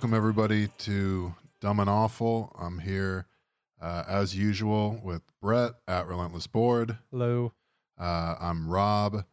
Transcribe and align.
All 0.00 0.04
right, 0.04 0.12
welcome 0.12 0.16
everybody 0.16 0.68
to 0.78 1.34
Dumb 1.60 1.78
and 1.78 1.90
Awful. 1.90 2.56
I'm 2.58 2.78
here 2.78 3.26
uh, 3.82 4.04
as 4.08 4.34
usual 4.34 4.98
with 5.04 5.20
Brett 5.42 5.72
at 5.86 6.06
Relentless 6.06 6.46
Board. 6.46 6.96
Hello. 7.10 7.52
Uh, 7.98 8.34
I'm 8.40 8.66
Rob 8.66 9.24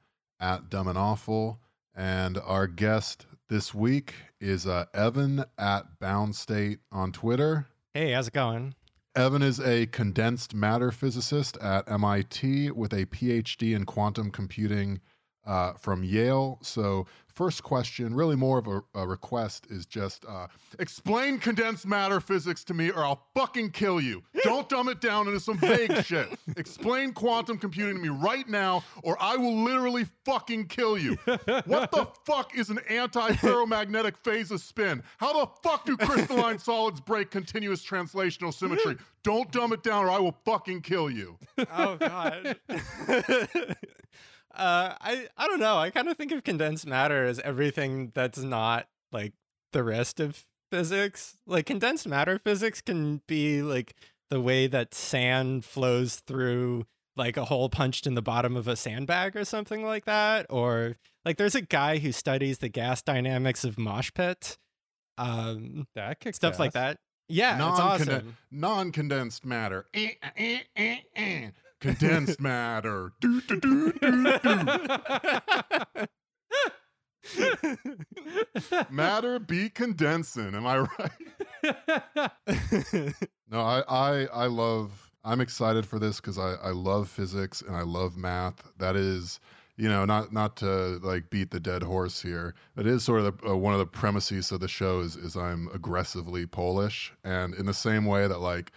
at 0.41 0.69
Dumb 0.69 0.89
and 0.89 0.97
Awful, 0.97 1.61
and 1.95 2.37
our 2.39 2.67
guest 2.67 3.27
this 3.47 3.73
week 3.73 4.13
is 4.41 4.67
uh, 4.67 4.87
Evan 4.93 5.45
at 5.57 5.99
Bound 6.01 6.35
State 6.35 6.79
on 6.91 7.13
Twitter. 7.13 7.67
Hey, 7.93 8.11
how's 8.11 8.27
it 8.27 8.33
going? 8.33 8.75
Evan 9.15 9.43
is 9.43 9.61
a 9.61 9.85
condensed 9.85 10.53
matter 10.53 10.91
physicist 10.91 11.55
at 11.59 11.89
MIT 11.89 12.71
with 12.71 12.91
a 12.91 13.05
PhD 13.05 13.73
in 13.73 13.85
quantum 13.85 14.31
computing 14.31 14.99
uh, 15.45 15.73
from 15.73 16.03
Yale. 16.03 16.59
So, 16.61 17.07
first 17.37 17.61
question, 17.61 18.15
really 18.15 18.35
more 18.35 18.57
of 18.57 18.67
a, 18.67 18.81
a 18.95 19.07
request, 19.07 19.67
is 19.69 19.85
just 19.85 20.25
uh, 20.27 20.47
explain 20.79 21.37
condensed 21.37 21.85
matter 21.85 22.19
physics 22.19 22.63
to 22.63 22.73
me, 22.73 22.89
or 22.89 23.05
I'll 23.05 23.27
fucking 23.35 23.69
kill 23.69 24.01
you. 24.01 24.23
Don't 24.41 24.67
dumb 24.77 24.89
it 24.89 24.99
down 25.01 25.27
into 25.27 25.39
some 25.39 25.59
vague 25.59 26.03
shit. 26.03 26.27
Explain 26.57 27.13
quantum 27.13 27.59
computing 27.59 27.95
to 27.97 28.01
me 28.01 28.09
right 28.09 28.49
now, 28.49 28.83
or 29.03 29.15
I 29.21 29.35
will 29.35 29.55
literally 29.55 30.07
fucking 30.25 30.65
kill 30.65 30.97
you. 30.97 31.13
What 31.65 31.91
the 31.91 32.07
fuck 32.25 32.57
is 32.57 32.71
an 32.71 32.79
anti-ferromagnetic 32.89 34.17
phase 34.17 34.49
of 34.49 34.59
spin? 34.59 35.03
How 35.17 35.45
the 35.45 35.51
fuck 35.61 35.85
do 35.85 35.95
crystalline 35.95 36.57
solids 36.67 36.99
break 36.99 37.29
continuous 37.29 37.85
translational 37.85 38.51
symmetry? 38.51 38.97
Don't 39.21 39.51
dumb 39.51 39.73
it 39.73 39.83
down, 39.83 40.05
or 40.05 40.09
I 40.09 40.17
will 40.17 40.35
fucking 40.43 40.81
kill 40.81 41.11
you. 41.11 41.37
Oh 41.71 41.97
god. 41.97 42.57
Uh, 44.57 44.95
I 44.99 45.27
I 45.37 45.47
don't 45.47 45.59
know. 45.59 45.77
I 45.77 45.89
kind 45.91 46.07
of 46.09 46.17
think 46.17 46.31
of 46.31 46.43
condensed 46.43 46.85
matter 46.85 47.25
as 47.25 47.39
everything 47.39 48.11
that's 48.13 48.39
not 48.39 48.87
like 49.11 49.33
the 49.73 49.83
rest 49.83 50.19
of 50.19 50.43
physics. 50.71 51.37
Like 51.45 51.65
condensed 51.65 52.07
matter 52.07 52.39
physics 52.43 52.81
can 52.81 53.21
be 53.27 53.61
like 53.61 53.95
the 54.29 54.41
way 54.41 54.67
that 54.67 54.93
sand 54.93 55.63
flows 55.63 56.15
through 56.17 56.85
like 57.15 57.37
a 57.37 57.45
hole 57.45 57.69
punched 57.69 58.05
in 58.05 58.13
the 58.15 58.21
bottom 58.21 58.55
of 58.57 58.67
a 58.67 58.75
sandbag 58.75 59.35
or 59.35 59.45
something 59.45 59.83
like 59.83 60.05
that 60.05 60.45
or 60.49 60.97
like 61.25 61.37
there's 61.37 61.55
a 61.55 61.61
guy 61.61 61.97
who 61.97 62.11
studies 62.11 62.59
the 62.59 62.67
gas 62.69 63.01
dynamics 63.01 63.63
of 63.63 63.79
mosh 63.79 64.11
pits 64.13 64.57
um 65.17 65.87
That 65.95 66.19
kicks 66.19 66.35
stuff 66.37 66.59
like 66.59 66.73
that 66.73 66.99
yeah 67.27 67.53
it's 67.53 67.79
Non-conden- 67.79 68.15
awesome 68.17 68.37
non-condensed 68.51 69.45
matter. 69.45 69.85
Eh, 69.93 70.11
eh, 70.37 70.59
eh, 70.75 70.97
eh. 71.15 71.49
Condensed 71.79 72.41
matter. 72.41 73.11
Do, 73.21 73.41
do, 73.41 73.59
do, 73.59 73.91
do, 73.93 74.39
do. 74.39 76.05
Matter 78.89 79.39
be 79.39 79.69
condensing. 79.69 80.55
Am 80.55 80.65
I 80.65 80.79
right? 80.79 81.11
No, 83.49 83.61
I, 83.61 83.81
I, 83.87 84.25
I 84.33 84.47
love. 84.47 85.11
I'm 85.23 85.39
excited 85.41 85.85
for 85.85 85.99
this 85.99 86.17
because 86.19 86.37
I, 86.37 86.55
I 86.55 86.71
love 86.71 87.09
physics 87.09 87.61
and 87.61 87.75
I 87.75 87.81
love 87.81 88.17
math. 88.17 88.71
That 88.77 88.95
is, 88.97 89.39
you 89.77 89.87
know, 89.87 90.03
not 90.05 90.33
not 90.33 90.57
to 90.57 90.99
like 91.01 91.29
beat 91.29 91.51
the 91.51 91.59
dead 91.59 91.81
horse 91.83 92.21
here. 92.21 92.55
That 92.75 92.85
is 92.87 93.03
sort 93.03 93.21
of 93.21 93.37
the, 93.39 93.49
uh, 93.51 93.55
one 93.55 93.73
of 93.73 93.79
the 93.79 93.85
premises 93.85 94.51
of 94.51 94.59
the 94.59 94.67
show 94.67 94.99
is, 94.99 95.15
is 95.15 95.35
I'm 95.37 95.69
aggressively 95.73 96.45
Polish, 96.45 97.13
and 97.23 97.53
in 97.55 97.65
the 97.65 97.73
same 97.73 98.05
way 98.05 98.27
that 98.27 98.39
like, 98.39 98.71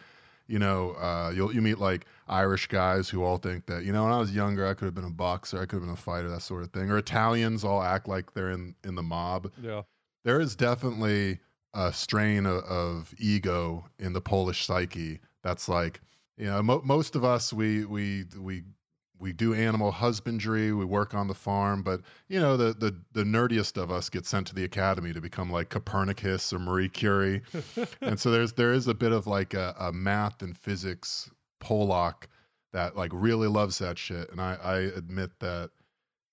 you 0.51 0.59
know, 0.59 0.93
uh, 0.93 1.33
you'll 1.35 1.55
you 1.55 1.63
meet 1.63 1.79
like 1.79 2.07
Irish 2.29 2.67
guys 2.67 3.09
who 3.09 3.23
all 3.23 3.39
think 3.39 3.67
that 3.67 3.85
you 3.85 3.93
know 3.93 4.05
when 4.05 4.13
I 4.13 4.19
was 4.19 4.33
younger 4.35 4.67
I 4.67 4.75
could 4.75 4.87
have 4.87 4.95
been 4.95 5.05
a 5.05 5.11
boxer, 5.11 5.59
I 5.59 5.67
could 5.67 5.77
have 5.77 5.83
been 5.83 5.91
a 5.91 5.97
fighter, 5.97 6.29
that 6.29 6.43
sort 6.43 6.63
of 6.63 6.71
thing. 6.73 6.91
Or 6.91 6.99
Italians 6.99 7.65
all 7.65 7.83
act 7.83 8.09
like 8.09 8.35
they're 8.35 8.51
in 8.51 8.75
in 8.85 8.95
the 8.97 9.03
mob 9.03 9.51
Yeah. 9.63 9.83
there 10.25 10.41
is 10.41 10.57
definitely 10.57 11.39
a 11.73 11.93
strain 11.93 12.47
of, 12.47 12.65
of 12.65 13.15
ego 13.19 13.85
in 14.01 14.13
the 14.13 14.21
Polish 14.21 14.67
psyche 14.67 15.21
that's 15.45 15.69
like 15.69 16.01
you 16.37 16.47
know 16.47 16.63
mo- 16.63 16.83
most 16.85 17.15
of 17.15 17.25
us 17.25 17.53
we 17.53 17.85
we 17.85 18.25
we 18.39 18.65
we 19.21 19.33
do 19.33 19.55
animal 19.55 19.93
husbandry 19.93 20.73
we 20.73 20.85
work 20.85 21.15
on 21.15 21.29
the 21.29 21.35
farm 21.35 21.83
but 21.83 22.01
you 22.29 22.41
know 22.41 22.57
the 22.57 22.73
the 22.73 22.97
the 23.13 23.23
nerdiest 23.23 23.77
of 23.77 23.91
us 23.91 24.09
get 24.09 24.27
sent 24.27 24.47
to 24.47 24.55
the 24.55 24.65
academy 24.65 25.13
to 25.13 25.21
become 25.21 25.51
like 25.51 25.69
Copernicus 25.69 26.53
or 26.53 26.59
Marie 26.59 26.89
Curie. 26.89 27.43
And 28.01 28.19
so 28.19 28.31
there's 28.31 28.53
there 28.55 28.73
is 28.73 28.89
a 28.89 28.95
bit 28.95 29.13
of 29.13 29.27
like 29.27 29.55
a, 29.55 29.75
a 29.79 29.93
math 29.93 30.43
and 30.43 30.57
physics 30.57 31.31
Polak 31.63 32.25
that 32.73 32.97
like 32.97 33.11
really 33.13 33.49
loves 33.49 33.79
that 33.79 33.99
shit. 33.99 34.31
And 34.31 34.41
I 34.41 34.57
I 34.63 34.77
admit 34.79 35.31
that 35.41 35.71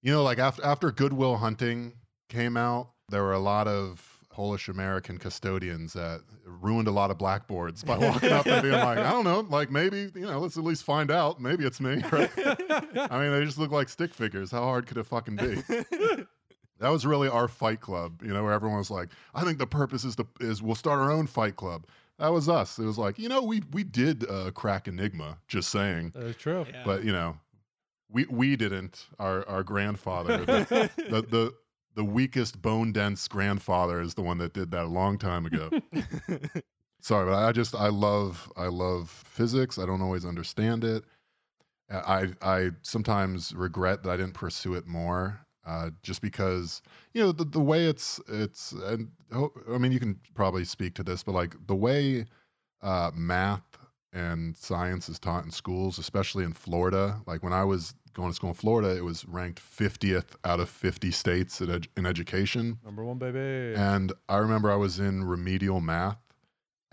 you 0.02 0.12
know 0.12 0.24
like 0.24 0.40
after 0.40 0.64
after 0.64 0.92
Good 0.92 1.14
Will 1.14 1.38
Hunting 1.38 1.94
came 2.30 2.58
out 2.58 2.92
there 3.10 3.24
were 3.24 3.34
a 3.34 3.40
lot 3.40 3.68
of 3.68 4.17
Polish 4.38 4.68
American 4.68 5.18
custodians 5.18 5.94
that 5.94 6.22
ruined 6.46 6.88
a 6.88 6.92
lot 6.92 7.10
of 7.10 7.18
blackboards 7.18 7.84
by 7.84 7.98
walking 7.98 8.32
up 8.32 8.46
and 8.46 8.62
being 8.62 8.76
like, 8.76 9.00
I 9.00 9.10
don't 9.10 9.24
know, 9.24 9.40
like 9.40 9.72
maybe, 9.72 10.12
you 10.14 10.28
know, 10.28 10.38
let's 10.38 10.56
at 10.58 10.64
least 10.64 10.84
find 10.84 11.10
out. 11.10 11.42
Maybe 11.42 11.66
it's 11.66 11.82
me. 11.82 12.04
Right? 12.12 12.30
I 12.38 13.20
mean, 13.20 13.32
they 13.32 13.44
just 13.44 13.58
look 13.58 13.72
like 13.72 13.90
stick 13.90 14.14
figures. 14.14 14.52
How 14.52 14.62
hard 14.62 14.86
could 14.86 14.98
it 14.98 15.08
fucking 15.08 15.38
be? 15.38 15.64
That 16.80 16.90
was 16.90 17.08
really 17.08 17.28
our 17.28 17.48
fight 17.48 17.82
club, 17.82 18.22
you 18.22 18.32
know, 18.32 18.44
where 18.44 18.54
everyone 18.54 18.78
was 18.78 18.92
like, 18.92 19.10
I 19.34 19.44
think 19.44 19.58
the 19.58 19.66
purpose 19.66 20.04
is 20.04 20.16
to 20.18 20.28
is 20.40 20.62
we'll 20.62 20.76
start 20.76 21.00
our 21.00 21.10
own 21.10 21.26
fight 21.26 21.56
club. 21.56 21.88
That 22.20 22.28
was 22.28 22.48
us. 22.48 22.78
It 22.78 22.86
was 22.86 23.00
like, 23.00 23.18
you 23.18 23.30
know, 23.30 23.42
we 23.42 23.64
we 23.74 23.84
did 23.84 24.30
uh, 24.30 24.52
crack 24.52 24.88
Enigma, 24.88 25.40
just 25.48 25.72
saying. 25.72 26.12
That 26.14 26.26
is 26.26 26.36
true. 26.36 26.68
Yeah. 26.72 26.84
But 26.86 27.04
you 27.04 27.12
know, 27.12 27.40
we 28.12 28.26
we 28.26 28.56
didn't. 28.56 29.08
Our 29.18 29.44
our 29.50 29.64
grandfather, 29.64 30.46
the, 30.46 30.92
the 31.10 31.22
the 31.24 31.54
the 31.98 32.04
weakest 32.06 32.62
bone 32.62 32.92
dense 32.92 33.28
grandfather 33.28 34.00
is 34.00 34.14
the 34.14 34.22
one 34.22 34.38
that 34.38 34.54
did 34.54 34.70
that 34.70 34.84
a 34.84 34.88
long 34.88 35.18
time 35.18 35.48
ago. 35.48 35.72
Sorry, 37.02 37.26
but 37.26 37.34
I 37.34 37.52
just 37.52 37.74
I 37.74 37.88
love 37.88 38.52
I 38.56 38.68
love 38.68 39.10
physics. 39.10 39.80
I 39.80 39.86
don't 39.88 40.02
always 40.02 40.24
understand 40.24 40.84
it. 40.84 41.04
I 41.90 42.34
I 42.44 42.70
sometimes 42.84 43.54
regret 43.56 44.04
that 44.04 44.12
I 44.12 44.18
didn't 44.18 44.36
pursue 44.36 44.76
it 44.76 44.86
more. 44.86 45.40
Uh, 45.66 45.90
just 46.04 46.22
because 46.22 46.84
you 47.14 47.22
know 47.22 47.32
the, 47.32 47.44
the 47.44 47.60
way 47.60 47.86
it's 47.88 48.22
it's 48.28 48.74
and 48.74 49.10
I 49.34 49.80
mean 49.80 49.92
you 49.92 50.00
can 50.00 50.20
probably 50.36 50.66
speak 50.66 50.94
to 50.96 51.04
this, 51.04 51.24
but 51.24 51.32
like 51.32 51.56
the 51.66 51.76
way 51.76 52.26
uh, 52.84 53.10
math 53.16 53.80
and 54.14 54.56
science 54.56 55.10
is 55.10 55.18
taught 55.18 55.46
in 55.46 55.52
schools, 55.52 55.98
especially 55.98 56.44
in 56.44 56.54
Florida. 56.54 57.20
Like 57.26 57.42
when 57.42 57.54
I 57.54 57.64
was 57.64 57.96
going 58.18 58.30
to 58.30 58.36
school 58.36 58.50
in 58.50 58.56
Florida, 58.56 58.98
it 58.98 59.04
was 59.06 59.26
ranked 59.26 59.62
50th 59.62 60.36
out 60.44 60.60
of 60.60 60.70
50 60.70 61.12
states 61.12 61.62
in, 61.62 61.72
ed- 61.72 61.88
in 61.96 62.06
education. 62.06 62.80
Number 62.84 63.06
one, 63.06 63.18
baby. 63.18 63.80
And 63.80 64.12
I 64.28 64.38
remember 64.38 64.70
I 64.70 64.76
was 64.76 65.00
in 65.00 65.24
remedial 65.24 65.80
math, 65.80 66.20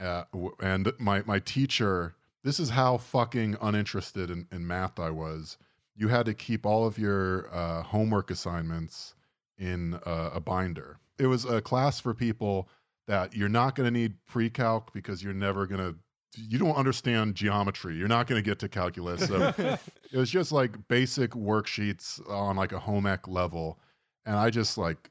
uh, 0.00 0.25
w- 0.32 0.55
and 0.61 0.93
my 0.99 1.23
my 1.26 1.41
teacher. 1.41 2.15
This 2.44 2.61
is 2.61 2.71
how 2.71 2.99
fucking 2.99 3.56
uninterested 3.62 4.31
in, 4.31 4.47
in 4.53 4.67
math 4.67 5.00
I 5.00 5.11
was. 5.11 5.56
You 5.97 6.09
had 6.09 6.26
to 6.26 6.35
keep 6.35 6.67
all 6.67 6.87
of 6.87 6.99
your 6.99 7.49
uh, 7.53 7.82
homework 7.82 8.31
assignments 8.31 9.15
in 9.59 9.94
uh, 10.05 10.31
a 10.35 10.41
binder. 10.41 10.99
It 11.19 11.27
was 11.27 11.44
a 11.47 11.62
class 11.62 12.00
for 12.00 12.12
people 12.12 12.69
that 13.06 13.35
you're 13.35 13.49
not 13.49 13.75
going 13.77 13.87
to 13.87 13.91
need 13.91 14.15
pre-calc 14.27 14.93
because 14.93 15.23
you're 15.23 15.32
never 15.32 15.67
going 15.67 15.81
to. 15.81 15.97
You 16.37 16.59
don't 16.59 16.75
understand 16.75 17.35
geometry. 17.35 17.97
You're 17.97 18.09
not 18.09 18.27
going 18.27 18.43
to 18.43 18.49
get 18.49 18.59
to 18.61 18.69
calculus. 18.69 19.27
So 19.27 19.53
it 20.13 20.17
was 20.17 20.31
just 20.31 20.53
like 20.53 20.89
basic 20.89 21.31
worksheets 21.33 22.21
on 22.31 22.57
like 22.57 22.73
a 22.73 22.79
home 22.79 23.07
ec 23.07 23.29
level 23.29 23.79
and 24.27 24.37
i 24.37 24.51
just 24.51 24.79
like 24.79 25.11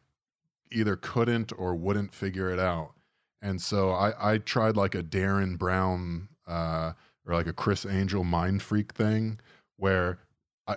either 0.71 0.95
couldn't 0.95 1.51
or 1.57 1.75
wouldn't 1.75 2.13
figure 2.13 2.49
it 2.49 2.59
out 2.59 2.93
and 3.41 3.61
so 3.61 3.91
i 3.91 4.33
i 4.33 4.37
tried 4.37 4.75
like 4.75 4.95
a 4.95 5.03
Derren 5.03 5.57
Brown 5.57 6.27
uh 6.47 6.93
or 7.25 7.33
like 7.33 7.47
a 7.47 7.53
Criss 7.53 7.85
Angel 7.85 8.23
mind 8.23 8.61
freak 8.61 8.93
thing 8.93 9.39
where 9.77 10.19
i 10.67 10.75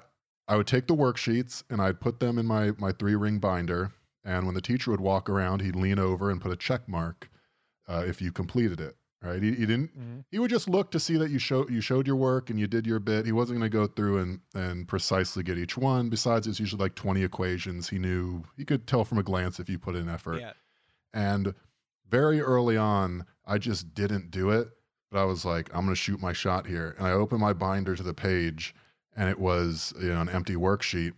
i 0.48 0.56
would 0.56 0.66
take 0.66 0.86
the 0.86 0.94
worksheets 0.94 1.62
and 1.70 1.80
i'd 1.80 2.00
put 2.00 2.20
them 2.20 2.38
in 2.38 2.46
my 2.46 2.72
my 2.78 2.92
three 2.92 3.16
ring 3.16 3.38
binder 3.38 3.92
and 4.24 4.44
when 4.44 4.54
the 4.54 4.60
teacher 4.60 4.90
would 4.90 5.00
walk 5.00 5.30
around 5.30 5.62
he'd 5.62 5.76
lean 5.76 5.98
over 5.98 6.30
and 6.30 6.40
put 6.40 6.52
a 6.52 6.56
check 6.56 6.88
mark 6.88 7.30
uh, 7.88 8.04
if 8.06 8.20
you 8.20 8.32
completed 8.32 8.80
it 8.80 8.96
right 9.22 9.42
he, 9.42 9.50
he 9.52 9.66
didn't 9.66 9.98
Mhm. 9.98 10.24
he 10.30 10.38
would 10.38 10.50
just 10.50 10.68
look 10.68 10.90
to 10.90 11.00
see 11.00 11.16
that 11.16 11.30
you 11.30 11.38
show 11.38 11.68
you 11.68 11.80
showed 11.80 12.06
your 12.06 12.16
work 12.16 12.50
and 12.50 12.58
you 12.60 12.66
did 12.66 12.86
your 12.86 12.98
bit. 13.00 13.24
He 13.26 13.32
wasn't 13.32 13.58
going 13.58 13.70
to 13.70 13.74
go 13.76 13.86
through 13.86 14.18
and 14.18 14.40
and 14.54 14.86
precisely 14.86 15.42
get 15.42 15.58
each 15.58 15.76
one. 15.76 16.08
Besides, 16.10 16.46
it's 16.46 16.60
usually 16.60 16.80
like 16.82 16.94
twenty 16.94 17.22
equations. 17.24 17.88
He 17.88 17.98
knew 17.98 18.44
he 18.56 18.64
could 18.64 18.86
tell 18.86 19.04
from 19.04 19.18
a 19.18 19.22
glance 19.22 19.58
if 19.58 19.68
you 19.68 19.78
put 19.78 19.96
in 19.96 20.08
effort. 20.08 20.40
yeah. 20.40 20.52
And 21.14 21.54
very 22.08 22.40
early 22.40 22.76
on, 22.76 23.24
I 23.46 23.58
just 23.58 23.94
didn't 23.94 24.30
do 24.30 24.50
it. 24.50 24.68
But 25.10 25.20
I 25.20 25.24
was 25.24 25.44
like, 25.44 25.68
I'm 25.72 25.82
going 25.84 25.94
to 25.94 26.00
shoot 26.00 26.20
my 26.20 26.32
shot 26.32 26.66
here, 26.66 26.94
and 26.98 27.06
I 27.06 27.12
opened 27.12 27.40
my 27.40 27.52
binder 27.52 27.94
to 27.96 28.02
the 28.02 28.12
page, 28.12 28.74
and 29.16 29.30
it 29.30 29.38
was 29.38 29.94
you 30.00 30.08
know 30.08 30.20
an 30.20 30.28
empty 30.28 30.56
worksheet. 30.56 31.14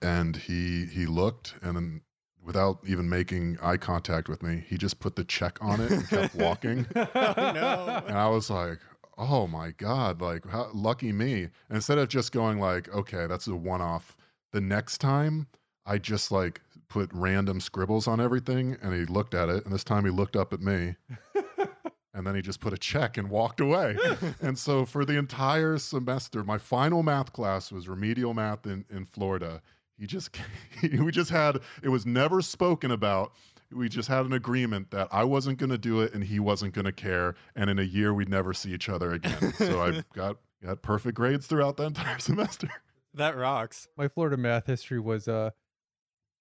And 0.00 0.34
he 0.36 0.86
he 0.86 1.06
looked, 1.06 1.54
and 1.62 1.76
then 1.76 2.00
without 2.42 2.78
even 2.86 3.08
making 3.08 3.58
eye 3.62 3.76
contact 3.76 4.28
with 4.28 4.42
me, 4.42 4.64
he 4.66 4.76
just 4.76 5.00
put 5.00 5.16
the 5.16 5.24
check 5.24 5.58
on 5.60 5.80
it 5.80 5.90
and 5.90 6.08
kept 6.08 6.34
walking. 6.34 6.86
Oh, 6.96 7.52
no. 7.52 8.02
And 8.06 8.16
I 8.16 8.28
was 8.28 8.50
like, 8.50 8.78
oh 9.18 9.46
my 9.46 9.70
God, 9.72 10.20
like 10.20 10.46
how 10.48 10.70
lucky 10.74 11.12
me. 11.12 11.42
And 11.42 11.76
instead 11.76 11.98
of 11.98 12.08
just 12.08 12.32
going 12.32 12.58
like, 12.58 12.88
okay, 12.94 13.26
that's 13.26 13.46
a 13.46 13.54
one 13.54 13.80
off, 13.80 14.16
the 14.52 14.60
next 14.60 14.98
time 14.98 15.46
I 15.86 15.98
just 15.98 16.32
like 16.32 16.60
put 16.88 17.10
random 17.12 17.60
scribbles 17.60 18.06
on 18.06 18.20
everything, 18.20 18.76
and 18.82 18.92
he 18.94 19.04
looked 19.06 19.34
at 19.34 19.48
it, 19.48 19.64
and 19.64 19.72
this 19.72 19.84
time 19.84 20.04
he 20.04 20.10
looked 20.10 20.36
up 20.36 20.52
at 20.52 20.60
me. 20.60 20.94
and 22.14 22.26
then 22.26 22.34
he 22.34 22.42
just 22.42 22.60
put 22.60 22.72
a 22.72 22.78
check 22.78 23.16
and 23.16 23.30
walked 23.30 23.60
away. 23.60 23.96
and 24.42 24.58
so 24.58 24.84
for 24.84 25.04
the 25.04 25.16
entire 25.16 25.78
semester, 25.78 26.44
my 26.44 26.58
final 26.58 27.02
math 27.02 27.32
class 27.32 27.72
was 27.72 27.88
remedial 27.88 28.34
math 28.34 28.66
in, 28.66 28.84
in 28.90 29.06
Florida. 29.06 29.62
He 29.98 30.06
just 30.06 30.36
we 30.82 31.10
just 31.10 31.30
had 31.30 31.58
it 31.82 31.88
was 31.88 32.06
never 32.06 32.42
spoken 32.42 32.90
about. 32.90 33.32
We 33.70 33.88
just 33.88 34.08
had 34.08 34.26
an 34.26 34.34
agreement 34.34 34.90
that 34.90 35.08
I 35.10 35.24
wasn't 35.24 35.58
going 35.58 35.70
to 35.70 35.78
do 35.78 36.02
it 36.02 36.12
and 36.12 36.22
he 36.22 36.38
wasn't 36.38 36.74
going 36.74 36.84
to 36.84 36.92
care. 36.92 37.34
And 37.56 37.70
in 37.70 37.78
a 37.78 37.84
year, 37.84 38.12
we'd 38.12 38.28
never 38.28 38.52
see 38.52 38.70
each 38.72 38.90
other 38.90 39.12
again. 39.12 39.54
So 39.54 39.82
I 39.82 40.02
got 40.14 40.36
got 40.62 40.82
perfect 40.82 41.16
grades 41.16 41.46
throughout 41.46 41.76
the 41.76 41.84
entire 41.84 42.18
semester. 42.20 42.68
That 43.14 43.36
rocks. 43.36 43.88
My 43.96 44.08
Florida 44.08 44.36
math 44.36 44.66
history 44.66 45.00
was 45.00 45.28
uh 45.28 45.50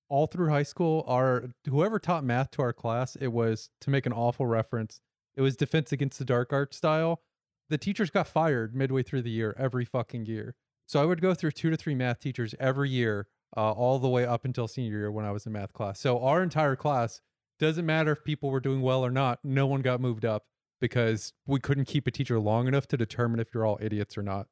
all 0.09 0.27
through 0.27 0.50
high 0.50 0.63
school. 0.63 1.06
Our 1.07 1.45
whoever 1.69 1.97
taught 2.00 2.25
math 2.25 2.51
to 2.51 2.62
our 2.62 2.74
class, 2.74 3.15
it 3.15 3.27
was 3.27 3.69
to 3.80 3.89
make 3.89 4.06
an 4.06 4.13
awful 4.13 4.45
reference. 4.45 5.00
It 5.36 5.42
was 5.42 5.56
defense 5.56 5.94
against 5.94 6.19
the 6.19 6.25
dark 6.25 6.51
art 6.51 6.74
style. 6.74 7.21
The 7.69 7.77
teachers 7.77 8.09
got 8.09 8.27
fired 8.27 8.75
midway 8.75 9.04
through 9.04 9.21
the 9.21 9.31
year 9.31 9.56
every 9.57 9.86
fucking 9.86 10.25
year. 10.25 10.56
So 10.86 11.01
I 11.01 11.06
would 11.06 11.21
go 11.21 11.33
through 11.33 11.51
two 11.51 11.69
to 11.69 11.77
three 11.77 11.95
math 11.95 12.19
teachers 12.19 12.54
every 12.59 12.89
year, 12.89 13.27
uh, 13.56 13.71
all 13.71 14.00
the 14.00 14.09
way 14.09 14.25
up 14.25 14.45
until 14.45 14.68
senior 14.68 14.98
year 14.98 15.12
when 15.12 15.25
I 15.25 15.31
was 15.31 15.45
in 15.45 15.51
math 15.51 15.74
class. 15.74 16.00
So 16.00 16.24
our 16.24 16.42
entire 16.42 16.75
class 16.75 17.21
doesn't 17.59 17.86
matter 17.86 18.12
if 18.12 18.24
people 18.24 18.50
were 18.50 18.59
doing 18.59 18.81
well 18.81 19.06
or 19.06 19.12
not. 19.12 19.39
No 19.44 19.68
one 19.68 19.81
got 19.81 20.01
moved 20.01 20.25
up 20.25 20.45
because 20.80 21.33
we 21.45 21.59
couldn't 21.59 21.86
keep 21.86 22.07
a 22.07 22.12
teacher 22.12 22.39
long 22.39 22.68
enough 22.68 22.88
to 22.88 22.98
determine 22.98 23.39
if 23.39 23.53
you're 23.53 23.65
all 23.65 23.77
idiots 23.81 24.18
or 24.18 24.24
not. 24.24 24.48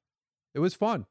It 0.54 0.60
was 0.60 0.74
fun. 0.74 1.06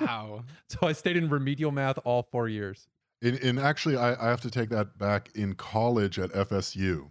Wow. 0.00 0.44
So 0.68 0.86
I 0.86 0.92
stayed 0.92 1.16
in 1.16 1.28
remedial 1.28 1.70
math 1.70 1.98
all 2.04 2.22
four 2.22 2.48
years. 2.48 2.88
In, 3.22 3.36
in 3.38 3.58
actually, 3.58 3.96
I, 3.96 4.14
I 4.14 4.28
have 4.30 4.40
to 4.42 4.50
take 4.50 4.68
that 4.70 4.98
back. 4.98 5.30
In 5.34 5.54
college 5.54 6.18
at 6.18 6.30
FSU, 6.32 7.10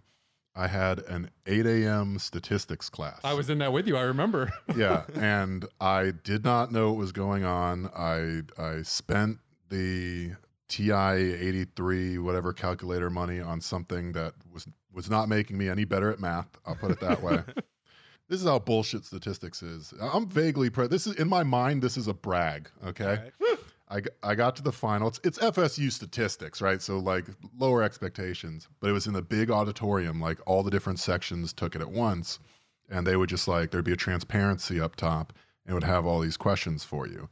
I 0.54 0.66
had 0.66 1.00
an 1.00 1.30
8 1.46 1.66
a.m. 1.66 2.18
statistics 2.18 2.88
class. 2.88 3.20
I 3.24 3.34
was 3.34 3.50
in 3.50 3.58
that 3.58 3.72
with 3.72 3.86
you. 3.86 3.96
I 3.96 4.02
remember. 4.02 4.52
yeah, 4.74 5.04
and 5.14 5.66
I 5.80 6.12
did 6.24 6.44
not 6.44 6.72
know 6.72 6.88
what 6.90 6.98
was 6.98 7.12
going 7.12 7.44
on. 7.44 7.90
I 7.96 8.42
I 8.60 8.82
spent 8.82 9.38
the 9.68 10.32
TI 10.68 10.92
83 10.92 12.18
whatever 12.18 12.52
calculator 12.52 13.10
money 13.10 13.40
on 13.40 13.60
something 13.60 14.12
that 14.12 14.34
was 14.52 14.66
was 14.92 15.10
not 15.10 15.28
making 15.28 15.58
me 15.58 15.68
any 15.68 15.84
better 15.84 16.10
at 16.10 16.18
math. 16.18 16.48
I'll 16.64 16.74
put 16.74 16.90
it 16.90 17.00
that 17.00 17.22
way. 17.22 17.42
this 18.28 18.40
is 18.40 18.46
how 18.46 18.58
bullshit 18.58 19.04
statistics 19.04 19.62
is. 19.62 19.92
I'm 20.00 20.28
vaguely 20.28 20.70
pre- 20.70 20.88
this 20.88 21.06
is 21.06 21.16
in 21.16 21.28
my 21.28 21.42
mind 21.42 21.82
this 21.82 21.96
is 21.96 22.08
a 22.08 22.14
brag, 22.14 22.70
okay? 22.84 23.30
I 23.40 23.56
I, 23.88 24.02
I 24.22 24.34
got 24.34 24.56
to 24.56 24.62
the 24.62 24.72
final. 24.72 25.08
It's, 25.08 25.20
it's 25.22 25.38
FSU 25.38 25.92
statistics, 25.92 26.60
right? 26.60 26.82
So 26.82 26.98
like 26.98 27.26
lower 27.56 27.82
expectations, 27.82 28.68
but 28.80 28.90
it 28.90 28.92
was 28.92 29.06
in 29.06 29.12
the 29.12 29.22
big 29.22 29.50
auditorium. 29.50 30.20
Like 30.20 30.38
all 30.46 30.62
the 30.62 30.70
different 30.70 30.98
sections 30.98 31.52
took 31.52 31.76
it 31.76 31.80
at 31.80 31.90
once, 31.90 32.40
and 32.88 33.06
they 33.06 33.16
would 33.16 33.28
just 33.28 33.46
like 33.46 33.70
there'd 33.70 33.84
be 33.84 33.92
a 33.92 33.96
transparency 33.96 34.80
up 34.80 34.96
top, 34.96 35.32
and 35.64 35.70
it 35.70 35.74
would 35.74 35.84
have 35.84 36.04
all 36.04 36.20
these 36.20 36.36
questions 36.36 36.82
for 36.82 37.06
you. 37.06 37.28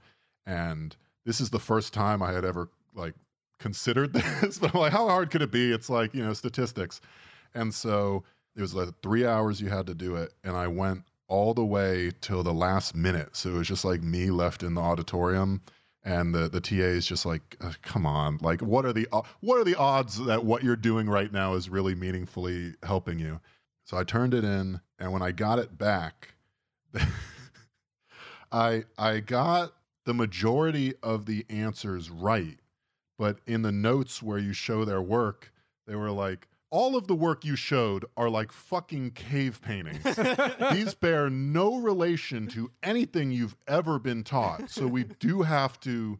And 0.46 0.96
this 1.24 1.40
is 1.40 1.50
the 1.50 1.58
first 1.58 1.92
time 1.92 2.22
I 2.22 2.32
had 2.32 2.44
ever 2.44 2.68
like 2.94 3.14
considered 3.58 4.12
this, 4.42 4.58
but 4.58 4.74
I'm 4.74 4.80
like, 4.80 4.92
how 4.92 5.08
hard 5.08 5.30
could 5.30 5.42
it 5.42 5.50
be? 5.50 5.72
It's 5.72 5.90
like 5.90 6.14
you 6.14 6.24
know 6.24 6.32
statistics, 6.32 7.00
and 7.54 7.72
so 7.72 8.24
it 8.56 8.60
was 8.60 8.74
like 8.74 8.88
three 9.02 9.26
hours 9.26 9.60
you 9.60 9.68
had 9.68 9.86
to 9.86 9.94
do 9.94 10.16
it, 10.16 10.32
and 10.44 10.56
I 10.56 10.66
went 10.68 11.02
all 11.26 11.54
the 11.54 11.64
way 11.64 12.10
till 12.20 12.42
the 12.42 12.52
last 12.52 12.94
minute. 12.94 13.36
So 13.36 13.50
it 13.50 13.54
was 13.54 13.68
just 13.68 13.84
like 13.84 14.02
me 14.02 14.30
left 14.30 14.62
in 14.62 14.74
the 14.74 14.80
auditorium 14.80 15.62
and 16.04 16.34
the 16.34 16.48
the 16.48 16.60
TA 16.60 16.74
is 16.74 17.06
just 17.06 17.24
like, 17.24 17.58
come 17.82 18.06
on, 18.06 18.38
like 18.42 18.60
what 18.60 18.84
are 18.84 18.92
the 18.92 19.08
what 19.40 19.58
are 19.58 19.64
the 19.64 19.74
odds 19.76 20.22
that 20.26 20.44
what 20.44 20.62
you're 20.62 20.76
doing 20.76 21.08
right 21.08 21.32
now 21.32 21.54
is 21.54 21.68
really 21.68 21.94
meaningfully 21.94 22.74
helping 22.82 23.18
you? 23.18 23.40
So 23.84 23.96
I 23.96 24.04
turned 24.04 24.34
it 24.34 24.44
in, 24.44 24.80
and 24.98 25.12
when 25.12 25.22
I 25.22 25.32
got 25.32 25.58
it 25.58 25.76
back, 25.76 26.34
I 28.52 28.84
I 28.98 29.20
got 29.20 29.72
the 30.04 30.14
majority 30.14 30.94
of 31.02 31.26
the 31.26 31.44
answers 31.48 32.10
right, 32.10 32.58
but 33.18 33.38
in 33.46 33.62
the 33.62 33.72
notes 33.72 34.22
where 34.22 34.38
you 34.38 34.52
show 34.52 34.84
their 34.84 35.02
work, 35.02 35.52
they 35.86 35.94
were 35.94 36.10
like. 36.10 36.48
All 36.70 36.96
of 36.96 37.06
the 37.06 37.14
work 37.14 37.44
you 37.44 37.54
showed 37.54 38.04
are 38.16 38.28
like 38.28 38.50
fucking 38.50 39.12
cave 39.12 39.60
paintings. 39.62 40.02
These 40.72 40.94
bear 40.94 41.30
no 41.30 41.76
relation 41.76 42.48
to 42.48 42.68
anything 42.82 43.30
you've 43.30 43.54
ever 43.68 44.00
been 44.00 44.24
taught. 44.24 44.70
So 44.70 44.88
we 44.88 45.04
do 45.04 45.42
have 45.42 45.78
to 45.80 46.18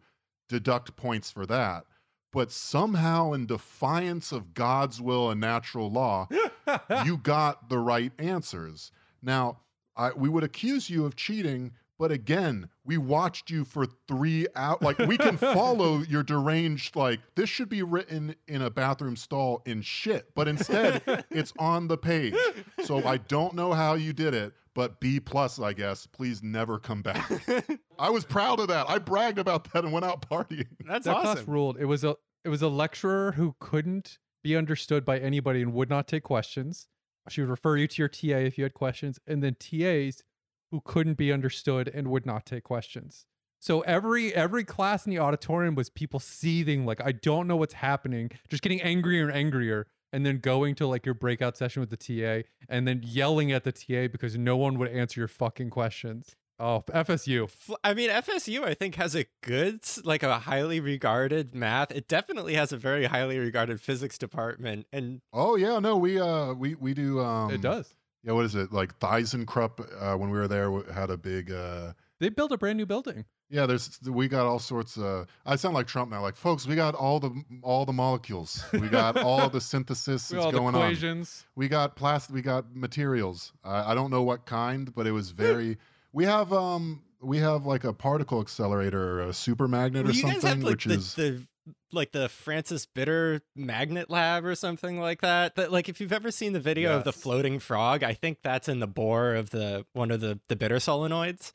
deduct 0.49 0.95
points 0.95 1.29
for 1.29 1.45
that. 1.47 1.87
But 2.35 2.51
somehow, 2.51 3.33
in 3.33 3.47
defiance 3.47 4.33
of 4.33 4.55
God's 4.55 5.01
will 5.01 5.31
and 5.31 5.41
natural 5.41 5.91
law, 5.91 6.29
you 7.05 7.17
got 7.17 7.69
the 7.69 7.79
right 7.79 8.13
answers. 8.19 8.91
Now, 9.23 9.59
I, 9.97 10.11
we 10.13 10.29
would 10.29 10.43
accuse 10.43 10.91
you 10.91 11.05
of 11.05 11.15
cheating, 11.15 11.73
but 12.05 12.13
again, 12.13 12.69
we 12.85 12.99
watched 12.99 13.49
you 13.49 13.65
for 13.65 13.87
three 14.07 14.47
hours. 14.55 14.83
Like, 14.83 14.99
we 14.99 15.17
can 15.17 15.37
follow 15.55 16.01
your 16.01 16.23
deranged, 16.23 16.97
like, 16.97 17.19
this 17.35 17.49
should 17.49 17.71
be 17.71 17.83
written 17.83 18.37
in 18.47 18.61
a 18.61 18.69
bathroom 18.69 19.17
stall 19.17 19.63
in 19.65 19.81
shit, 19.81 20.27
but 20.35 20.47
instead, 20.47 21.03
it's 21.31 21.55
on 21.59 21.89
the 21.89 21.97
page. 21.97 22.35
So 22.83 23.03
I 23.07 23.17
don't 23.17 23.55
know 23.55 23.73
how 23.73 23.95
you 23.95 24.13
did 24.13 24.35
it, 24.35 24.53
but 24.75 25.01
B 25.01 25.19
plus, 25.19 25.59
I 25.59 25.73
guess. 25.73 26.07
Please 26.07 26.43
never 26.43 26.79
come 26.79 27.01
back. 27.01 27.33
I 27.99 28.11
was 28.11 28.27
proud 28.27 28.61
of 28.61 28.69
that. 28.69 28.85
I 28.87 28.99
bragged 28.99 29.39
about 29.39 29.73
that 29.73 29.85
and 29.85 29.91
went 29.91 30.05
out 30.05 30.29
partying. 30.29 30.67
That's 30.87 31.07
that 31.07 31.23
class 31.23 31.39
awesome. 31.39 31.51
ruled. 31.51 31.79
It 31.81 31.87
was 31.87 32.05
a 32.05 32.17
it 32.45 32.51
was 32.51 32.61
a 32.61 32.69
lecturer 32.69 33.33
who 33.33 33.57
couldn't 33.61 34.19
be 34.43 34.55
understood 34.55 35.07
by 35.07 35.21
anybody 35.21 35.63
and 35.63 35.73
would 35.73 35.89
not 35.89 36.07
take 36.07 36.25
questions. 36.25 36.87
She 37.31 37.41
would 37.41 37.49
refer 37.49 37.79
you 37.79 37.89
to 37.89 38.03
your 38.03 38.09
TA 38.11 38.45
if 38.45 38.59
you 38.59 38.65
had 38.65 38.75
questions, 38.75 39.19
and 39.27 39.43
then 39.43 39.57
TAs 39.59 40.23
who 40.75 40.81
couldn't 40.81 41.15
be 41.15 41.33
understood 41.33 41.89
and 41.95 42.09
would 42.09 42.27
not 42.27 42.45
take 42.45 42.65
questions. 42.65 43.27
So 43.61 43.83
every 43.83 44.35
every 44.35 44.65
class 44.65 45.07
in 45.07 45.11
the 45.11 45.21
auditorium 45.21 45.77
was 45.77 45.89
people 45.89 46.19
seething 46.19 46.85
like 46.85 47.01
I 47.01 47.13
don't 47.13 47.47
know 47.47 47.55
what's 47.55 47.75
happening, 47.75 48.33
just 48.49 48.61
getting 48.61 48.83
angrier 48.83 49.29
and 49.29 49.33
angrier, 49.33 49.87
and 50.13 50.27
then 50.27 50.39
going 50.39 50.75
to 50.75 50.89
like 50.89 51.07
your 51.07 51.15
breakout 51.15 51.57
session 51.57 51.79
with 51.79 51.91
the 51.91 51.97
TA 51.97 52.49
and 52.69 52.89
then 52.89 53.03
yelling 53.05 53.53
at 53.53 53.63
the 53.63 53.71
TA 53.71 54.09
because 54.11 54.37
no 54.37 54.57
one 54.57 54.81
would 54.81 54.89
answer 54.89 55.21
your 55.21 55.29
fucking 55.29 55.71
questions. 55.71 56.35
Oh, 56.59 56.83
FSU. 56.89 57.49
I 57.85 57.95
mean, 57.95 58.11
FSU, 58.11 58.65
I 58.65 58.75
think, 58.75 58.97
has 58.97 59.15
a 59.15 59.27
good, 59.43 59.81
like 60.05 60.25
a 60.25 60.41
highly 60.41 60.81
regarded 60.81 61.55
math. 61.55 61.93
It 61.93 62.09
definitely 62.09 62.55
has 62.55 62.73
a 62.73 62.77
very 62.77 63.05
highly 63.05 63.39
regarded 63.39 63.81
physics 63.81 64.19
department. 64.19 64.87
And 64.93 65.21
Oh 65.33 65.55
yeah, 65.55 65.79
no, 65.79 65.97
we 65.97 66.21
uh 66.21 66.53
we 66.53 66.75
we 66.75 66.95
do 66.95 67.21
um 67.21 67.53
it 67.53 67.61
does. 67.61 67.95
Yeah, 68.25 68.33
what 68.33 68.45
is 68.47 68.55
it? 68.55 68.73
Like 68.73 68.99
ThyssenKrupp 69.01 69.75
uh 70.03 70.17
when 70.17 70.31
we 70.31 70.39
were 70.39 70.49
there 70.49 70.65
w- 70.65 70.87
had 70.93 71.11
a 71.11 71.17
big 71.17 71.51
uh 71.53 71.93
They 72.21 72.29
built 72.31 72.53
a 72.53 72.59
brand 72.59 72.79
new 72.79 72.87
building. 72.87 73.25
yeah, 73.51 73.67
there's 73.67 73.99
we 74.09 74.29
got 74.29 74.47
all 74.47 74.59
sorts 74.59 74.97
Of, 74.97 75.27
I 75.45 75.57
sound 75.57 75.75
like 75.75 75.87
Trump 75.87 76.11
now. 76.11 76.23
Like 76.23 76.37
folks, 76.37 76.67
we 76.67 76.75
got 76.75 76.95
all 76.95 77.21
the 77.21 77.33
all 77.63 77.85
the 77.85 77.93
molecules. 77.93 78.65
We 78.73 78.89
got 78.89 79.17
all 79.29 79.49
the 79.51 79.61
synthesis 79.61 80.31
We 80.31 80.37
that's 80.37 80.47
all 80.47 80.53
the 80.53 80.59
going 80.59 80.75
on. 80.75 80.83
equations. 80.83 81.45
We 81.55 81.69
got 81.69 81.97
plastic. 81.97 82.35
We 82.35 82.43
got 82.43 82.75
materials. 82.75 83.53
I 83.63 83.93
I 83.93 83.95
don't 83.95 84.11
know 84.11 84.23
what 84.23 84.47
kind, 84.47 84.93
but 84.95 85.07
it 85.07 85.13
was 85.13 85.31
very. 85.31 85.77
we 86.13 86.25
have 86.25 86.53
um 86.53 87.03
we 87.21 87.39
have 87.39 87.65
like 87.67 87.85
a 87.85 87.93
particle 87.93 88.41
accelerator, 88.41 89.21
or 89.21 89.29
a 89.29 89.33
super 89.33 89.67
magnet 89.69 90.03
or 90.05 90.09
Well, 90.09 90.15
you 90.17 90.23
guys 90.23 90.33
something, 90.41 90.49
have 90.51 90.63
like 90.63 90.71
which 90.73 90.85
the, 90.85 90.95
is 90.95 91.15
the 91.15 91.47
like 91.93 92.13
the 92.13 92.29
Francis 92.29 92.87
Bitter 92.87 93.41
Magnet 93.57 94.11
Lab 94.11 94.45
or 94.45 94.55
something 94.55 95.01
like 95.01 95.21
that. 95.23 95.57
That 95.57 95.73
like 95.73 95.89
if 95.89 96.01
you've 96.01 96.13
ever 96.13 96.31
seen 96.31 96.53
the 96.53 96.61
video 96.61 96.97
of 96.97 97.05
the 97.05 97.13
floating 97.13 97.59
frog, 97.59 98.03
I 98.03 98.15
think 98.15 98.39
that's 98.43 98.69
in 98.69 98.81
the 98.81 98.87
bore 98.87 99.35
of 99.35 99.51
the 99.51 99.87
one 99.93 100.11
of 100.11 100.21
the 100.21 100.41
the 100.49 100.57
bitter 100.57 100.77
solenoids. 100.77 101.53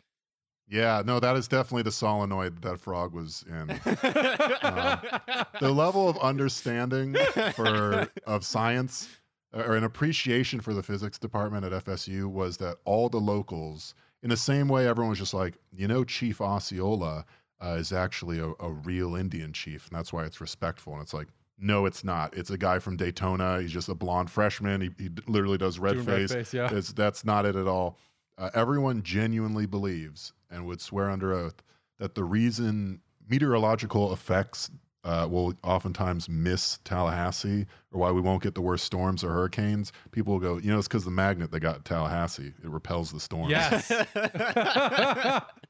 yeah. 0.68 1.02
No, 1.06 1.20
that 1.20 1.36
is 1.36 1.48
definitely 1.48 1.84
the 1.84 1.92
solenoid 1.92 2.62
that 2.62 2.80
frog 2.80 3.14
was 3.14 3.44
in. 3.48 3.68
the 3.68 5.42
level 5.74 6.10
of 6.10 6.18
understanding 6.20 7.16
for 7.56 8.08
of 8.26 8.46
science 8.46 9.10
uh, 9.54 9.64
or 9.64 9.76
an 9.76 9.84
appreciation 9.84 10.60
for 10.60 10.74
the 10.74 10.84
physics 10.84 11.18
department 11.18 11.66
at 11.66 11.86
FSU 11.86 12.26
was 12.28 12.58
that 12.58 12.78
all 12.86 13.10
the 13.10 13.18
locals, 13.20 13.96
in 14.22 14.30
the 14.30 14.38
same 14.38 14.68
way, 14.68 14.88
everyone 14.88 15.10
was 15.10 15.20
just 15.20 15.34
like, 15.34 15.56
you 15.76 15.88
know, 15.88 16.04
Chief 16.04 16.40
Osceola 16.42 17.26
uh, 17.62 17.76
is 17.80 17.92
actually 17.92 18.40
a, 18.40 18.52
a 18.60 18.72
real 18.72 19.16
Indian 19.16 19.54
chief, 19.54 19.88
and 19.88 19.98
that's 19.98 20.14
why 20.14 20.26
it's 20.26 20.40
respectful. 20.42 20.94
And 20.94 21.02
it's 21.02 21.14
like, 21.14 21.28
no, 21.60 21.86
it's 21.86 22.04
not. 22.04 22.36
It's 22.38 22.52
a 22.52 22.58
guy 22.58 22.80
from 22.80 22.96
Daytona. 22.96 23.62
He's 23.62 23.72
just 23.72 23.90
a 23.90 23.96
blonde 23.96 24.32
freshman. 24.32 24.82
He, 24.82 24.90
he 24.98 25.10
literally 25.28 25.58
does 25.58 25.78
red 25.78 26.06
Doing 26.06 26.28
face. 26.28 26.54
yeah. 26.54 26.70
It's, 26.72 26.94
that's 26.94 27.26
not 27.26 27.46
it 27.46 27.56
at 27.56 27.68
all. 27.68 27.98
Uh, 28.38 28.50
everyone 28.54 29.04
genuinely 29.04 29.66
believes 29.66 30.32
and 30.50 30.66
would 30.66 30.80
swear 30.80 31.10
under 31.10 31.34
oath 31.34 31.62
that 32.00 32.16
the 32.16 32.24
reason 32.24 33.02
meteorological 33.28 34.14
effects 34.14 34.72
uh, 35.04 35.28
will 35.30 35.54
oftentimes 35.64 36.30
miss 36.30 36.80
Tallahassee 36.84 37.66
or 37.92 38.00
why 38.00 38.12
we 38.12 38.22
won't 38.22 38.44
get 38.44 38.56
the 38.56 38.62
worst 38.62 38.86
storms 38.86 39.24
or 39.24 39.30
hurricanes, 39.30 39.92
people 40.12 40.34
will 40.34 40.40
go, 40.40 40.58
you 40.58 40.72
know, 40.72 40.78
it's 40.78 40.88
because 40.88 41.06
the 41.06 41.12
magnet 41.12 41.52
they 41.52 41.60
got 41.60 41.86
Tallahassee. 41.86 42.54
It 42.64 42.70
repels 42.70 43.12
the 43.12 43.20
storms. 43.20 43.52
Yes. 43.52 43.92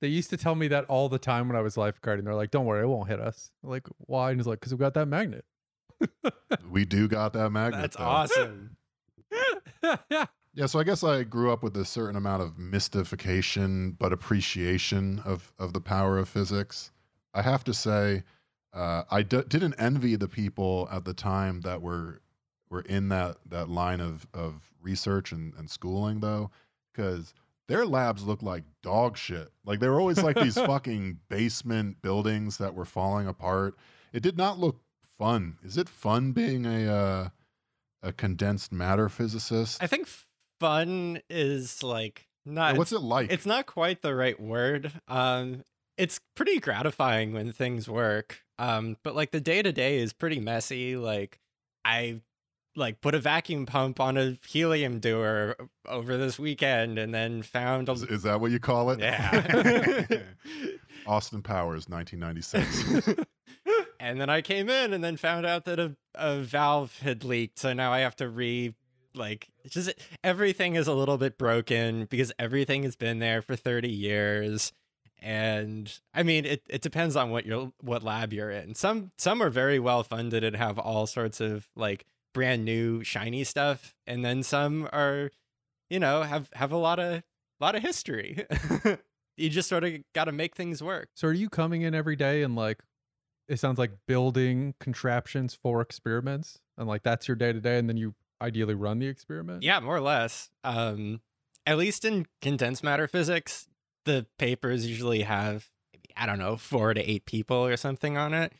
they 0.00 0.08
used 0.08 0.30
to 0.30 0.36
tell 0.36 0.54
me 0.54 0.68
that 0.68 0.84
all 0.86 1.08
the 1.08 1.18
time 1.18 1.48
when 1.48 1.56
I 1.56 1.60
was 1.60 1.76
lifeguarding. 1.76 2.24
They're 2.24 2.34
like, 2.34 2.50
"Don't 2.50 2.66
worry, 2.66 2.82
it 2.82 2.88
won't 2.88 3.08
hit 3.08 3.20
us." 3.20 3.50
I'm 3.64 3.70
like, 3.70 3.86
why? 3.98 4.30
And 4.30 4.40
he's 4.40 4.46
like, 4.46 4.60
"Because 4.60 4.72
we 4.74 4.78
got 4.78 4.94
that 4.94 5.06
magnet." 5.06 5.44
we 6.70 6.84
do 6.84 7.08
got 7.08 7.32
that 7.32 7.50
magnet. 7.50 7.80
That's 7.80 7.96
though. 7.96 8.04
awesome. 8.04 8.76
Yeah, 9.82 9.96
Yeah. 10.54 10.66
so 10.66 10.78
I 10.78 10.84
guess 10.84 11.02
I 11.04 11.22
grew 11.22 11.52
up 11.52 11.62
with 11.62 11.76
a 11.76 11.84
certain 11.84 12.16
amount 12.16 12.42
of 12.42 12.58
mystification, 12.58 13.92
but 13.92 14.12
appreciation 14.12 15.20
of 15.24 15.52
of 15.58 15.72
the 15.72 15.80
power 15.80 16.18
of 16.18 16.28
physics. 16.28 16.90
I 17.34 17.42
have 17.42 17.64
to 17.64 17.74
say, 17.74 18.22
uh, 18.72 19.02
I 19.10 19.22
d- 19.22 19.42
didn't 19.48 19.74
envy 19.74 20.16
the 20.16 20.28
people 20.28 20.88
at 20.90 21.04
the 21.04 21.12
time 21.14 21.60
that 21.62 21.82
were 21.82 22.20
were 22.70 22.80
in 22.82 23.08
that 23.10 23.36
that 23.46 23.68
line 23.68 24.00
of 24.00 24.26
of 24.34 24.72
research 24.80 25.32
and, 25.32 25.52
and 25.54 25.68
schooling, 25.68 26.20
though, 26.20 26.50
because 26.92 27.34
their 27.68 27.84
labs 27.86 28.24
looked 28.24 28.42
like 28.42 28.64
dog 28.82 29.16
shit. 29.16 29.48
Like 29.64 29.80
they 29.80 29.88
were 29.88 30.00
always 30.00 30.22
like 30.22 30.36
these 30.36 30.54
fucking 30.66 31.18
basement 31.28 32.00
buildings 32.02 32.58
that 32.58 32.74
were 32.74 32.84
falling 32.84 33.26
apart. 33.26 33.76
It 34.12 34.22
did 34.22 34.36
not 34.36 34.58
look 34.58 34.80
fun. 35.18 35.58
Is 35.62 35.76
it 35.76 35.88
fun 35.88 36.32
being 36.32 36.64
a 36.66 36.92
uh, 36.92 37.28
a 38.02 38.12
condensed 38.12 38.72
matter 38.72 39.08
physicist? 39.08 39.82
I 39.82 39.86
think 39.86 40.08
fun 40.60 41.20
is 41.28 41.82
like 41.82 42.28
not. 42.44 42.76
What's 42.76 42.92
it 42.92 43.00
like? 43.00 43.32
It's 43.32 43.46
not 43.46 43.66
quite 43.66 44.02
the 44.02 44.14
right 44.14 44.40
word. 44.40 44.92
Um, 45.08 45.64
it's 45.96 46.20
pretty 46.34 46.60
gratifying 46.60 47.32
when 47.32 47.52
things 47.52 47.88
work. 47.88 48.42
Um, 48.58 48.96
but 49.02 49.14
like 49.14 49.32
the 49.32 49.40
day 49.40 49.62
to 49.62 49.72
day 49.72 49.98
is 49.98 50.12
pretty 50.12 50.40
messy. 50.40 50.96
Like 50.96 51.40
I 51.84 52.20
like 52.76 53.00
put 53.00 53.14
a 53.14 53.18
vacuum 53.18 53.66
pump 53.66 53.98
on 53.98 54.16
a 54.16 54.36
helium 54.46 55.00
dewar 55.00 55.56
over 55.86 56.16
this 56.16 56.38
weekend 56.38 56.98
and 56.98 57.14
then 57.14 57.42
found 57.42 57.88
a 57.88 57.92
Is, 57.92 58.02
is 58.04 58.22
that 58.22 58.40
what 58.40 58.50
you 58.50 58.60
call 58.60 58.90
it? 58.90 59.00
Yeah. 59.00 60.04
Austin 61.06 61.42
Powers, 61.42 61.88
1996. 61.88 63.24
and 64.00 64.20
then 64.20 64.30
I 64.30 64.42
came 64.42 64.68
in 64.68 64.92
and 64.92 65.02
then 65.02 65.16
found 65.16 65.46
out 65.46 65.64
that 65.64 65.78
a, 65.78 65.96
a 66.14 66.38
valve 66.38 66.98
had 67.00 67.24
leaked. 67.24 67.58
So 67.58 67.72
now 67.72 67.92
I 67.92 68.00
have 68.00 68.16
to 68.16 68.28
re 68.28 68.74
like 69.14 69.48
just 69.68 69.92
everything 70.22 70.74
is 70.74 70.86
a 70.86 70.92
little 70.92 71.16
bit 71.16 71.38
broken 71.38 72.04
because 72.04 72.32
everything 72.38 72.82
has 72.82 72.96
been 72.96 73.18
there 73.18 73.40
for 73.40 73.56
30 73.56 73.88
years. 73.88 74.72
And 75.22 75.92
I 76.12 76.22
mean 76.22 76.44
it, 76.44 76.62
it 76.68 76.82
depends 76.82 77.16
on 77.16 77.30
what 77.30 77.46
your 77.46 77.72
what 77.80 78.02
lab 78.02 78.32
you're 78.32 78.50
in. 78.50 78.74
Some 78.74 79.12
some 79.16 79.42
are 79.42 79.50
very 79.50 79.78
well 79.78 80.02
funded 80.02 80.44
and 80.44 80.54
have 80.56 80.78
all 80.78 81.06
sorts 81.06 81.40
of 81.40 81.68
like 81.74 82.04
brand 82.36 82.66
new 82.66 83.02
shiny 83.02 83.44
stuff. 83.44 83.94
And 84.06 84.22
then 84.22 84.42
some 84.42 84.90
are, 84.92 85.30
you 85.88 85.98
know, 85.98 86.20
have 86.20 86.50
have 86.52 86.70
a 86.70 86.76
lot 86.76 86.98
of 86.98 87.22
lot 87.60 87.74
of 87.74 87.80
history. 87.82 88.44
you 89.38 89.48
just 89.48 89.70
sort 89.70 89.84
of 89.84 89.94
gotta 90.14 90.32
make 90.32 90.54
things 90.54 90.82
work. 90.82 91.08
so 91.14 91.28
are 91.28 91.32
you 91.32 91.48
coming 91.48 91.80
in 91.80 91.94
every 91.94 92.14
day 92.14 92.42
and 92.42 92.54
like 92.54 92.82
it 93.48 93.58
sounds 93.58 93.78
like 93.78 93.92
building 94.06 94.74
contraptions 94.80 95.54
for 95.54 95.80
experiments 95.80 96.58
and 96.76 96.86
like 96.86 97.02
that's 97.02 97.26
your 97.26 97.36
day 97.36 97.54
to 97.54 97.60
day 97.60 97.78
and 97.78 97.88
then 97.88 97.96
you 97.96 98.14
ideally 98.42 98.74
run 98.74 98.98
the 98.98 99.06
experiment? 99.06 99.62
Yeah, 99.62 99.80
more 99.80 99.96
or 99.96 100.00
less. 100.02 100.50
Um, 100.62 101.22
at 101.64 101.78
least 101.78 102.04
in 102.04 102.26
condensed 102.42 102.84
matter 102.84 103.08
physics, 103.08 103.66
the 104.04 104.26
papers 104.38 104.86
usually 104.86 105.22
have 105.22 105.70
maybe, 105.90 106.12
I 106.18 106.26
don't 106.26 106.38
know, 106.38 106.58
four 106.58 106.92
to 106.92 107.00
eight 107.00 107.24
people 107.24 107.64
or 107.64 107.78
something 107.78 108.18
on 108.18 108.34
it. 108.34 108.52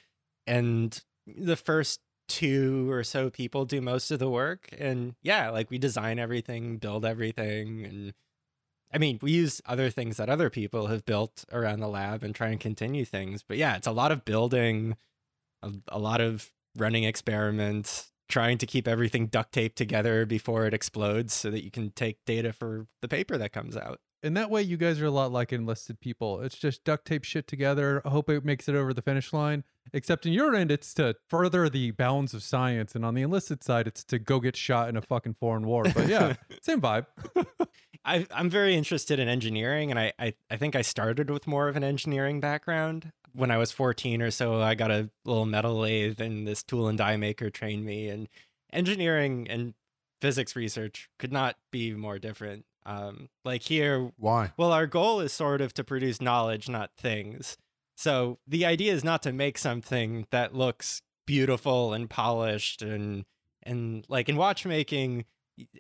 And 0.47 0.99
the 1.27 1.57
first 1.57 2.01
two 2.29 2.91
or 2.91 3.05
so 3.05 3.31
people 3.31 3.65
do 3.65 3.81
most 3.81 4.11
of 4.11 4.19
the 4.19 4.29
work. 4.29 4.69
And 4.79 5.15
yeah, 5.23 5.51
like 5.51 5.71
we 5.71 5.79
design 5.79 6.19
everything, 6.19 6.79
build 6.79 7.05
everything. 7.05 7.85
And 7.85 8.15
I 8.93 8.99
mean, 8.99 9.19
we 9.23 9.33
use 9.33 9.61
other 9.67 9.91
things 9.91 10.17
that 10.17 10.29
other 10.29 10.51
people 10.51 10.87
have 10.87 11.05
built 11.05 11.45
around 11.53 11.81
the 11.81 11.89
lab 11.89 12.23
and 12.23 12.35
try 12.35 12.49
and 12.49 12.61
continue 12.61 13.05
things. 13.05 13.43
But 13.43 13.57
yeah, 13.57 13.77
it's 13.77 13.87
a 13.87 13.93
lot 13.93 14.13
of 14.13 14.25
building, 14.25 14.97
a, 15.63 15.73
a 15.89 15.99
lot 15.99 16.21
of 16.21 16.53
running 16.77 17.05
experiments, 17.05 18.13
trying 18.29 18.59
to 18.59 18.67
keep 18.67 18.89
everything 18.89 19.27
duct 19.27 19.53
taped 19.53 19.77
together 19.77 20.27
before 20.27 20.67
it 20.67 20.75
explodes 20.75 21.33
so 21.33 21.51
that 21.51 21.65
you 21.65 21.71
can 21.71 21.91
take 21.91 22.25
data 22.25 22.53
for 22.53 22.87
the 23.01 23.09
paper 23.09 23.39
that 23.39 23.53
comes 23.53 23.77
out. 23.77 24.01
In 24.27 24.35
that 24.35 24.51
way, 24.51 24.61
you 24.61 24.77
guys 24.77 25.01
are 25.01 25.07
a 25.07 25.11
lot 25.11 25.31
like 25.31 25.53
enlisted 25.53 26.01
people. 26.01 26.41
It's 26.41 26.59
just 26.59 26.83
duct 26.83 27.05
tape 27.05 27.23
shit 27.23 27.47
together. 27.47 28.03
I 28.05 28.11
hope 28.11 28.29
it 28.29 28.45
makes 28.45 28.69
it 28.69 28.75
over 28.75 28.93
the 28.93 29.01
finish 29.01 29.33
line. 29.33 29.63
Except 29.93 30.27
in 30.27 30.33
your 30.33 30.53
end, 30.53 30.73
it's 30.73 30.93
to 30.95 31.15
further 31.31 31.69
the 31.69 31.93
bounds 31.93 32.35
of 32.35 32.43
science, 32.43 32.97
and 32.97 33.05
on 33.05 33.15
the 33.15 33.23
enlisted 33.23 33.63
side, 33.63 33.87
it's 33.87 34.03
to 34.03 34.19
go 34.19 34.41
get 34.41 34.57
shot 34.57 34.89
in 34.89 34.97
a 34.97 35.03
fucking 35.03 35.35
foreign 35.35 35.65
war. 35.65 35.85
But 35.85 36.09
yeah, 36.09 36.35
same 36.61 36.81
vibe. 36.81 37.07
I, 38.05 38.27
I'm 38.33 38.51
very 38.51 38.75
interested 38.75 39.21
in 39.21 39.29
engineering, 39.29 39.93
and 39.93 39.99
I, 40.01 40.13
I, 40.19 40.35
I 40.51 40.57
think 40.57 40.75
I 40.75 40.83
started 40.83 41.31
with 41.31 41.47
more 41.47 41.69
of 41.69 41.77
an 41.77 41.85
engineering 41.85 42.41
background. 42.41 43.13
When 43.33 43.53
I 43.53 43.59
was 43.59 43.71
14 43.71 44.23
or 44.23 44.33
so, 44.33 44.61
I 44.61 44.75
got 44.75 44.91
a 44.91 45.09
little 45.25 45.47
metal 45.47 45.79
lathe, 45.79 46.21
and 46.21 46.49
this 46.49 46.65
tool 46.65 46.89
and 46.89 46.99
die 46.99 47.17
maker 47.17 47.49
trained 47.49 47.85
me. 47.85 48.09
And 48.09 48.29
engineering 48.73 49.47
and 49.49 49.75
physics 50.21 50.57
research 50.57 51.09
could 51.21 51.33
not 51.33 51.57
be 51.71 51.93
more 51.95 52.19
different. 52.19 52.65
Um, 52.87 53.29
like 53.45 53.63
here, 53.63 54.13
Why? 54.17 54.53
well, 54.57 54.73
our 54.73 54.87
goal 54.87 55.19
is 55.21 55.33
sort 55.33 55.61
of 55.61 55.75
to 55.75 55.85
produce 55.85 56.21
knowledge, 56.21 56.69
not 56.69 56.93
things. 56.97 57.59
So 57.97 58.39
the 58.47 58.65
idea 58.65 58.93
is 58.93 59.03
not 59.03 59.23
to 59.25 59.33
make 59.33 59.59
something 59.59 60.27
that 60.31 60.55
looks 60.55 61.03
beautiful 61.27 61.93
and 61.93 62.09
polished 62.09 62.83
and 62.83 63.25
and 63.65 64.05
like 64.09 64.29
in 64.29 64.37
watchmaking, 64.37 65.25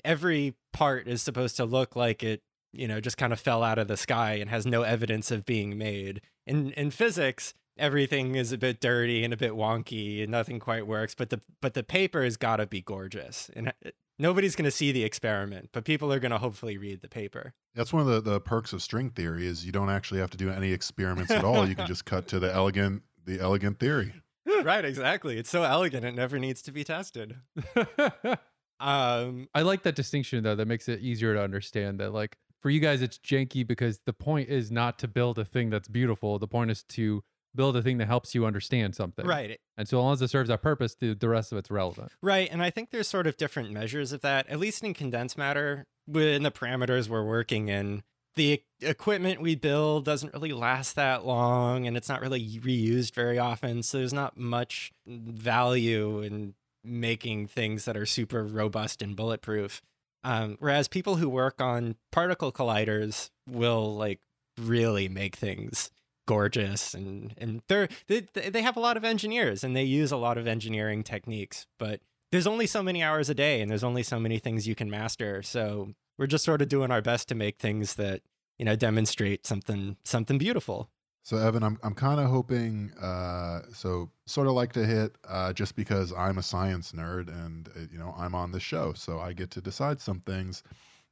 every 0.04 0.56
part 0.72 1.06
is 1.06 1.22
supposed 1.22 1.56
to 1.56 1.64
look 1.64 1.94
like 1.94 2.25
it, 2.25 2.42
you 2.72 2.88
know, 2.88 3.00
just 3.00 3.16
kind 3.16 3.32
of 3.32 3.38
fell 3.38 3.62
out 3.62 3.78
of 3.78 3.86
the 3.86 3.96
sky 3.96 4.34
and 4.34 4.50
has 4.50 4.66
no 4.66 4.82
evidence 4.82 5.30
of 5.30 5.44
being 5.44 5.78
made. 5.78 6.20
In 6.44 6.72
in 6.72 6.90
physics, 6.90 7.54
everything 7.78 8.34
is 8.34 8.50
a 8.50 8.58
bit 8.58 8.80
dirty 8.80 9.22
and 9.22 9.32
a 9.32 9.36
bit 9.36 9.52
wonky 9.52 10.22
and 10.22 10.32
nothing 10.32 10.58
quite 10.58 10.86
works, 10.88 11.14
but 11.14 11.30
the 11.30 11.40
but 11.60 11.75
the 11.75 11.84
paper 11.84 12.25
has 12.25 12.36
got 12.36 12.56
to 12.56 12.66
be 12.66 12.80
gorgeous. 12.80 13.48
And 13.54 13.68
uh, 13.68 13.90
nobody's 14.18 14.56
going 14.56 14.64
to 14.64 14.70
see 14.70 14.92
the 14.92 15.04
experiment, 15.04 15.70
but 15.73 15.85
people 15.85 16.12
are 16.12 16.18
going 16.18 16.30
to 16.32 16.38
hopefully 16.38 16.78
read 16.78 17.02
the 17.02 17.08
paper. 17.08 17.54
That's 17.75 17.92
one 17.92 18.02
of 18.02 18.08
the, 18.08 18.20
the 18.20 18.40
perks 18.40 18.73
of 18.73 18.82
string 18.82 19.11
theory 19.11 19.46
is 19.46 19.66
you 19.66 19.73
don't 19.73 19.90
actually 19.90 20.20
have 20.20 20.30
to 20.30 20.38
do 20.38 20.50
any 20.50 20.73
experiments 20.73 21.30
at 21.30 21.44
all. 21.44 21.68
You 21.68 21.75
can 21.75 21.87
just 21.87 22.04
cut 22.04 22.28
to 22.28 22.38
the 22.38 22.52
elegant 22.52 23.02
the 23.25 23.40
elegant 23.40 23.80
theory. 23.80 24.14
right, 24.62 24.85
exactly. 24.85 25.37
It's 25.37 25.50
so 25.50 25.64
elegant 25.64 26.04
it 26.04 26.14
never 26.14 26.38
needs 26.38 26.62
to 26.62 26.73
be 26.73 26.85
tested. 26.85 27.37
Um 28.78 29.49
I 29.54 29.62
like 29.62 29.85
that 29.85 29.94
distinction 29.94 30.42
though. 30.44 30.54
That 30.54 30.68
makes 30.68 30.88
it 30.88 31.00
easier 31.00 31.35
to 31.35 31.42
understand 31.42 31.99
that 32.00 32.12
like 32.12 32.37
for 32.61 32.68
you 32.68 32.80
guys 32.80 33.00
it's 33.00 33.18
janky 33.18 33.66
because 33.66 34.00
the 34.04 34.12
point 34.12 34.50
is 34.50 34.70
not 34.70 34.99
to 34.99 35.08
build 35.08 35.38
a 35.38 35.44
thing 35.44 35.70
that's 35.70 35.88
beautiful. 35.88 36.38
The 36.38 36.46
point 36.49 36.70
is 36.70 36.82
to 36.90 37.23
build 37.56 37.76
a 37.76 37.82
thing 37.82 37.98
that 37.98 38.06
helps 38.06 38.34
you 38.34 38.46
understand 38.46 38.94
something. 38.94 39.26
right. 39.26 39.58
And 39.76 39.88
so 39.88 40.00
long 40.00 40.12
as 40.12 40.22
it 40.22 40.28
serves 40.28 40.48
that 40.48 40.62
purpose, 40.62 40.94
the, 40.94 41.14
the 41.14 41.28
rest 41.28 41.52
of 41.52 41.58
it's 41.58 41.70
relevant. 41.70 42.12
Right, 42.22 42.48
and 42.50 42.62
I 42.62 42.70
think 42.70 42.90
there's 42.90 43.08
sort 43.08 43.26
of 43.26 43.36
different 43.36 43.72
measures 43.72 44.12
of 44.12 44.20
that. 44.22 44.48
At 44.48 44.58
least 44.58 44.82
in 44.84 44.94
condensed 44.94 45.36
matter, 45.36 45.86
within 46.06 46.42
the 46.42 46.50
parameters 46.50 47.08
we're 47.08 47.25
working 47.25 47.68
in, 47.68 48.02
the 48.36 48.62
equipment 48.80 49.40
we 49.40 49.54
build 49.54 50.04
doesn't 50.04 50.32
really 50.34 50.52
last 50.52 50.94
that 50.96 51.25
long 51.25 51.86
and 51.86 51.96
it's 51.96 52.08
not 52.08 52.20
really 52.20 52.60
reused 52.60 53.14
very 53.14 53.38
often, 53.38 53.82
so 53.82 53.98
there's 53.98 54.12
not 54.12 54.36
much 54.36 54.92
value 55.06 56.20
in 56.20 56.54
making 56.84 57.48
things 57.48 57.84
that 57.86 57.96
are 57.96 58.06
super 58.06 58.44
robust 58.44 59.02
and 59.02 59.16
bulletproof. 59.16 59.82
Um, 60.22 60.56
whereas 60.60 60.88
people 60.88 61.16
who 61.16 61.28
work 61.28 61.60
on 61.60 61.96
particle 62.12 62.52
colliders 62.52 63.30
will 63.48 63.94
like 63.94 64.20
really 64.58 65.08
make 65.08 65.36
things 65.36 65.90
gorgeous 66.26 66.95
and 66.95 67.35
and 67.38 67.62
they're 67.68 67.88
they, 68.09 68.21
they 68.21 68.62
have 68.62 68.76
a 68.76 68.80
lot 68.80 68.97
of 68.97 69.04
engineers 69.04 69.62
and 69.64 69.76
they 69.76 69.85
use 69.85 70.12
a 70.12 70.16
lot 70.16 70.37
of 70.37 70.47
engineering 70.47 71.02
techniques 71.02 71.66
but 71.78 72.00
there's 72.33 72.47
only 72.47 72.66
so 72.66 72.83
many 72.83 73.02
hours 73.02 73.30
a 73.30 73.35
day 73.35 73.61
and 73.61 73.71
there's 73.71 73.85
only 73.85 74.02
so 74.02 74.18
many 74.18 74.38
things 74.38 74.66
you 74.66 74.75
can 74.75 74.90
master 74.90 75.42
so 75.42 75.88
we're 76.18 76.26
just 76.26 76.45
sort 76.45 76.61
of 76.61 76.68
doing 76.68 76.90
our 76.90 77.02
best 77.02 77.28
to 77.28 77.35
make 77.35 77.59
things 77.59 77.95
that 77.95 78.23
you 78.59 78.64
know 78.64 78.76
demonstrate 78.76 79.47
something 79.47 79.97
something 80.04 80.38
beautiful 80.38 80.90
So 81.26 81.38
Evan, 81.38 81.64
I'm 81.64 81.76
I'm 81.83 81.95
kind 81.95 82.21
of 82.21 82.30
hoping. 82.30 82.92
Uh, 83.02 83.62
so 83.73 84.09
sort 84.26 84.47
of 84.47 84.52
like 84.52 84.73
to 84.75 84.87
hit 84.87 85.16
uh, 85.28 85.52
just 85.52 85.75
because 85.75 86.12
I'm 86.12 86.38
a 86.38 86.42
science 86.42 86.92
nerd 86.92 87.26
and 87.28 87.68
uh, 87.75 87.80
you 87.90 87.99
know 87.99 88.14
I'm 88.16 88.33
on 88.37 88.52
the 88.52 88.61
show, 88.61 88.92
so 88.92 89.18
I 89.18 89.33
get 89.33 89.50
to 89.50 89.61
decide 89.61 90.00
some 90.00 90.21
things. 90.21 90.62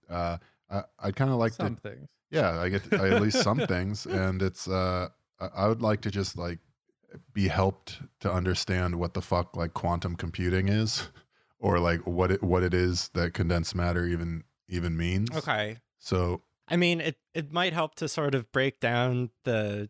Uh, 0.09 0.37
I 0.71 0.83
I'd 1.01 1.17
kind 1.17 1.33
of 1.33 1.39
like 1.39 1.55
Some 1.55 1.75
to 1.75 1.81
things. 1.81 2.09
Yeah 2.35 2.61
I 2.61 2.69
get 2.69 2.85
to, 2.91 2.97
at 2.97 3.23
least 3.23 3.43
some 3.43 3.59
things, 3.67 4.07
and 4.07 4.43
it's 4.43 4.69
uh 4.69 5.09
I, 5.41 5.47
I 5.65 5.69
would 5.69 5.83
like 5.83 6.01
to 6.03 6.11
just 6.11 6.37
like 6.37 6.59
be 7.33 7.49
helped 7.49 8.01
to 8.21 8.33
understand 8.33 8.97
what 8.97 9.15
the 9.15 9.23
fuck 9.23 9.57
like 9.57 9.73
quantum 9.73 10.17
computing 10.17 10.69
is, 10.69 11.09
or 11.59 11.79
like 11.79 12.01
what 12.07 12.31
it 12.31 12.43
what 12.43 12.63
it 12.63 12.75
is 12.75 13.09
that 13.15 13.35
condensed 13.35 13.75
matter 13.75 14.05
even 14.07 14.45
even 14.69 14.97
means. 14.97 15.31
okay 15.37 15.79
So 15.99 16.43
i 16.69 16.77
mean 16.77 17.01
it 17.01 17.17
it 17.35 17.53
might 17.53 17.73
help 17.73 17.95
to 17.97 18.09
sort 18.09 18.35
of 18.35 18.51
break 18.51 18.81
down 18.81 19.31
the 19.45 19.89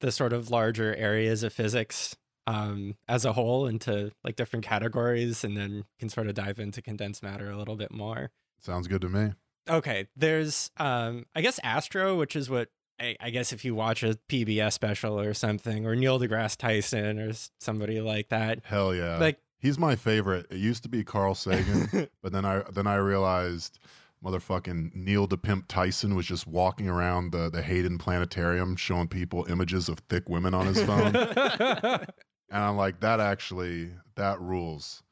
the 0.00 0.10
sort 0.10 0.32
of 0.32 0.50
larger 0.50 0.94
areas 0.96 1.42
of 1.42 1.52
physics 1.52 2.16
um 2.46 2.94
as 3.08 3.24
a 3.24 3.32
whole 3.34 3.66
into 3.66 4.10
like 4.24 4.36
different 4.36 4.64
categories 4.64 5.44
and 5.44 5.56
then 5.56 5.84
can 5.98 6.08
sort 6.08 6.26
of 6.26 6.34
dive 6.34 6.58
into 6.58 6.80
condensed 6.82 7.22
matter 7.22 7.50
a 7.50 7.56
little 7.56 7.76
bit 7.76 7.92
more 7.92 8.30
sounds 8.60 8.88
good 8.88 9.02
to 9.02 9.08
me. 9.10 9.32
Okay 9.68 10.06
there's 10.16 10.70
um 10.78 11.24
i 11.34 11.40
guess 11.40 11.58
astro 11.62 12.16
which 12.16 12.36
is 12.36 12.50
what 12.50 12.68
I, 13.00 13.16
I 13.18 13.30
guess 13.30 13.52
if 13.52 13.64
you 13.64 13.74
watch 13.74 14.02
a 14.02 14.18
pbs 14.28 14.72
special 14.72 15.18
or 15.18 15.34
something 15.34 15.86
or 15.86 15.96
neil 15.96 16.18
degrasse 16.20 16.56
tyson 16.56 17.18
or 17.18 17.32
somebody 17.60 18.00
like 18.00 18.28
that 18.28 18.60
Hell 18.64 18.94
yeah. 18.94 19.18
like 19.18 19.38
He's 19.64 19.78
my 19.78 19.96
favorite. 19.96 20.44
It 20.50 20.58
used 20.58 20.82
to 20.82 20.90
be 20.90 21.02
Carl 21.04 21.34
Sagan, 21.34 21.88
but 22.22 22.32
then 22.32 22.44
I 22.44 22.64
then 22.74 22.86
I 22.86 22.96
realized 22.96 23.78
motherfucking 24.22 24.94
Neil 24.94 25.26
DePimp 25.26 25.68
Tyson 25.68 26.14
was 26.14 26.26
just 26.26 26.46
walking 26.46 26.86
around 26.86 27.32
the 27.32 27.48
the 27.48 27.62
Hayden 27.62 27.96
Planetarium 27.96 28.76
showing 28.76 29.08
people 29.08 29.46
images 29.48 29.88
of 29.88 30.00
thick 30.00 30.28
women 30.28 30.52
on 30.52 30.66
his 30.66 30.82
phone. 30.82 31.16
and 31.16 32.06
I'm 32.50 32.76
like, 32.76 33.00
that 33.00 33.20
actually 33.20 33.92
that 34.16 34.38
rules. 34.38 35.02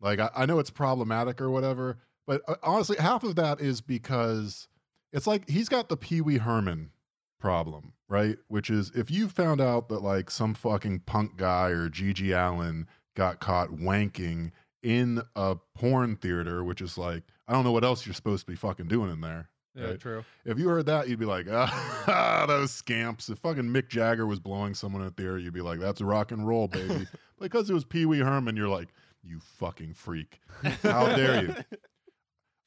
Like 0.00 0.18
I, 0.18 0.30
I 0.34 0.46
know 0.46 0.60
it's 0.60 0.70
problematic 0.70 1.38
or 1.42 1.50
whatever, 1.50 1.98
but 2.30 2.42
uh, 2.46 2.54
honestly, 2.62 2.96
half 2.96 3.24
of 3.24 3.34
that 3.34 3.60
is 3.60 3.80
because 3.80 4.68
it's 5.12 5.26
like 5.26 5.48
he's 5.50 5.68
got 5.68 5.88
the 5.88 5.96
Pee 5.96 6.20
Wee 6.20 6.38
Herman 6.38 6.92
problem, 7.40 7.92
right? 8.08 8.36
Which 8.46 8.70
is 8.70 8.92
if 8.94 9.10
you 9.10 9.28
found 9.28 9.60
out 9.60 9.88
that 9.88 10.00
like 10.04 10.30
some 10.30 10.54
fucking 10.54 11.00
punk 11.06 11.36
guy 11.36 11.70
or 11.70 11.88
GG 11.88 12.30
Allin 12.32 12.86
got 13.16 13.40
caught 13.40 13.70
wanking 13.70 14.52
in 14.84 15.20
a 15.34 15.56
porn 15.74 16.14
theater, 16.14 16.62
which 16.62 16.80
is 16.80 16.96
like 16.96 17.24
I 17.48 17.52
don't 17.52 17.64
know 17.64 17.72
what 17.72 17.82
else 17.82 18.06
you're 18.06 18.14
supposed 18.14 18.46
to 18.46 18.52
be 18.52 18.56
fucking 18.56 18.86
doing 18.86 19.10
in 19.10 19.20
there. 19.22 19.48
yeah, 19.74 19.86
Right. 19.86 20.00
true. 20.00 20.24
If 20.44 20.56
you 20.56 20.68
heard 20.68 20.86
that, 20.86 21.08
you'd 21.08 21.18
be 21.18 21.26
like, 21.26 21.46
ah, 21.50 22.44
those 22.46 22.70
scamps. 22.70 23.28
If 23.28 23.38
fucking 23.40 23.64
Mick 23.64 23.88
Jagger 23.88 24.24
was 24.26 24.38
blowing 24.38 24.74
someone 24.74 25.02
in 25.02 25.08
a 25.08 25.10
theater, 25.10 25.36
you'd 25.36 25.52
be 25.52 25.62
like, 25.62 25.80
that's 25.80 26.00
rock 26.00 26.30
and 26.30 26.46
roll, 26.46 26.68
baby. 26.68 27.08
But 27.38 27.40
because 27.40 27.68
it 27.68 27.74
was 27.74 27.84
Pee 27.84 28.06
Wee 28.06 28.20
Herman, 28.20 28.56
you're 28.56 28.68
like, 28.68 28.90
you 29.22 29.40
fucking 29.40 29.94
freak. 29.94 30.40
How 30.82 31.06
dare 31.14 31.42
you? 31.44 31.54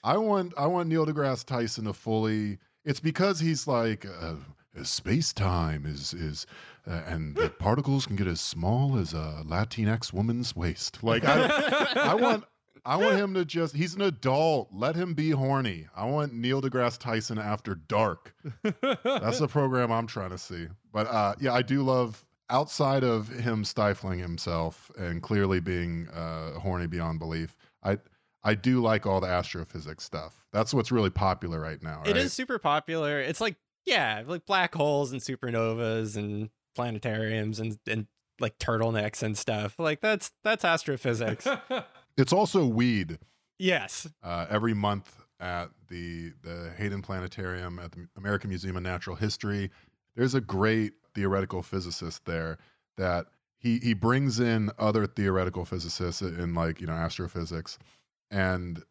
I 0.04 0.18
want 0.18 0.54
I 0.58 0.68
want 0.68 0.90
Neil 0.90 1.06
deGrasse 1.06 1.46
Tyson 1.46 1.86
to 1.86 1.94
fully. 1.94 2.60
It's 2.86 3.00
because 3.00 3.40
he's 3.40 3.68
like 3.68 4.06
uh, 4.06 4.36
space 4.84 5.32
time 5.32 5.86
is 5.86 6.14
is, 6.14 6.46
uh, 6.88 7.02
and 7.06 7.36
the 7.36 7.50
particles 7.60 8.06
can 8.06 8.16
get 8.16 8.28
as 8.28 8.42
small 8.42 8.98
as 8.98 9.14
a 9.14 9.44
Latinx 9.46 10.12
woman's 10.12 10.56
waist. 10.56 11.04
Like 11.04 11.24
I, 11.24 11.94
I 11.96 12.16
want 12.16 12.44
I 12.86 12.98
want 12.98 13.18
him 13.18 13.34
to 13.36 13.46
just. 13.46 13.76
He's 13.76 13.96
an 13.96 14.02
adult. 14.02 14.70
Let 14.74 14.96
him 14.96 15.14
be 15.14 15.30
horny. 15.30 15.88
I 15.96 16.06
want 16.06 16.34
Neil 16.34 16.62
deGrasse 16.62 17.00
Tyson 17.00 17.38
after 17.38 17.76
dark. 17.76 18.36
That's 18.62 19.40
the 19.40 19.48
program 19.48 19.92
I'm 19.92 20.08
trying 20.08 20.32
to 20.32 20.38
see. 20.38 20.68
But 20.92 21.08
uh, 21.08 21.36
yeah, 21.40 21.54
I 21.54 21.62
do 21.62 21.82
love 21.82 22.26
outside 22.50 23.04
of 23.04 23.30
him 23.30 23.64
stifling 23.64 24.20
himself 24.20 24.92
and 24.98 25.22
clearly 25.22 25.62
being 25.62 26.10
uh, 26.10 26.60
horny 26.60 26.88
beyond 26.88 27.20
belief. 27.20 27.56
I 28.44 28.52
I 28.52 28.56
do 28.56 28.82
like 28.82 29.06
all 29.06 29.22
the 29.22 29.28
astrophysics 29.28 30.04
stuff. 30.04 30.46
That's 30.52 30.74
what's 30.74 30.92
really 30.92 31.10
popular 31.10 31.60
right 31.60 31.82
now. 31.82 32.00
Right? 32.00 32.10
It 32.10 32.18
is 32.18 32.34
super 32.34 32.60
popular. 32.60 33.20
It's 33.20 33.42
like 33.42 33.56
yeah, 33.86 34.24
like 34.26 34.46
black 34.46 34.76
holes 34.76 35.12
and 35.12 35.22
supernovas 35.22 36.16
and 36.16 36.50
planetariums 36.78 37.60
and 37.60 37.78
and 37.88 38.08
like 38.40 38.58
turtlenecks 38.60 39.24
and 39.24 39.38
stuff. 39.38 39.76
Like 39.80 40.02
that's 40.02 40.32
that's 40.44 40.66
astrophysics. 40.66 41.48
It's 42.16 42.32
also 42.32 42.68
weed. 42.68 43.18
yes. 43.58 44.08
uh, 44.22 44.46
every 44.48 44.76
month 44.76 45.24
at 45.40 45.72
the 45.90 46.32
the 46.44 46.72
Hayden 46.78 47.02
Planetarium 47.02 47.80
at 47.80 47.92
the 47.92 48.08
American 48.18 48.50
Museum 48.50 48.78
of 48.78 48.84
Natural 48.84 49.16
History. 49.16 49.72
There's 50.16 50.36
a 50.36 50.42
great 50.42 50.94
theoretical 51.16 51.64
physicist 51.64 52.24
there 52.26 52.60
that 52.98 53.26
he 53.58 53.80
he 53.80 53.96
brings 53.96 54.40
in 54.40 54.70
other 54.78 55.08
theoretical 55.08 55.66
physicists 55.66 56.22
in 56.22 56.54
like 56.54 56.80
you 56.80 56.86
know 56.86 56.94
astrophysics 56.94 57.80
and 58.34 58.84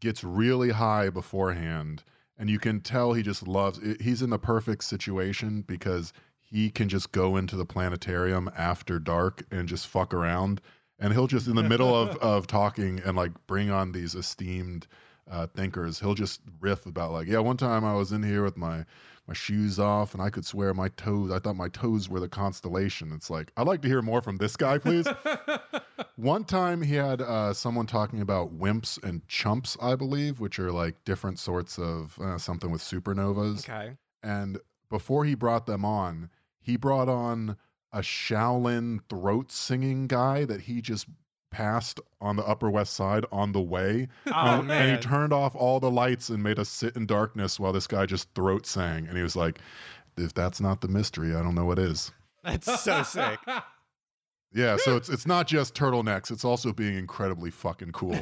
gets 0.00 0.22
really 0.22 0.70
high 0.70 1.08
beforehand 1.08 2.02
and 2.38 2.48
you 2.48 2.58
can 2.58 2.80
tell 2.80 3.12
he 3.12 3.22
just 3.22 3.46
loves 3.48 3.78
it. 3.78 4.00
he's 4.00 4.22
in 4.22 4.30
the 4.30 4.38
perfect 4.38 4.84
situation 4.84 5.62
because 5.62 6.12
he 6.40 6.70
can 6.70 6.88
just 6.88 7.12
go 7.12 7.36
into 7.36 7.56
the 7.56 7.64
planetarium 7.64 8.50
after 8.56 8.98
dark 8.98 9.44
and 9.50 9.68
just 9.68 9.86
fuck 9.86 10.12
around 10.12 10.60
and 10.98 11.12
he'll 11.12 11.26
just 11.26 11.46
in 11.46 11.54
the 11.54 11.62
middle 11.62 11.94
of 11.94 12.16
of 12.18 12.46
talking 12.46 13.00
and 13.04 13.16
like 13.16 13.32
bring 13.46 13.70
on 13.70 13.92
these 13.92 14.14
esteemed 14.14 14.86
uh, 15.30 15.46
thinkers 15.46 16.00
he'll 16.00 16.14
just 16.14 16.40
riff 16.60 16.86
about 16.86 17.12
like 17.12 17.28
yeah 17.28 17.38
one 17.38 17.56
time 17.56 17.84
i 17.84 17.94
was 17.94 18.12
in 18.12 18.22
here 18.22 18.42
with 18.42 18.56
my 18.56 18.84
my 19.28 19.34
shoes 19.34 19.78
off 19.78 20.14
and 20.14 20.22
i 20.22 20.30
could 20.30 20.44
swear 20.44 20.72
my 20.74 20.88
toes 20.90 21.30
i 21.30 21.38
thought 21.38 21.54
my 21.54 21.68
toes 21.68 22.08
were 22.08 22.18
the 22.18 22.28
constellation. 22.28 23.12
It's 23.12 23.28
like 23.30 23.52
i'd 23.58 23.66
like 23.66 23.82
to 23.82 23.88
hear 23.88 24.02
more 24.02 24.22
from 24.22 24.38
this 24.38 24.56
guy 24.56 24.78
please. 24.78 25.06
One 26.16 26.44
time 26.44 26.82
he 26.82 26.94
had 26.94 27.22
uh, 27.22 27.52
someone 27.52 27.86
talking 27.86 28.20
about 28.20 28.58
wimps 28.58 29.00
and 29.04 29.26
chumps 29.28 29.76
i 29.80 29.94
believe 29.94 30.40
which 30.40 30.58
are 30.58 30.72
like 30.72 30.96
different 31.04 31.38
sorts 31.38 31.78
of 31.78 32.18
uh, 32.18 32.38
something 32.38 32.70
with 32.70 32.80
supernovas. 32.80 33.68
Okay. 33.68 33.96
and 34.22 34.58
before 34.90 35.24
he 35.26 35.34
brought 35.34 35.66
them 35.66 35.84
on, 35.84 36.30
he 36.60 36.76
brought 36.78 37.10
on 37.10 37.56
a 37.92 37.98
Shaolin 38.00 39.00
throat 39.08 39.52
singing 39.52 40.06
guy 40.06 40.44
that 40.46 40.62
he 40.62 40.80
just 40.80 41.06
passed 41.50 42.00
on 42.20 42.36
the 42.36 42.44
Upper 42.44 42.70
West 42.70 42.94
Side 42.94 43.24
on 43.32 43.52
the 43.52 43.60
way. 43.60 44.08
Oh 44.26 44.32
and, 44.60 44.70
and 44.70 44.90
he 44.90 44.96
turned 45.08 45.32
off 45.32 45.54
all 45.54 45.80
the 45.80 45.90
lights 45.90 46.28
and 46.28 46.42
made 46.42 46.58
us 46.58 46.68
sit 46.68 46.96
in 46.96 47.06
darkness 47.06 47.58
while 47.58 47.72
this 47.72 47.86
guy 47.86 48.06
just 48.06 48.32
throat 48.34 48.66
sang. 48.66 49.06
And 49.06 49.16
he 49.16 49.22
was 49.22 49.36
like, 49.36 49.60
if 50.16 50.34
that's 50.34 50.60
not 50.60 50.80
the 50.80 50.88
mystery, 50.88 51.34
I 51.34 51.42
don't 51.42 51.54
know 51.54 51.64
what 51.64 51.78
is. 51.78 52.12
That's 52.44 52.80
so 52.82 53.02
sick. 53.02 53.38
Yeah, 54.52 54.78
so 54.78 54.96
it's 54.96 55.08
it's 55.08 55.26
not 55.26 55.46
just 55.46 55.74
turtlenecks, 55.74 56.30
it's 56.30 56.44
also 56.44 56.72
being 56.72 56.96
incredibly 56.96 57.50
fucking 57.50 57.92
cool. 57.92 58.18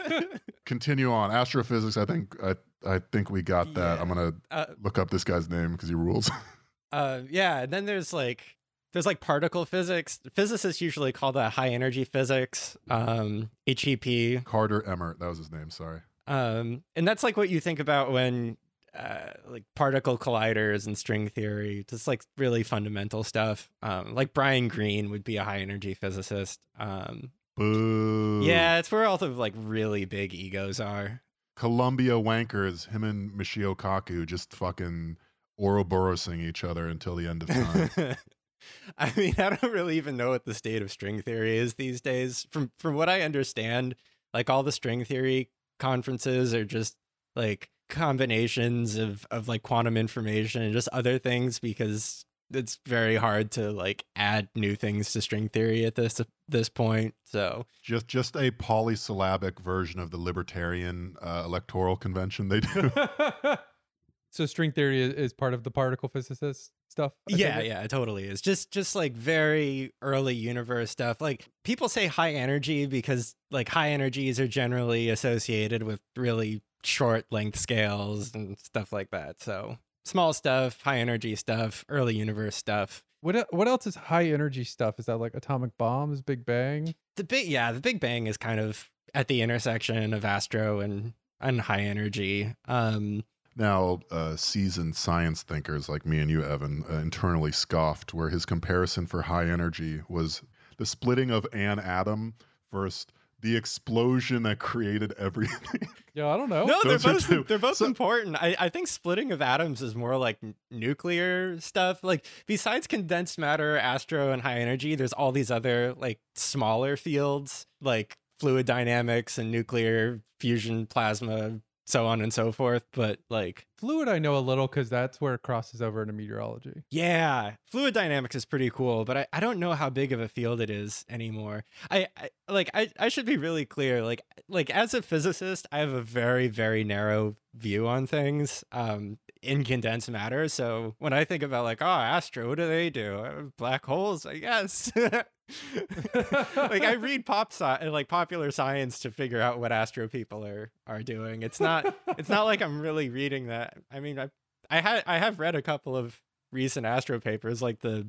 Continue 0.66 1.12
on. 1.12 1.30
Astrophysics, 1.30 1.96
I 1.96 2.04
think 2.04 2.36
I 2.42 2.56
I 2.84 3.00
think 3.12 3.30
we 3.30 3.42
got 3.42 3.72
that. 3.74 3.96
Yeah. 3.96 4.02
I'm 4.02 4.08
gonna 4.08 4.32
uh, 4.50 4.66
look 4.82 4.98
up 4.98 5.10
this 5.10 5.22
guy's 5.22 5.48
name 5.48 5.72
because 5.72 5.88
he 5.88 5.94
rules. 5.94 6.30
uh, 6.92 7.20
yeah. 7.30 7.60
And 7.60 7.72
then 7.72 7.86
there's 7.86 8.12
like 8.12 8.56
there's 8.92 9.06
like 9.06 9.20
particle 9.20 9.64
physics. 9.64 10.20
Physicists 10.32 10.80
usually 10.80 11.12
call 11.12 11.32
that 11.32 11.52
high 11.52 11.68
energy 11.68 12.04
physics. 12.04 12.76
Um, 12.88 13.50
HEP. 13.66 14.44
Carter 14.44 14.82
Emmart, 14.82 15.18
that 15.18 15.28
was 15.28 15.38
his 15.38 15.50
name, 15.50 15.70
sorry. 15.70 16.00
Um, 16.26 16.82
and 16.96 17.06
that's 17.06 17.22
like 17.22 17.36
what 17.36 17.48
you 17.48 17.60
think 17.60 17.80
about 17.80 18.12
when 18.12 18.56
uh, 18.94 19.32
like 19.48 19.64
particle 19.74 20.18
colliders 20.18 20.86
and 20.86 20.96
string 20.96 21.28
theory, 21.28 21.84
just 21.88 22.06
like 22.06 22.22
really 22.36 22.62
fundamental 22.62 23.24
stuff. 23.24 23.70
Um, 23.82 24.14
like 24.14 24.34
Brian 24.34 24.68
Greene 24.68 25.10
would 25.10 25.24
be 25.24 25.36
a 25.36 25.44
high 25.44 25.60
energy 25.60 25.94
physicist. 25.94 26.60
Um, 26.78 27.30
Boo. 27.56 28.40
yeah, 28.42 28.78
it's 28.78 28.90
where 28.90 29.04
all 29.04 29.18
the 29.18 29.28
like 29.28 29.54
really 29.56 30.04
big 30.04 30.34
egos 30.34 30.80
are. 30.80 31.22
Columbia 31.56 32.12
wankers, 32.12 32.88
him 32.88 33.04
and 33.04 33.32
Michio 33.32 33.76
Kaku 33.76 34.24
just 34.24 34.54
fucking 34.54 35.18
Ouroborosing 35.60 36.40
each 36.40 36.64
other 36.64 36.88
until 36.88 37.14
the 37.14 37.28
end 37.28 37.42
of 37.42 37.48
time. 37.50 37.90
I 38.98 39.12
mean, 39.16 39.34
I 39.38 39.50
don't 39.50 39.72
really 39.72 39.96
even 39.96 40.16
know 40.16 40.30
what 40.30 40.44
the 40.44 40.54
state 40.54 40.82
of 40.82 40.90
string 40.90 41.22
theory 41.22 41.56
is 41.56 41.74
these 41.74 42.00
days. 42.00 42.46
From 42.50 42.72
from 42.78 42.94
what 42.94 43.08
I 43.08 43.22
understand, 43.22 43.94
like 44.34 44.50
all 44.50 44.62
the 44.62 44.72
string 44.72 45.04
theory 45.04 45.50
conferences 45.78 46.54
are 46.54 46.64
just 46.64 46.96
like 47.36 47.70
combinations 47.88 48.96
of 48.96 49.26
of 49.30 49.48
like 49.48 49.62
quantum 49.62 49.96
information 49.96 50.62
and 50.62 50.72
just 50.72 50.88
other 50.92 51.18
things 51.18 51.58
because 51.58 52.24
it's 52.52 52.80
very 52.86 53.16
hard 53.16 53.50
to 53.52 53.70
like 53.70 54.04
add 54.16 54.48
new 54.54 54.74
things 54.74 55.12
to 55.12 55.20
string 55.20 55.48
theory 55.48 55.84
at 55.84 55.94
this 55.94 56.20
this 56.48 56.68
point. 56.68 57.14
So 57.24 57.66
just 57.82 58.08
just 58.08 58.36
a 58.36 58.50
polysyllabic 58.52 59.60
version 59.60 60.00
of 60.00 60.10
the 60.10 60.18
libertarian 60.18 61.16
uh, 61.22 61.42
electoral 61.44 61.96
convention 61.96 62.48
they 62.48 62.60
do. 62.60 62.90
so 64.30 64.46
string 64.46 64.72
theory 64.72 65.02
is, 65.02 65.14
is 65.14 65.32
part 65.32 65.54
of 65.54 65.64
the 65.64 65.70
particle 65.70 66.08
physicist 66.08 66.72
stuff. 67.00 67.12
I 67.30 67.36
yeah, 67.36 67.60
yeah, 67.60 67.82
it 67.82 67.88
totally 67.88 68.24
is. 68.24 68.40
Just 68.40 68.70
just 68.70 68.94
like 68.94 69.14
very 69.14 69.92
early 70.02 70.34
universe 70.34 70.90
stuff. 70.90 71.20
Like 71.20 71.46
people 71.64 71.88
say 71.88 72.06
high 72.06 72.32
energy 72.32 72.86
because 72.86 73.34
like 73.50 73.68
high 73.68 73.90
energies 73.90 74.38
are 74.40 74.48
generally 74.48 75.10
associated 75.10 75.82
with 75.82 76.00
really 76.16 76.62
short 76.84 77.26
length 77.30 77.58
scales 77.58 78.34
and 78.34 78.58
stuff 78.58 78.92
like 78.92 79.10
that. 79.10 79.42
So 79.42 79.78
small 80.04 80.32
stuff, 80.32 80.80
high 80.82 80.98
energy 80.98 81.36
stuff, 81.36 81.84
early 81.88 82.16
universe 82.16 82.56
stuff. 82.56 83.02
What 83.22 83.46
what 83.50 83.68
else 83.68 83.86
is 83.86 83.94
high 83.94 84.26
energy 84.26 84.64
stuff? 84.64 84.98
Is 84.98 85.06
that 85.06 85.18
like 85.18 85.34
atomic 85.34 85.76
bombs, 85.78 86.22
Big 86.22 86.44
Bang? 86.44 86.94
The 87.16 87.24
big 87.24 87.48
yeah, 87.48 87.72
the 87.72 87.80
Big 87.80 88.00
Bang 88.00 88.26
is 88.26 88.36
kind 88.36 88.60
of 88.60 88.90
at 89.14 89.28
the 89.28 89.42
intersection 89.42 90.14
of 90.14 90.24
astro 90.24 90.80
and 90.80 91.14
and 91.40 91.60
high 91.60 91.82
energy. 91.82 92.54
Um 92.66 93.24
now, 93.56 94.00
uh, 94.10 94.36
seasoned 94.36 94.96
science 94.96 95.42
thinkers 95.42 95.88
like 95.88 96.06
me 96.06 96.18
and 96.20 96.30
you, 96.30 96.42
Evan, 96.42 96.84
uh, 96.90 96.94
internally 96.98 97.52
scoffed 97.52 98.14
where 98.14 98.28
his 98.30 98.46
comparison 98.46 99.06
for 99.06 99.22
high 99.22 99.46
energy 99.48 100.02
was 100.08 100.42
the 100.78 100.86
splitting 100.86 101.30
of 101.30 101.46
an 101.52 101.78
atom 101.78 102.34
versus 102.72 103.06
the 103.42 103.56
explosion 103.56 104.42
that 104.44 104.58
created 104.58 105.12
everything. 105.18 105.88
Yeah, 106.12 106.26
I 106.26 106.36
don't 106.36 106.50
know. 106.50 106.64
No, 106.64 106.80
they're 106.82 106.98
Those 106.98 107.06
are 107.06 107.12
both 107.12 107.26
two. 107.28 107.44
they're 107.46 107.58
both 107.60 107.76
So- 107.76 107.84
important. 107.86 108.34
I, 108.34 108.56
I 108.58 108.68
think 108.68 108.88
splitting 108.88 109.30
of 109.30 109.40
atoms 109.40 109.80
is 109.80 109.94
more 109.94 110.16
like 110.16 110.38
n- 110.42 110.56
nuclear 110.68 111.60
stuff. 111.60 112.02
Like 112.02 112.26
besides 112.46 112.88
condensed 112.88 113.38
matter, 113.38 113.76
astro, 113.78 114.32
and 114.32 114.42
high 114.42 114.58
energy, 114.58 114.96
there's 114.96 115.12
all 115.12 115.30
these 115.30 115.52
other 115.52 115.94
like 115.94 116.18
smaller 116.34 116.96
fields 116.96 117.64
like 117.80 118.16
fluid 118.40 118.66
dynamics 118.66 119.38
and 119.38 119.52
nuclear 119.52 120.20
fusion, 120.40 120.84
plasma 120.86 121.60
so 121.90 122.06
on 122.06 122.20
and 122.20 122.32
so 122.32 122.52
forth. 122.52 122.84
But 122.92 123.20
like, 123.28 123.66
Fluid, 123.78 124.08
I 124.08 124.18
know 124.18 124.36
a 124.36 124.40
little 124.40 124.66
because 124.66 124.88
that's 124.88 125.20
where 125.20 125.34
it 125.34 125.42
crosses 125.42 125.80
over 125.80 126.02
into 126.02 126.12
meteorology. 126.12 126.82
yeah, 126.90 127.52
fluid 127.66 127.94
dynamics 127.94 128.36
is 128.36 128.44
pretty 128.44 128.70
cool, 128.70 129.04
but 129.04 129.16
I, 129.16 129.26
I 129.32 129.40
don't 129.40 129.58
know 129.58 129.72
how 129.72 129.90
big 129.90 130.12
of 130.12 130.20
a 130.20 130.28
field 130.28 130.60
it 130.60 130.70
is 130.70 131.04
anymore. 131.08 131.64
I, 131.90 132.08
I 132.16 132.30
like 132.48 132.70
I, 132.74 132.90
I 132.98 133.08
should 133.08 133.26
be 133.26 133.36
really 133.36 133.64
clear. 133.64 134.02
Like 134.02 134.22
like 134.48 134.70
as 134.70 134.94
a 134.94 135.02
physicist, 135.02 135.66
I 135.72 135.78
have 135.78 135.92
a 135.92 136.02
very 136.02 136.48
very 136.48 136.84
narrow 136.84 137.36
view 137.54 137.86
on 137.86 138.06
things. 138.06 138.64
Um, 138.72 139.18
in 139.42 139.64
condensed 139.64 140.10
matter. 140.10 140.48
So 140.48 140.94
when 140.98 141.12
I 141.12 141.24
think 141.24 141.42
about 141.42 141.64
like, 141.64 141.80
oh, 141.80 141.86
astro, 141.86 142.48
what 142.48 142.58
do 142.58 142.68
they 142.68 142.90
do? 142.90 143.52
Black 143.56 143.86
holes, 143.86 144.26
I 144.26 144.38
guess. 144.38 144.92
like 146.56 146.82
I 146.82 146.94
read 146.94 147.26
pop 147.26 147.52
sci- 147.52 147.88
like 147.88 148.08
popular 148.08 148.50
science 148.50 149.00
to 149.00 149.10
figure 149.10 149.40
out 149.40 149.58
what 149.58 149.72
astro 149.72 150.08
people 150.08 150.44
are 150.44 150.70
are 150.86 151.02
doing. 151.02 151.42
It's 151.42 151.60
not 151.60 151.94
it's 152.18 152.28
not 152.28 152.44
like 152.44 152.62
I'm 152.62 152.80
really 152.80 153.08
reading 153.10 153.46
that. 153.48 153.78
I 153.90 154.00
mean, 154.00 154.18
I 154.18 154.30
I 154.70 154.80
had 154.80 155.04
I 155.06 155.18
have 155.18 155.38
read 155.38 155.54
a 155.54 155.62
couple 155.62 155.96
of 155.96 156.20
recent 156.52 156.86
astro 156.86 157.20
papers, 157.20 157.62
like 157.62 157.80
the 157.80 158.06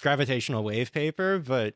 gravitational 0.00 0.64
wave 0.64 0.92
paper, 0.92 1.38
but 1.38 1.74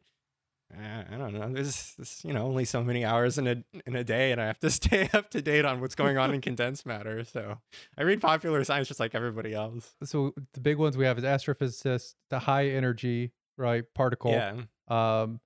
uh, 0.73 1.05
I 1.13 1.17
don't 1.19 1.35
know. 1.35 1.53
There's, 1.53 1.95
there's 1.97 2.21
you 2.25 2.33
know 2.33 2.45
only 2.45 2.65
so 2.65 2.83
many 2.83 3.05
hours 3.05 3.39
in 3.39 3.47
a 3.47 3.63
in 3.87 3.95
a 3.95 4.05
day, 4.05 4.33
and 4.33 4.41
I 4.41 4.47
have 4.47 4.59
to 4.61 4.71
stay 4.71 5.09
up 5.13 5.31
to 5.31 5.43
date 5.43 5.65
on 5.65 5.81
what's 5.81 5.95
going 5.95 6.19
on 6.19 6.33
in 6.35 6.41
condensed 6.41 6.87
matter. 6.87 7.25
So 7.25 7.59
I 7.97 8.03
read 8.03 8.21
popular 8.21 8.65
science 8.65 8.89
just 8.89 9.01
like 9.01 9.15
everybody 9.15 9.55
else. 9.55 9.95
So 10.05 10.35
the 10.53 10.61
big 10.61 10.79
ones 10.79 10.97
we 10.97 11.05
have 11.05 11.19
is 11.19 11.25
astrophysicist, 11.25 12.15
the 12.31 12.41
high 12.41 12.69
energy, 12.69 13.33
right, 13.57 13.85
particle, 13.95 14.33
Yeah. 14.33 14.63
um, 14.89 15.41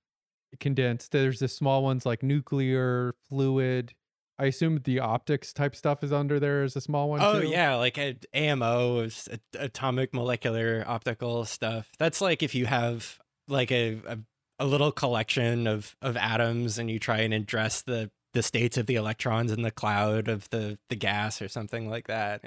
condensed. 0.59 1.11
There's 1.11 1.39
the 1.39 1.47
small 1.47 1.83
ones 1.83 2.05
like 2.05 2.23
nuclear, 2.23 3.13
fluid. 3.29 3.93
I 4.37 4.45
assume 4.45 4.79
the 4.83 4.99
optics 5.01 5.51
type 5.51 5.75
stuff 5.75 6.03
is 6.03 6.13
under 6.13 6.39
there 6.39 6.63
as 6.63 6.75
a 6.75 6.81
small 6.81 7.09
one. 7.09 7.19
Oh 7.21 7.41
too? 7.41 7.47
yeah, 7.47 7.75
like 7.75 7.97
a, 7.97 8.15
AMO 8.33 9.01
is 9.01 9.27
atomic 9.53 10.13
molecular 10.13 10.83
optical 10.87 11.43
stuff. 11.45 11.89
That's 11.99 12.21
like 12.21 12.41
if 12.41 12.55
you 12.55 12.65
have 12.65 13.19
like 13.47 13.71
a, 13.71 13.99
a 14.07 14.17
a 14.61 14.65
little 14.65 14.91
collection 14.91 15.67
of 15.67 15.95
of 16.01 16.15
atoms 16.17 16.77
and 16.79 16.89
you 16.89 16.99
try 16.99 17.17
and 17.19 17.33
address 17.33 17.81
the 17.81 18.09
the 18.33 18.41
states 18.43 18.77
of 18.77 18.85
the 18.85 18.95
electrons 18.95 19.51
in 19.51 19.61
the 19.61 19.71
cloud 19.71 20.27
of 20.29 20.49
the 20.51 20.77
the 20.89 20.95
gas 20.95 21.41
or 21.41 21.49
something 21.49 21.89
like 21.89 22.07
that. 22.07 22.41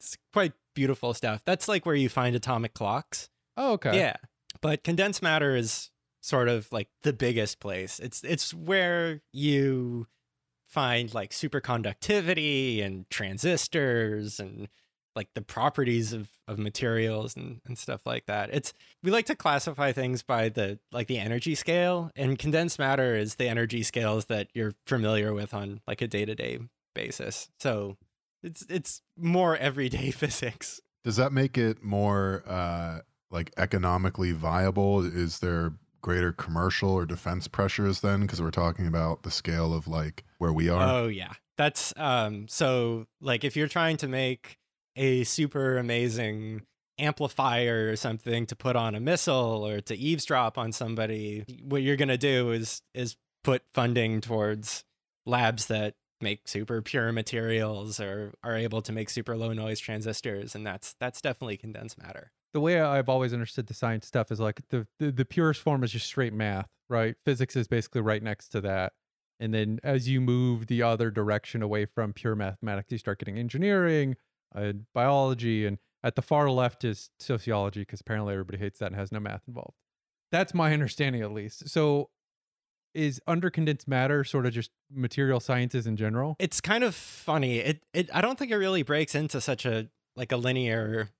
It's 0.00 0.16
quite 0.32 0.52
beautiful 0.74 1.14
stuff. 1.14 1.42
That's 1.44 1.68
like 1.68 1.86
where 1.86 1.94
you 1.94 2.08
find 2.08 2.34
atomic 2.34 2.74
clocks. 2.74 3.30
Oh, 3.56 3.72
okay. 3.74 3.96
Yeah. 3.96 4.16
But 4.60 4.84
condensed 4.84 5.22
matter 5.22 5.56
is 5.56 5.90
sort 6.20 6.48
of 6.48 6.70
like 6.72 6.88
the 7.02 7.12
biggest 7.12 7.60
place. 7.60 7.98
It's 8.00 8.22
it's 8.24 8.52
where 8.52 9.20
you 9.32 10.06
find 10.66 11.12
like 11.14 11.30
superconductivity 11.30 12.84
and 12.84 13.08
transistors 13.10 14.38
and 14.38 14.68
like 15.16 15.28
the 15.34 15.42
properties 15.42 16.12
of, 16.12 16.28
of 16.46 16.58
materials 16.58 17.34
and, 17.34 17.60
and 17.66 17.76
stuff 17.76 18.02
like 18.06 18.26
that. 18.26 18.50
It's 18.52 18.72
we 19.02 19.10
like 19.10 19.26
to 19.26 19.34
classify 19.34 19.90
things 19.90 20.22
by 20.22 20.48
the 20.48 20.78
like 20.92 21.08
the 21.08 21.18
energy 21.18 21.54
scale 21.54 22.10
and 22.14 22.38
condensed 22.38 22.78
matter 22.78 23.16
is 23.16 23.34
the 23.34 23.48
energy 23.48 23.82
scales 23.82 24.26
that 24.26 24.48
you're 24.54 24.74
familiar 24.86 25.32
with 25.32 25.54
on 25.54 25.80
like 25.88 26.02
a 26.02 26.06
day-to-day 26.06 26.60
basis. 26.94 27.50
So 27.58 27.96
it's 28.42 28.64
it's 28.68 29.02
more 29.16 29.56
everyday 29.56 30.10
physics. 30.12 30.80
Does 31.02 31.16
that 31.16 31.32
make 31.32 31.56
it 31.56 31.82
more 31.82 32.44
uh, 32.46 33.00
like 33.30 33.52
economically 33.56 34.32
viable? 34.32 35.04
Is 35.04 35.40
there 35.40 35.72
greater 36.00 36.32
commercial 36.32 36.90
or 36.90 37.06
defense 37.06 37.48
pressures 37.48 38.00
then? 38.00 38.22
Because 38.22 38.40
we're 38.40 38.50
talking 38.50 38.86
about 38.86 39.22
the 39.22 39.30
scale 39.30 39.74
of 39.74 39.88
like 39.88 40.24
where 40.38 40.52
we 40.52 40.68
are. 40.68 40.82
Oh 40.82 41.06
yeah. 41.08 41.32
That's 41.56 41.92
um 41.96 42.46
so 42.48 43.06
like 43.20 43.44
if 43.44 43.56
you're 43.56 43.68
trying 43.68 43.96
to 43.98 44.08
make 44.08 44.58
a 44.96 45.24
super 45.24 45.78
amazing 45.78 46.62
amplifier 46.98 47.90
or 47.90 47.96
something 47.96 48.46
to 48.46 48.56
put 48.56 48.74
on 48.74 48.94
a 48.94 49.00
missile 49.00 49.66
or 49.66 49.80
to 49.82 49.96
eavesdrop 49.96 50.58
on 50.58 50.72
somebody, 50.72 51.44
what 51.62 51.82
you're 51.82 51.96
going 51.96 52.08
to 52.08 52.18
do 52.18 52.50
is 52.50 52.82
is 52.94 53.16
put 53.44 53.62
funding 53.72 54.20
towards 54.20 54.84
labs 55.26 55.66
that 55.66 55.94
make 56.20 56.48
super 56.48 56.82
pure 56.82 57.12
materials 57.12 58.00
or 58.00 58.34
are 58.42 58.56
able 58.56 58.82
to 58.82 58.92
make 58.92 59.08
super 59.08 59.36
low 59.36 59.52
noise 59.52 59.78
transistors 59.78 60.54
and 60.54 60.66
that's 60.66 60.94
that's 60.98 61.20
definitely 61.20 61.56
condensed 61.56 62.00
matter. 62.02 62.32
The 62.54 62.60
way 62.60 62.80
I've 62.80 63.08
always 63.08 63.32
understood 63.32 63.66
the 63.66 63.74
science 63.74 64.06
stuff 64.06 64.32
is 64.32 64.40
like 64.40 64.60
the, 64.70 64.86
the 64.98 65.12
the 65.12 65.24
purest 65.24 65.60
form 65.60 65.84
is 65.84 65.92
just 65.92 66.06
straight 66.06 66.32
math, 66.32 66.68
right? 66.88 67.14
Physics 67.24 67.56
is 67.56 67.68
basically 67.68 68.00
right 68.00 68.22
next 68.22 68.48
to 68.50 68.60
that. 68.62 68.92
And 69.40 69.54
then 69.54 69.78
as 69.84 70.08
you 70.08 70.20
move 70.20 70.66
the 70.66 70.82
other 70.82 71.10
direction 71.10 71.62
away 71.62 71.86
from 71.86 72.12
pure 72.12 72.34
mathematics, 72.34 72.90
you 72.90 72.98
start 72.98 73.18
getting 73.18 73.38
engineering, 73.38 74.16
uh, 74.54 74.72
biology, 74.94 75.64
and 75.66 75.78
at 76.02 76.16
the 76.16 76.22
far 76.22 76.50
left 76.50 76.84
is 76.84 77.10
sociology 77.18 77.80
because 77.80 78.00
apparently 78.00 78.32
everybody 78.32 78.58
hates 78.58 78.78
that 78.80 78.86
and 78.86 78.96
has 78.96 79.12
no 79.12 79.20
math 79.20 79.42
involved. 79.46 79.76
That's 80.32 80.54
my 80.54 80.72
understanding, 80.74 81.22
at 81.22 81.32
least. 81.32 81.68
So, 81.68 82.10
is 82.94 83.20
under 83.26 83.50
condensed 83.50 83.86
matter 83.86 84.24
sort 84.24 84.46
of 84.46 84.52
just 84.52 84.70
material 84.90 85.40
sciences 85.40 85.86
in 85.86 85.96
general? 85.96 86.36
It's 86.38 86.60
kind 86.60 86.82
of 86.82 86.94
funny. 86.94 87.58
It 87.58 87.84
it 87.92 88.10
I 88.12 88.20
don't 88.20 88.38
think 88.38 88.50
it 88.50 88.56
really 88.56 88.82
breaks 88.82 89.14
into 89.14 89.40
such 89.40 89.66
a 89.66 89.88
like 90.16 90.32
a 90.32 90.36
linear 90.36 91.10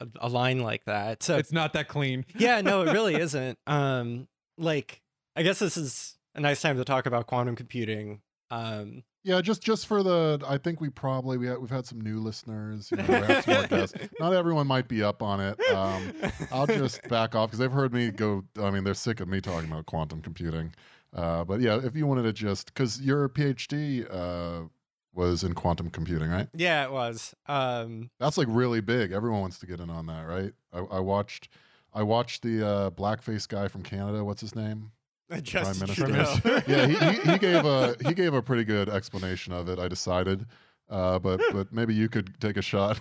a, 0.00 0.06
a 0.20 0.28
line 0.28 0.60
like 0.60 0.84
that. 0.84 1.22
So 1.22 1.36
It's 1.36 1.52
not 1.52 1.72
that 1.74 1.88
clean. 1.88 2.24
yeah, 2.38 2.60
no, 2.60 2.82
it 2.82 2.92
really 2.92 3.14
isn't. 3.20 3.58
Um, 3.66 4.28
like 4.58 5.02
I 5.34 5.42
guess 5.42 5.58
this 5.58 5.76
is 5.76 6.16
a 6.34 6.40
nice 6.40 6.60
time 6.60 6.76
to 6.76 6.84
talk 6.84 7.06
about 7.06 7.26
quantum 7.26 7.56
computing. 7.56 8.20
Um, 8.50 9.02
Yeah, 9.24 9.40
just 9.40 9.62
just 9.62 9.86
for 9.86 10.02
the, 10.02 10.40
I 10.46 10.56
think 10.58 10.80
we 10.80 10.88
probably 10.88 11.36
we 11.36 11.46
had, 11.46 11.58
we've 11.58 11.70
had 11.70 11.84
some 11.86 12.00
new 12.00 12.20
listeners. 12.20 12.90
You 12.90 12.98
know, 12.98 13.40
some. 13.40 14.00
Not 14.20 14.32
everyone 14.32 14.66
might 14.66 14.88
be 14.88 15.02
up 15.02 15.22
on 15.22 15.40
it. 15.40 15.58
Um, 15.72 16.12
I'll 16.52 16.66
just 16.66 17.02
back 17.08 17.34
off 17.34 17.48
because 17.50 17.58
they've 17.58 17.72
heard 17.72 17.92
me 17.92 18.10
go. 18.10 18.44
I 18.62 18.70
mean, 18.70 18.84
they're 18.84 18.94
sick 18.94 19.20
of 19.20 19.28
me 19.28 19.40
talking 19.40 19.70
about 19.70 19.86
quantum 19.86 20.22
computing. 20.22 20.74
Uh, 21.14 21.44
but 21.44 21.60
yeah, 21.60 21.78
if 21.82 21.96
you 21.96 22.06
wanted 22.06 22.22
to 22.22 22.32
just 22.32 22.72
because 22.72 23.00
your 23.00 23.28
PhD 23.28 24.06
uh, 24.10 24.68
was 25.16 25.42
in 25.42 25.54
quantum 25.54 25.90
computing, 25.90 26.28
right? 26.30 26.48
yeah, 26.54 26.84
it 26.84 26.92
was. 26.92 27.34
Um, 27.46 28.10
That's 28.20 28.36
like 28.38 28.48
really 28.50 28.80
big. 28.80 29.12
Everyone 29.12 29.40
wants 29.40 29.58
to 29.60 29.66
get 29.66 29.80
in 29.80 29.90
on 29.90 30.06
that, 30.06 30.22
right? 30.26 30.52
I, 30.72 30.78
I 30.96 31.00
watched, 31.00 31.48
I 31.94 32.02
watched 32.02 32.42
the 32.42 32.66
uh, 32.66 32.90
blackface 32.90 33.48
guy 33.48 33.68
from 33.68 33.82
Canada. 33.82 34.22
What's 34.24 34.40
his 34.40 34.54
name? 34.54 34.92
Prime 35.28 35.78
Minister. 35.78 36.62
Yeah, 36.68 36.86
he, 36.86 36.94
he, 36.94 37.32
he 37.32 37.38
gave 37.38 37.64
a 37.64 37.96
he 38.06 38.14
gave 38.14 38.32
a 38.34 38.42
pretty 38.42 38.64
good 38.64 38.88
explanation 38.88 39.52
of 39.52 39.68
it. 39.68 39.78
I 39.80 39.88
decided, 39.88 40.46
uh, 40.88 41.18
but 41.18 41.40
but 41.52 41.72
maybe 41.72 41.94
you 41.94 42.08
could 42.08 42.38
take 42.40 42.56
a 42.56 42.62
shot. 42.62 43.00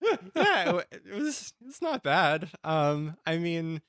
yeah, 0.00 0.76
it, 0.90 1.02
it 1.06 1.14
was. 1.14 1.52
It's 1.66 1.82
not 1.82 2.02
bad. 2.02 2.48
Um, 2.64 3.16
I 3.26 3.36
mean, 3.36 3.82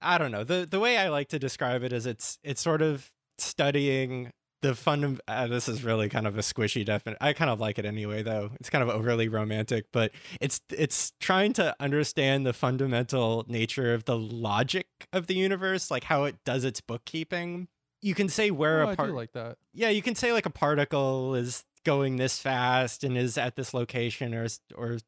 I 0.00 0.18
don't 0.18 0.30
know. 0.30 0.44
the 0.44 0.68
The 0.70 0.78
way 0.78 0.98
I 0.98 1.08
like 1.08 1.28
to 1.30 1.38
describe 1.38 1.82
it 1.82 1.92
is 1.92 2.06
it's 2.06 2.38
it's 2.44 2.60
sort 2.60 2.80
of 2.82 3.10
studying 3.38 4.32
the 4.62 4.74
fund. 4.74 5.20
Uh, 5.28 5.46
this 5.46 5.68
is 5.68 5.84
really 5.84 6.08
kind 6.08 6.26
of 6.26 6.38
a 6.38 6.40
squishy 6.40 6.84
definition. 6.84 7.18
I 7.20 7.34
kind 7.34 7.50
of 7.50 7.60
like 7.60 7.78
it 7.78 7.84
anyway, 7.84 8.22
though. 8.22 8.50
It's 8.58 8.70
kind 8.70 8.82
of 8.82 8.88
overly 8.88 9.28
romantic, 9.28 9.86
but 9.92 10.12
it's 10.40 10.60
it's 10.70 11.12
trying 11.20 11.52
to 11.54 11.76
understand 11.78 12.46
the 12.46 12.52
fundamental 12.54 13.44
nature 13.48 13.92
of 13.92 14.06
the 14.06 14.18
logic 14.18 14.86
of 15.12 15.26
the 15.26 15.34
universe, 15.34 15.90
like 15.90 16.04
how 16.04 16.24
it 16.24 16.36
does 16.44 16.64
its 16.64 16.80
bookkeeping. 16.80 17.68
You 18.00 18.14
can 18.14 18.28
say 18.28 18.50
where 18.50 18.82
Oh, 18.84 18.90
a 18.90 18.96
part 18.96 19.12
like 19.12 19.32
that. 19.32 19.58
yeah, 19.74 19.90
you 19.90 20.02
can 20.02 20.14
say 20.14 20.32
like 20.32 20.46
a 20.46 20.50
particle 20.50 21.34
is 21.34 21.64
going 21.84 22.16
this 22.16 22.38
fast 22.38 23.04
and 23.04 23.18
is 23.18 23.36
at 23.36 23.54
this 23.56 23.74
location 23.74 24.34
or 24.34 24.46
or 24.74 24.98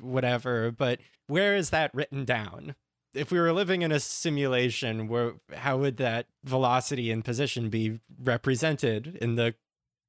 whatever, 0.00 0.70
but 0.70 1.00
where 1.26 1.56
is 1.56 1.70
that 1.70 1.94
written 1.94 2.24
down? 2.24 2.74
If 3.14 3.30
we 3.30 3.38
were 3.38 3.52
living 3.52 3.82
in 3.82 3.92
a 3.92 4.00
simulation, 4.00 5.08
where 5.08 5.34
how 5.54 5.78
would 5.78 5.98
that 5.98 6.26
velocity 6.44 7.10
and 7.10 7.24
position 7.24 7.70
be 7.70 8.00
represented 8.22 9.18
in 9.20 9.36
the 9.36 9.54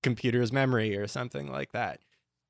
computer's 0.04 0.52
memory 0.52 0.98
or 0.98 1.08
something 1.08 1.52
like 1.52 1.72
that? 1.72 2.00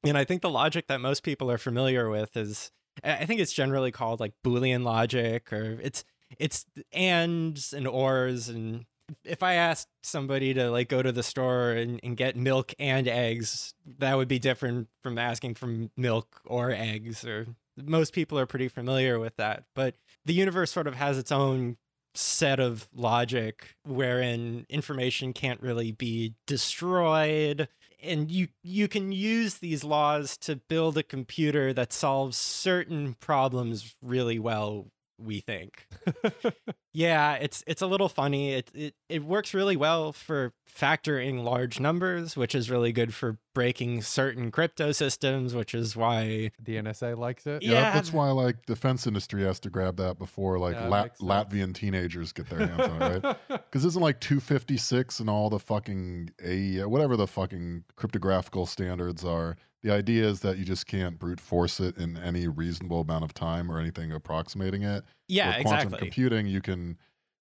And 0.03 0.17
I 0.17 0.23
think 0.23 0.41
the 0.41 0.49
logic 0.49 0.87
that 0.87 1.01
most 1.01 1.23
people 1.23 1.51
are 1.51 1.57
familiar 1.57 2.09
with 2.09 2.37
is 2.37 2.71
I 3.03 3.25
think 3.25 3.41
it's 3.41 3.53
generally 3.53 3.91
called 3.91 4.19
like 4.19 4.33
Boolean 4.43 4.83
logic 4.83 5.51
or 5.51 5.77
it's 5.81 6.03
it's 6.39 6.65
ands 6.93 7.73
and 7.73 7.87
ors 7.87 8.49
and 8.49 8.85
if 9.23 9.43
I 9.43 9.53
asked 9.53 9.89
somebody 10.03 10.53
to 10.53 10.69
like 10.71 10.89
go 10.89 11.01
to 11.03 11.11
the 11.11 11.23
store 11.23 11.71
and, 11.71 11.99
and 12.03 12.17
get 12.17 12.35
milk 12.35 12.73
and 12.79 13.07
eggs, 13.07 13.73
that 13.99 14.17
would 14.17 14.27
be 14.27 14.39
different 14.39 14.87
from 15.03 15.17
asking 15.17 15.55
for 15.55 15.89
milk 15.95 16.41
or 16.45 16.71
eggs. 16.71 17.23
Or 17.23 17.47
most 17.77 18.13
people 18.13 18.39
are 18.39 18.45
pretty 18.45 18.67
familiar 18.67 19.19
with 19.19 19.35
that. 19.37 19.63
But 19.73 19.95
the 20.25 20.33
universe 20.33 20.71
sort 20.71 20.87
of 20.87 20.95
has 20.95 21.17
its 21.17 21.31
own 21.31 21.77
set 22.13 22.59
of 22.59 22.87
logic 22.93 23.75
wherein 23.83 24.65
information 24.69 25.33
can't 25.33 25.61
really 25.61 25.91
be 25.91 26.33
destroyed 26.47 27.67
and 28.01 28.31
you 28.31 28.47
you 28.63 28.87
can 28.87 29.11
use 29.11 29.55
these 29.55 29.83
laws 29.83 30.37
to 30.37 30.55
build 30.55 30.97
a 30.97 31.03
computer 31.03 31.73
that 31.73 31.91
solves 31.91 32.37
certain 32.37 33.15
problems 33.19 33.95
really 34.01 34.39
well 34.39 34.87
we 35.17 35.39
think 35.39 35.87
Yeah, 36.95 37.33
it's 37.33 37.61
it's 37.67 37.81
a 37.81 37.87
little 37.87 38.07
funny. 38.07 38.53
It 38.53 38.71
it 38.73 38.95
it 39.09 39.23
works 39.25 39.53
really 39.53 39.75
well 39.75 40.13
for 40.13 40.53
factoring 40.73 41.43
large 41.43 41.77
numbers, 41.79 42.37
which 42.37 42.55
is 42.55 42.69
really 42.69 42.93
good 42.93 43.13
for 43.13 43.37
breaking 43.53 44.01
certain 44.01 44.49
crypto 44.49 44.93
systems, 44.93 45.53
which 45.53 45.73
is 45.75 45.95
why 45.95 46.51
The 46.57 46.77
NSA 46.77 47.17
likes 47.17 47.45
it. 47.47 47.63
Yeah. 47.63 47.71
Yeah, 47.71 47.93
that's 47.93 48.13
why 48.13 48.31
like 48.31 48.65
defense 48.65 49.07
industry 49.07 49.43
has 49.43 49.59
to 49.61 49.69
grab 49.69 49.97
that 49.97 50.17
before 50.17 50.57
like 50.57 50.75
Yeah, 50.75 50.87
Lat- 50.87 51.19
Latvian 51.19 51.73
teenagers 51.73 52.31
get 52.31 52.49
their 52.49 52.65
hands 52.65 52.81
on 52.87 53.01
it, 53.01 53.23
right? 53.23 53.37
Because 53.49 53.83
isn't 53.83 54.01
like 54.01 54.21
256 54.21 55.19
and 55.19 55.29
all 55.29 55.49
the 55.49 55.59
fucking 55.59 56.29
a 56.43 56.85
whatever 56.85 57.17
the 57.17 57.27
fucking 57.27 57.83
cryptographical 57.97 58.65
standards 58.65 59.25
are. 59.25 59.57
The 59.83 59.91
idea 59.91 60.25
is 60.25 60.39
that 60.39 60.57
you 60.57 60.65
just 60.65 60.87
can't 60.87 61.19
brute 61.19 61.39
force 61.39 61.79
it 61.79 61.95
in 61.97 62.17
any 62.17 62.47
reasonable 62.47 63.01
amount 63.01 63.23
of 63.23 63.35
time 63.35 63.71
or 63.71 63.79
anything 63.79 64.11
approximating 64.11 64.81
it. 64.81 65.03
Yeah, 65.27 65.57
With 65.57 65.65
quantum 65.65 65.87
exactly. 65.87 66.07
computing, 66.07 66.47
you 66.47 66.61
can, 66.61 66.97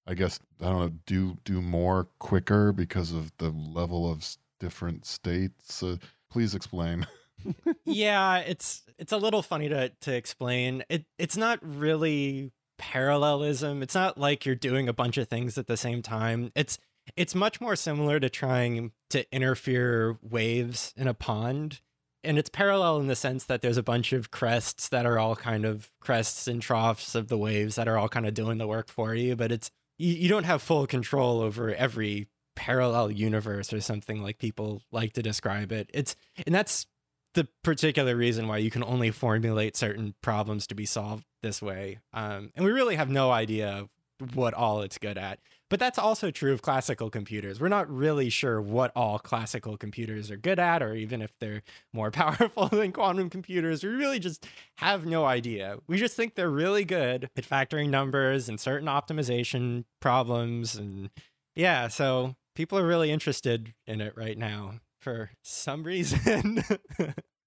I 0.07 0.15
guess, 0.15 0.41
I 0.61 0.67
don't 0.67 0.81
know, 0.81 0.93
do 1.07 1.39
do 1.45 1.61
more 1.61 2.09
quicker 2.19 2.73
because 2.73 3.13
of 3.13 3.33
the 3.39 3.51
level 3.51 4.11
of 4.11 4.27
different 4.61 5.05
states. 5.07 5.83
Uh, 5.83 5.97
please 6.31 6.55
explain. 6.55 7.07
yeah, 7.85 8.39
it's 8.39 8.83
it's 8.99 9.13
a 9.13 9.19
little 9.19 9.43
funny 9.43 9.69
to 9.69 9.91
to 10.01 10.15
explain. 10.15 10.85
It 10.89 11.05
it's 11.19 11.37
not 11.37 11.59
really 11.63 12.53
parallelism. 12.79 13.83
It's 13.83 13.95
not 13.95 14.19
like 14.19 14.45
you're 14.45 14.55
doing 14.55 14.89
a 14.89 14.93
bunch 14.93 15.17
of 15.17 15.29
things 15.29 15.59
at 15.59 15.67
the 15.67 15.77
same 15.77 16.03
time. 16.03 16.53
It's 16.55 16.79
it's 17.17 17.35
much 17.35 17.61
more 17.61 17.77
similar 17.77 18.19
to 18.19 18.31
trying 18.31 18.93
to 19.11 19.31
interfere 19.35 20.19
waves 20.23 20.95
in 20.97 21.07
a 21.07 21.15
pond. 21.15 21.81
And 22.25 22.39
it's 22.39 22.51
parallel 22.51 22.99
in 22.99 23.07
the 23.07 23.17
sense 23.17 23.45
that 23.45 23.63
there's 23.63 23.77
a 23.77 23.83
bunch 23.83 24.13
of 24.13 24.31
crests 24.31 24.89
that 24.89 25.07
are 25.07 25.19
all 25.19 25.37
kind 25.37 25.65
of 25.65 25.91
crests 26.01 26.49
and 26.49 26.61
troughs 26.61 27.15
of 27.15 27.29
the 27.29 27.39
waves 27.39 27.77
that 27.77 27.89
are 27.89 27.99
all 27.99 28.09
kind 28.09 28.27
of 28.27 28.35
doing 28.35 28.59
the 28.59 28.67
work 28.67 28.89
for 28.89 29.15
you, 29.15 29.37
but 29.37 29.53
it's 29.53 29.71
you, 29.99 30.15
you 30.15 30.29
don't 30.29 30.45
have 30.45 30.63
full 30.63 30.87
control 30.87 31.41
over 31.41 31.75
every 31.75 32.29
parallel 32.57 33.11
universe 33.11 33.73
or 33.73 33.81
something 33.81 34.23
like 34.23 34.39
people 34.39 34.83
like 34.93 35.13
to 35.15 35.23
describe 35.23 35.73
it. 35.73 35.91
It's 35.93 36.17
and 36.47 36.55
that's 36.55 36.87
the 37.35 37.49
particular 37.63 38.17
reason 38.17 38.47
why 38.47 38.59
you 38.59 38.71
can 38.71 38.85
only 38.85 39.11
formulate 39.11 39.77
certain 39.77 40.15
problems 40.23 40.67
to 40.69 40.75
be 40.75 40.87
solved 40.87 41.25
this 41.43 41.61
way. 41.61 41.99
Um, 42.13 42.51
and 42.55 42.65
we 42.65 42.71
really 42.71 42.95
have 42.95 43.11
no 43.11 43.31
idea 43.33 43.89
what 44.35 44.55
all 44.55 44.83
it's 44.83 44.99
good 44.99 45.19
at. 45.19 45.41
But 45.71 45.81
that's 45.81 45.99
also 45.99 46.31
true 46.31 46.53
of 46.53 46.63
classical 46.63 47.11
computers. 47.11 47.61
We're 47.61 47.69
not 47.69 47.91
really 47.91 48.29
sure 48.29 48.61
what 48.61 48.93
all 48.95 49.19
classical 49.19 49.77
computers 49.77 50.31
are 50.31 50.37
good 50.37 50.59
at, 50.59 50.83
or 50.83 50.95
even 50.95 51.23
if 51.23 51.33
they're 51.41 51.63
more 51.93 52.11
powerful 52.13 52.69
than 52.69 52.93
quantum 52.93 53.31
computers. 53.31 53.83
We 53.83 53.91
really 53.91 54.19
just 54.19 54.47
have 54.79 55.07
no 55.07 55.25
idea. 55.25 55.79
We 55.87 55.97
just 55.97 56.17
think 56.17 56.35
they're 56.35 56.51
really 56.51 56.85
good 56.85 57.31
at 57.37 57.49
factoring 57.49 57.89
numbers 57.89 58.49
and 58.49 58.61
certain 58.61 58.89
optimization 58.89 59.85
problems. 60.01 60.77
And 60.77 61.11
yeah, 61.57 61.89
so 61.89 62.37
people 62.55 62.79
are 62.79 62.87
really 62.87 63.11
interested 63.11 63.75
in 63.87 64.01
it 64.01 64.17
right 64.17 64.39
now 64.39 64.75
for 65.01 65.31
some 65.43 65.85
reason. 65.85 66.63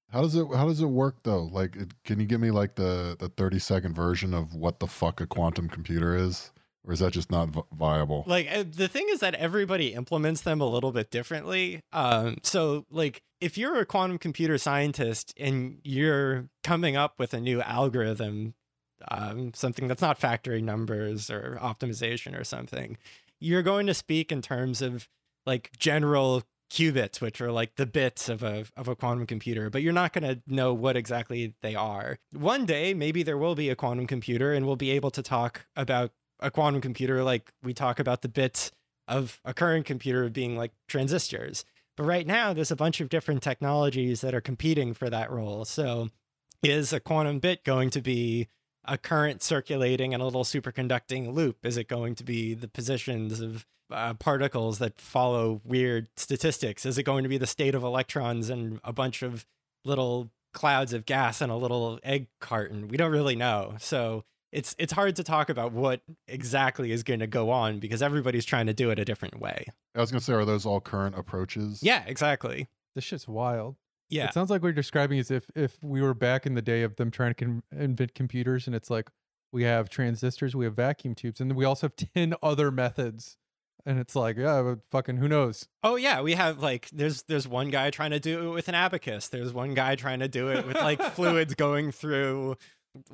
How 0.10 0.22
does 0.22 0.36
it 0.36 0.48
How 0.56 0.68
does 0.68 0.82
it 0.82 0.88
work 0.88 1.18
though? 1.24 1.44
Like, 1.44 1.76
it, 1.76 1.92
can 2.06 2.20
you 2.20 2.26
give 2.26 2.40
me 2.40 2.52
like 2.52 2.76
the 2.76 3.18
the 3.20 3.30
thirty 3.30 3.60
second 3.60 3.94
version 3.94 4.34
of 4.34 4.56
what 4.56 4.80
the 4.80 4.88
fuck 4.88 5.20
a 5.20 5.28
quantum 5.28 5.68
computer 5.68 6.16
is, 6.16 6.52
or 6.88 6.94
is 6.94 7.00
that 7.00 7.12
just 7.14 7.30
not 7.30 7.50
vi- 7.50 7.62
viable? 7.74 8.24
like 8.26 8.48
uh, 8.52 8.64
the 8.70 8.88
thing 8.88 9.06
is 9.10 9.20
that 9.20 9.36
everybody 9.36 9.94
implements 9.94 10.42
them 10.42 10.62
a 10.62 10.66
little 10.68 10.92
bit 10.92 11.12
differently 11.12 11.82
um 11.94 12.38
so 12.44 12.86
like 12.90 13.22
if 13.42 13.58
you're 13.58 13.76
a 13.80 13.86
quantum 13.86 14.18
computer 14.18 14.58
scientist 14.58 15.34
and 15.38 15.80
you're 15.84 16.46
coming 16.64 16.96
up 16.96 17.20
with 17.20 17.34
a 17.34 17.40
new 17.40 17.62
algorithm 17.62 18.54
um 19.10 19.54
something 19.54 19.88
that's 19.88 20.02
not 20.02 20.20
factoring 20.20 20.64
numbers 20.64 21.30
or 21.30 21.60
optimization 21.62 22.40
or 22.40 22.44
something 22.44 22.98
you're 23.40 23.62
going 23.62 23.86
to 23.86 23.94
speak 23.94 24.32
in 24.32 24.42
terms 24.42 24.82
of 24.82 25.08
like 25.46 25.70
general 25.78 26.42
qubits 26.72 27.22
which 27.22 27.40
are 27.40 27.52
like 27.52 27.76
the 27.76 27.86
bits 27.86 28.28
of 28.28 28.44
a 28.44 28.66
of 28.76 28.88
a 28.90 28.96
quantum 28.96 29.26
computer 29.26 29.70
but 29.70 29.82
you're 29.82 29.94
not 29.94 30.12
going 30.12 30.24
to 30.24 30.42
know 30.48 30.74
what 30.74 30.98
exactly 30.98 31.54
they 31.62 31.76
are 31.76 32.18
one 32.34 32.66
day 32.66 32.94
maybe 32.94 33.24
there 33.24 33.38
will 33.38 33.56
be 33.56 33.70
a 33.70 33.76
quantum 33.76 34.06
computer 34.08 34.52
and 34.52 34.66
we'll 34.66 34.76
be 34.76 34.92
able 34.92 35.12
to 35.12 35.22
talk 35.22 35.66
about 35.78 36.12
a 36.40 36.52
quantum 36.52 36.82
computer 36.82 37.24
like 37.24 37.52
we 37.64 37.74
talk 37.74 38.00
about 38.00 38.22
the 38.22 38.30
bits 38.30 38.72
of 39.08 39.40
a 39.46 39.54
current 39.54 39.86
computer 39.86 40.30
being 40.30 40.58
like 40.58 40.72
transistors. 40.88 41.66
But 41.96 42.06
right 42.06 42.28
now, 42.28 42.54
there's 42.54 42.72
a 42.72 42.76
bunch 42.76 43.02
of 43.02 43.10
different 43.10 43.42
technologies 43.42 44.22
that 44.22 44.36
are 44.36 44.42
competing 44.42 44.94
for 44.94 45.10
that 45.10 45.32
role. 45.32 45.66
So, 45.66 46.10
is 46.64 46.94
a 46.94 47.00
quantum 47.00 47.40
bit 47.40 47.64
going 47.64 47.90
to 47.92 48.02
be 48.02 48.48
a 48.86 48.98
current 48.98 49.42
circulating 49.44 50.14
in 50.14 50.22
a 50.22 50.26
little 50.26 50.44
superconducting 50.44 51.34
loop? 51.34 51.66
Is 51.66 51.78
it 51.78 51.88
going 51.88 52.16
to 52.16 52.24
be 52.24 52.54
the 52.54 52.68
positions 52.68 53.42
of 53.42 53.66
uh, 53.92 54.14
particles 54.16 54.80
that 54.80 55.00
follow 55.00 55.62
weird 55.64 56.08
statistics? 56.16 56.86
Is 56.86 56.98
it 56.98 57.04
going 57.04 57.24
to 57.24 57.30
be 57.30 57.38
the 57.38 57.48
state 57.48 57.76
of 57.76 57.84
electrons 57.84 58.50
and 58.50 58.80
a 58.84 58.94
bunch 58.94 59.24
of 59.24 59.46
little 59.84 60.30
clouds 60.54 60.94
of 60.94 61.06
gas 61.06 61.42
and 61.42 61.52
a 61.52 61.56
little 61.56 62.00
egg 62.04 62.28
carton? 62.40 62.88
We 62.88 62.98
don't 62.98 63.12
really 63.12 63.36
know. 63.36 63.76
So, 63.80 64.24
it's 64.52 64.76
it's 64.80 64.94
hard 64.94 65.16
to 65.18 65.24
talk 65.24 65.50
about 65.50 65.72
what 65.72 66.02
exactly 66.28 66.92
is 66.92 67.04
going 67.04 67.20
to 67.20 67.28
go 67.28 67.50
on 67.50 67.80
because 67.80 68.02
everybody's 68.02 68.46
trying 68.46 68.68
to 68.68 68.74
do 68.74 68.90
it 68.90 69.00
a 69.00 69.06
different 69.06 69.40
way. 69.40 69.66
I 69.96 70.00
was 70.00 70.12
gonna 70.12 70.22
say, 70.22 70.34
are 70.34 70.46
those 70.46 70.66
all 70.66 70.80
current 70.80 71.18
approaches? 71.18 71.84
Yeah, 71.84 72.04
exactly. 72.06 72.68
This 72.96 73.04
shit's 73.04 73.28
wild. 73.28 73.76
Yeah. 74.10 74.26
It 74.28 74.34
sounds 74.34 74.50
like 74.50 74.62
what 74.62 74.70
you're 74.70 74.74
describing 74.74 75.18
is 75.18 75.32
if 75.32 75.50
if 75.56 75.78
we 75.84 76.02
were 76.02 76.14
back 76.14 76.46
in 76.46 76.56
the 76.56 76.62
day 76.62 76.84
of 76.84 76.96
them 76.96 77.12
trying 77.12 77.34
to 77.34 77.46
con- 77.46 77.64
invent 77.78 78.14
computers, 78.14 78.68
and 78.68 78.76
it's 78.76 78.90
like 78.90 79.10
we 79.52 79.64
have 79.64 79.90
transistors, 79.90 80.56
we 80.56 80.66
have 80.66 80.76
vacuum 80.76 81.16
tubes, 81.16 81.42
and 81.42 81.52
then 81.52 81.58
we 81.58 81.66
also 81.66 81.88
have 81.88 81.96
ten 82.16 82.34
other 82.42 82.72
methods, 82.72 83.38
and 83.86 84.00
it's 84.00 84.16
like, 84.16 84.38
yeah, 84.38 84.62
but 84.62 84.80
fucking 84.92 85.18
who 85.18 85.28
knows? 85.28 85.68
Oh 85.84 85.96
yeah, 85.96 86.22
we 86.22 86.34
have 86.34 86.60
like 86.60 86.90
there's 86.92 87.24
there's 87.24 87.48
one 87.48 87.70
guy 87.70 87.90
trying 87.90 88.12
to 88.12 88.20
do 88.20 88.50
it 88.50 88.54
with 88.54 88.68
an 88.70 88.76
abacus. 88.76 89.28
There's 89.28 89.54
one 89.54 89.74
guy 89.74 89.96
trying 89.96 90.20
to 90.20 90.28
do 90.28 90.50
it 90.50 90.66
with 90.66 90.78
like 90.78 91.02
fluids 91.14 91.56
going 91.56 91.92
through 91.92 92.56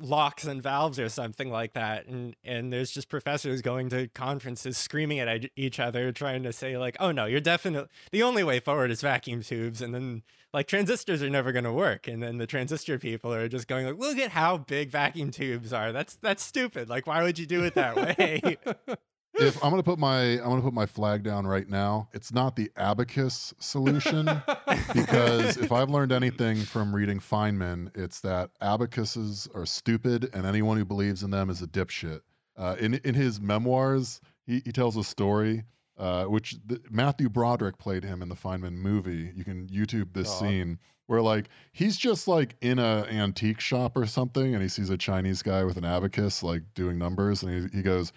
locks 0.00 0.44
and 0.44 0.62
valves 0.62 0.98
or 0.98 1.08
something 1.08 1.50
like 1.50 1.74
that. 1.74 2.06
And 2.06 2.36
and 2.44 2.72
there's 2.72 2.90
just 2.90 3.08
professors 3.08 3.62
going 3.62 3.88
to 3.90 4.08
conferences 4.08 4.76
screaming 4.76 5.18
at 5.20 5.50
each 5.56 5.80
other 5.80 6.12
trying 6.12 6.42
to 6.44 6.52
say 6.52 6.76
like, 6.76 6.96
"Oh 7.00 7.12
no, 7.12 7.26
you're 7.26 7.40
definitely 7.40 7.88
the 8.12 8.22
only 8.22 8.44
way 8.44 8.60
forward 8.60 8.90
is 8.90 9.00
vacuum 9.00 9.42
tubes." 9.42 9.80
And 9.80 9.94
then 9.94 10.22
like 10.52 10.66
transistors 10.66 11.22
are 11.22 11.30
never 11.30 11.52
going 11.52 11.64
to 11.64 11.72
work. 11.72 12.08
And 12.08 12.22
then 12.22 12.38
the 12.38 12.46
transistor 12.46 12.98
people 12.98 13.32
are 13.32 13.48
just 13.48 13.68
going 13.68 13.86
like, 13.86 13.98
"Look 13.98 14.18
at 14.18 14.30
how 14.30 14.58
big 14.58 14.90
vacuum 14.90 15.30
tubes 15.30 15.72
are. 15.72 15.92
That's 15.92 16.16
that's 16.16 16.42
stupid. 16.42 16.88
Like 16.88 17.06
why 17.06 17.22
would 17.22 17.38
you 17.38 17.46
do 17.46 17.64
it 17.64 17.74
that 17.74 17.96
way?" 17.96 18.58
If 19.36 19.62
I'm 19.64 19.70
gonna 19.70 19.82
put 19.82 19.98
my 19.98 20.20
I'm 20.20 20.44
gonna 20.44 20.62
put 20.62 20.74
my 20.74 20.86
flag 20.86 21.22
down 21.22 21.46
right 21.46 21.68
now, 21.68 22.08
it's 22.12 22.32
not 22.32 22.56
the 22.56 22.70
abacus 22.76 23.52
solution. 23.58 24.26
because 24.94 25.56
if 25.56 25.72
I've 25.72 25.90
learned 25.90 26.12
anything 26.12 26.58
from 26.58 26.94
reading 26.94 27.18
Feynman, 27.18 27.90
it's 27.96 28.20
that 28.20 28.50
abacuses 28.60 29.48
are 29.54 29.66
stupid, 29.66 30.30
and 30.32 30.46
anyone 30.46 30.76
who 30.76 30.84
believes 30.84 31.22
in 31.22 31.30
them 31.30 31.50
is 31.50 31.62
a 31.62 31.66
dipshit. 31.66 32.20
Uh, 32.56 32.76
in 32.78 32.94
in 32.94 33.14
his 33.14 33.40
memoirs, 33.40 34.20
he, 34.46 34.62
he 34.64 34.72
tells 34.72 34.96
a 34.96 35.02
story, 35.02 35.64
uh, 35.98 36.24
which 36.24 36.56
the, 36.64 36.80
Matthew 36.90 37.28
Broderick 37.28 37.78
played 37.78 38.04
him 38.04 38.22
in 38.22 38.28
the 38.28 38.36
Feynman 38.36 38.74
movie. 38.74 39.32
You 39.34 39.44
can 39.44 39.66
YouTube 39.66 40.12
this 40.12 40.28
God. 40.28 40.38
scene 40.38 40.78
where 41.06 41.20
like 41.20 41.48
he's 41.72 41.96
just 41.96 42.28
like 42.28 42.56
in 42.60 42.78
a 42.78 43.06
antique 43.10 43.60
shop 43.60 43.96
or 43.96 44.06
something, 44.06 44.54
and 44.54 44.62
he 44.62 44.68
sees 44.68 44.90
a 44.90 44.96
Chinese 44.96 45.42
guy 45.42 45.64
with 45.64 45.76
an 45.76 45.84
abacus 45.84 46.42
like 46.42 46.62
doing 46.74 46.98
numbers, 46.98 47.42
and 47.42 47.70
he, 47.70 47.78
he 47.78 47.82
goes. 47.82 48.12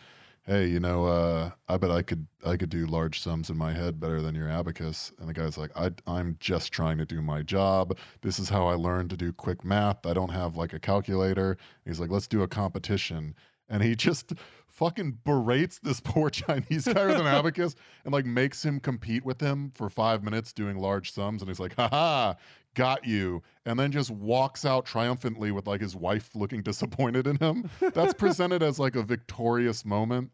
Hey, 0.49 0.67
you 0.67 0.79
know, 0.79 1.05
uh, 1.05 1.51
I 1.67 1.75
bet 1.75 1.91
I 1.91 2.01
could 2.01 2.25
I 2.45 2.55
could 2.55 2.69
do 2.69 2.85
large 2.85 3.19
sums 3.19 3.49
in 3.49 3.57
my 3.57 3.73
head 3.73 3.99
better 3.99 4.21
than 4.21 4.33
your 4.33 4.49
abacus. 4.49 5.11
And 5.19 5.27
the 5.27 5.33
guy's 5.33 5.57
like, 5.57 5.71
I, 5.75 5.91
I'm 6.07 6.37
just 6.39 6.71
trying 6.71 6.97
to 6.99 7.05
do 7.05 7.21
my 7.21 7.41
job. 7.41 7.97
This 8.21 8.39
is 8.39 8.47
how 8.47 8.65
I 8.65 8.75
learned 8.75 9.09
to 9.09 9.17
do 9.17 9.33
quick 9.33 9.65
math. 9.65 10.05
I 10.05 10.13
don't 10.13 10.31
have 10.31 10.55
like 10.55 10.71
a 10.71 10.79
calculator. 10.79 11.57
He's 11.83 11.99
like, 11.99 12.09
let's 12.09 12.27
do 12.29 12.43
a 12.43 12.47
competition. 12.47 13.35
And 13.67 13.83
he 13.83 13.93
just 13.97 14.31
fucking 14.67 15.17
berates 15.25 15.79
this 15.79 15.99
poor 16.03 16.29
Chinese 16.29 16.87
guy 16.87 17.07
with 17.07 17.19
an 17.19 17.27
abacus 17.27 17.75
and 18.05 18.13
like 18.13 18.25
makes 18.25 18.63
him 18.63 18.79
compete 18.79 19.25
with 19.25 19.41
him 19.41 19.73
for 19.75 19.89
five 19.89 20.23
minutes 20.23 20.53
doing 20.53 20.77
large 20.77 21.11
sums. 21.11 21.41
And 21.41 21.49
he's 21.49 21.59
like, 21.59 21.75
haha, 21.75 22.35
got 22.77 23.05
you. 23.05 23.41
And 23.65 23.77
then 23.77 23.91
just 23.91 24.11
walks 24.11 24.63
out 24.63 24.85
triumphantly 24.85 25.51
with 25.51 25.67
like 25.67 25.81
his 25.81 25.95
wife 25.95 26.29
looking 26.35 26.61
disappointed 26.63 27.27
in 27.27 27.35
him. 27.37 27.69
That's 27.93 28.13
presented 28.13 28.63
as 28.63 28.79
like 28.79 28.95
a 28.95 29.03
victorious 29.03 29.83
moment. 29.83 30.31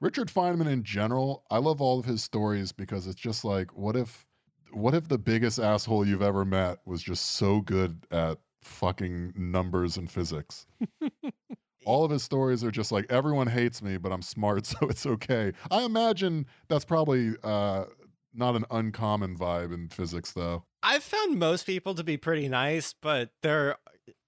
Richard 0.00 0.28
Feynman 0.28 0.66
in 0.66 0.82
general, 0.82 1.44
I 1.50 1.58
love 1.58 1.80
all 1.80 1.98
of 1.98 2.04
his 2.04 2.22
stories 2.22 2.72
because 2.72 3.06
it's 3.06 3.18
just 3.18 3.44
like, 3.44 3.74
what 3.74 3.96
if 3.96 4.26
what 4.72 4.92
if 4.92 5.06
the 5.06 5.18
biggest 5.18 5.60
asshole 5.60 6.04
you've 6.04 6.20
ever 6.20 6.44
met 6.44 6.80
was 6.84 7.00
just 7.00 7.36
so 7.36 7.60
good 7.60 8.06
at 8.10 8.38
fucking 8.60 9.32
numbers 9.36 9.96
and 9.96 10.10
physics? 10.10 10.66
all 11.86 12.04
of 12.04 12.10
his 12.10 12.22
stories 12.22 12.64
are 12.64 12.70
just 12.70 12.90
like 12.90 13.06
everyone 13.10 13.46
hates 13.46 13.82
me, 13.82 13.96
but 13.96 14.12
I'm 14.12 14.22
smart, 14.22 14.66
so 14.66 14.78
it's 14.88 15.06
okay. 15.06 15.52
I 15.70 15.84
imagine 15.84 16.46
that's 16.68 16.84
probably 16.84 17.34
uh, 17.42 17.84
not 18.34 18.56
an 18.56 18.64
uncommon 18.70 19.36
vibe 19.38 19.72
in 19.72 19.88
physics, 19.88 20.32
though. 20.32 20.64
I've 20.82 21.02
found 21.02 21.38
most 21.38 21.64
people 21.66 21.94
to 21.94 22.04
be 22.04 22.16
pretty 22.16 22.48
nice, 22.48 22.94
but 23.00 23.30
there 23.42 23.76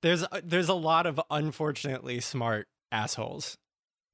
there's 0.03 0.25
there's 0.43 0.69
a 0.69 0.75
lot 0.75 1.07
of 1.07 1.21
unfortunately 1.31 2.21
smart 2.21 2.69
assholes. 2.93 3.59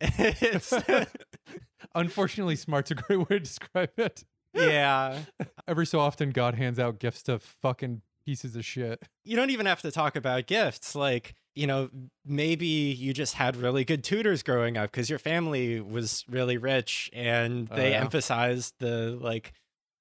it's 0.00 0.72
Unfortunately, 1.94 2.56
smart's 2.56 2.90
a 2.90 2.94
great 2.94 3.18
way 3.18 3.24
to 3.36 3.40
describe 3.40 3.90
it. 3.96 4.24
yeah. 4.54 5.20
Every 5.68 5.86
so 5.86 6.00
often, 6.00 6.30
God 6.30 6.54
hands 6.54 6.78
out 6.78 6.98
gifts 6.98 7.22
to 7.24 7.38
fucking 7.38 8.02
pieces 8.24 8.56
of 8.56 8.64
shit. 8.64 9.02
You 9.24 9.36
don't 9.36 9.50
even 9.50 9.66
have 9.66 9.82
to 9.82 9.90
talk 9.90 10.16
about 10.16 10.46
gifts. 10.46 10.94
Like, 10.94 11.34
you 11.54 11.66
know, 11.66 11.90
maybe 12.24 12.66
you 12.66 13.12
just 13.12 13.34
had 13.34 13.56
really 13.56 13.84
good 13.84 14.02
tutors 14.04 14.42
growing 14.42 14.76
up 14.76 14.90
because 14.90 15.10
your 15.10 15.18
family 15.18 15.80
was 15.80 16.24
really 16.28 16.56
rich 16.56 17.10
and 17.12 17.68
Oh, 17.70 17.76
they 17.76 17.90
yeah. 17.90 18.00
emphasized 18.00 18.74
the 18.78 19.18
like 19.20 19.52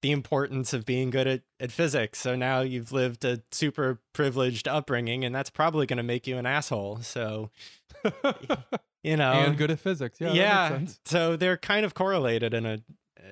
the 0.02 0.10
importance 0.10 0.72
of 0.72 0.84
being 0.84 1.10
good 1.10 1.26
at, 1.26 1.42
at 1.60 1.72
physics. 1.72 2.18
So 2.18 2.34
now 2.34 2.60
you've 2.60 2.92
lived 2.92 3.24
a 3.24 3.40
super 3.50 4.00
privileged 4.12 4.68
upbringing 4.68 5.24
and 5.24 5.34
that's 5.34 5.50
probably 5.50 5.86
going 5.86 5.96
to 5.96 6.02
make 6.02 6.26
you 6.26 6.36
an 6.38 6.44
asshole. 6.44 6.98
So, 7.02 7.50
you 9.02 9.16
know, 9.16 9.32
and 9.32 9.56
good 9.56 9.70
at 9.70 9.80
physics. 9.80 10.20
Yeah, 10.20 10.32
yeah. 10.32 10.68
That 10.68 10.80
makes 10.80 10.92
sense. 10.92 11.00
So 11.06 11.36
they're 11.36 11.56
kind 11.56 11.86
of 11.86 11.94
correlated 11.94 12.52
in 12.52 12.66
a 12.66 12.78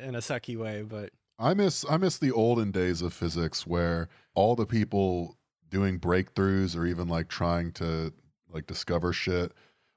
in 0.03 0.15
a 0.15 0.21
sucky 0.21 0.57
way, 0.57 0.83
but 0.83 1.11
I 1.39 1.55
miss 1.55 1.85
I 1.91 1.97
miss 1.97 2.19
the 2.19 2.33
olden 2.33 2.71
days 2.71 3.03
of 3.03 3.13
physics 3.13 3.67
where 3.67 4.09
all 4.35 4.55
the 4.55 4.67
people 4.67 5.37
doing 5.69 5.99
breakthroughs 5.99 6.77
or 6.77 6.87
even 6.87 7.09
like 7.09 7.29
trying 7.29 7.73
to 7.73 8.13
like 8.53 8.67
discover 8.67 9.13
shit 9.13 9.53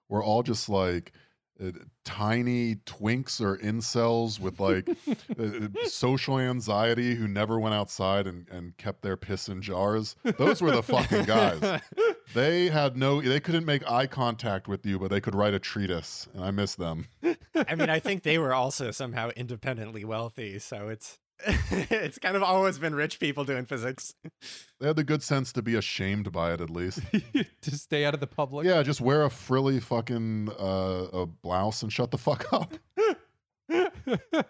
were 0.10 0.24
all 0.24 0.42
just 0.42 0.70
like 0.70 1.12
uh, 1.62 1.72
tiny 2.04 2.76
twinks 2.86 3.39
or 3.39 3.58
incels 3.58 4.39
with 4.39 4.60
like 4.60 4.89
uh, 5.39 5.88
social 5.88 6.39
anxiety 6.39 7.16
who 7.16 7.28
never 7.28 7.60
went 7.60 7.76
outside 7.76 8.28
and, 8.28 8.48
and 8.50 8.76
kept 8.78 9.02
their 9.02 9.18
piss 9.18 9.50
in 9.50 9.62
jars. 9.62 10.16
Those 10.38 10.62
were 10.62 10.72
the 10.72 10.84
fucking 10.84 11.26
guys. 11.26 11.82
They 12.34 12.70
had 12.70 12.98
no 12.98 13.22
they 13.22 13.39
couldn't 13.39 13.66
make 13.66 13.88
eye 13.89 14.08
contact 14.08 14.68
with 14.68 14.86
you, 14.86 14.98
but 14.98 15.12
they 15.12 15.22
could 15.22 15.36
write 15.36 15.54
a 15.54 15.60
treatise, 15.60 16.28
and 16.34 16.44
I 16.44 16.50
miss 16.50 16.74
them. 16.74 17.06
I 17.54 17.76
mean, 17.76 17.89
I 17.89 18.00
think 18.00 18.24
they 18.24 18.39
were 18.39 18.54
also 18.54 18.89
somehow 18.89 19.30
independently 19.36 20.04
wealthy, 20.04 20.58
so 20.58 20.88
it's 20.88 21.20
it's 21.46 22.19
kind 22.19 22.36
of 22.36 22.43
always 22.43 22.80
been 22.80 22.96
rich 22.96 23.19
people 23.19 23.43
doing 23.43 23.65
physics. 23.65 24.13
They 24.80 24.88
had 24.88 24.98
the 24.98 25.06
good 25.06 25.24
sense 25.24 25.54
to 25.54 25.62
be 25.62 25.76
ashamed 25.76 26.34
by 26.34 26.52
it 26.52 26.60
at 26.60 26.69
least. 26.69 27.00
to 27.62 27.72
stay 27.72 28.04
out 28.04 28.13
of 28.13 28.19
the 28.19 28.28
public. 28.28 28.65
Yeah, 28.65 28.84
just 28.84 29.00
wear 29.00 29.24
a 29.24 29.30
frilly 29.30 29.80
fucking 29.80 30.50
uh, 30.60 31.08
a 31.13 31.26
blouse 31.26 31.84
and 31.84 31.93
shut 31.93 32.12
the 32.12 32.17
fuck 32.17 32.52
up. 32.52 32.74
God, 33.69 34.43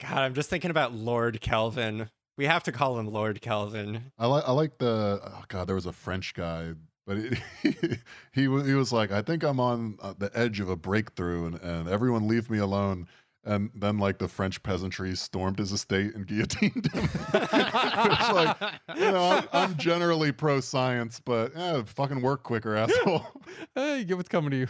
I'm 0.00 0.32
just 0.32 0.48
thinking 0.48 0.70
about 0.70 0.94
Lord 0.94 1.42
Kelvin. 1.42 2.08
We 2.38 2.46
have 2.46 2.62
to 2.62 2.72
call 2.72 2.98
him 2.98 3.08
Lord 3.08 3.42
Kelvin. 3.42 4.10
I 4.18 4.26
like 4.26 4.44
I 4.46 4.52
like 4.52 4.78
the 4.78 5.20
oh 5.22 5.44
god, 5.48 5.66
there 5.66 5.76
was 5.76 5.86
a 5.86 5.92
French 5.92 6.32
guy, 6.32 6.72
but 7.06 7.18
it, 7.18 7.98
he 8.32 8.48
wa- 8.48 8.62
he 8.62 8.74
was 8.74 8.90
like, 8.92 9.12
I 9.12 9.20
think 9.20 9.42
I'm 9.42 9.60
on 9.60 9.98
uh, 10.00 10.14
the 10.16 10.30
edge 10.34 10.60
of 10.60 10.70
a 10.70 10.76
breakthrough, 10.76 11.46
and, 11.46 11.60
and 11.60 11.88
everyone 11.88 12.26
leave 12.26 12.48
me 12.48 12.58
alone. 12.58 13.06
And 13.46 13.70
then 13.74 13.98
like 13.98 14.18
the 14.18 14.28
French 14.28 14.62
peasantry 14.62 15.14
stormed 15.16 15.58
his 15.58 15.72
estate 15.72 16.14
and 16.14 16.26
guillotined 16.26 16.92
him. 16.92 17.08
it's 17.34 18.32
like, 18.32 18.56
you 18.96 19.10
know, 19.10 19.22
I'm, 19.22 19.48
I'm 19.52 19.76
generally 19.76 20.32
pro 20.32 20.60
science, 20.60 21.20
but 21.24 21.54
eh, 21.56 21.82
fucking 21.86 22.22
work 22.22 22.42
quicker, 22.42 22.74
asshole. 22.76 23.26
hey, 23.74 24.04
get 24.04 24.16
what's 24.16 24.28
coming 24.28 24.50
to 24.52 24.56
you. 24.56 24.66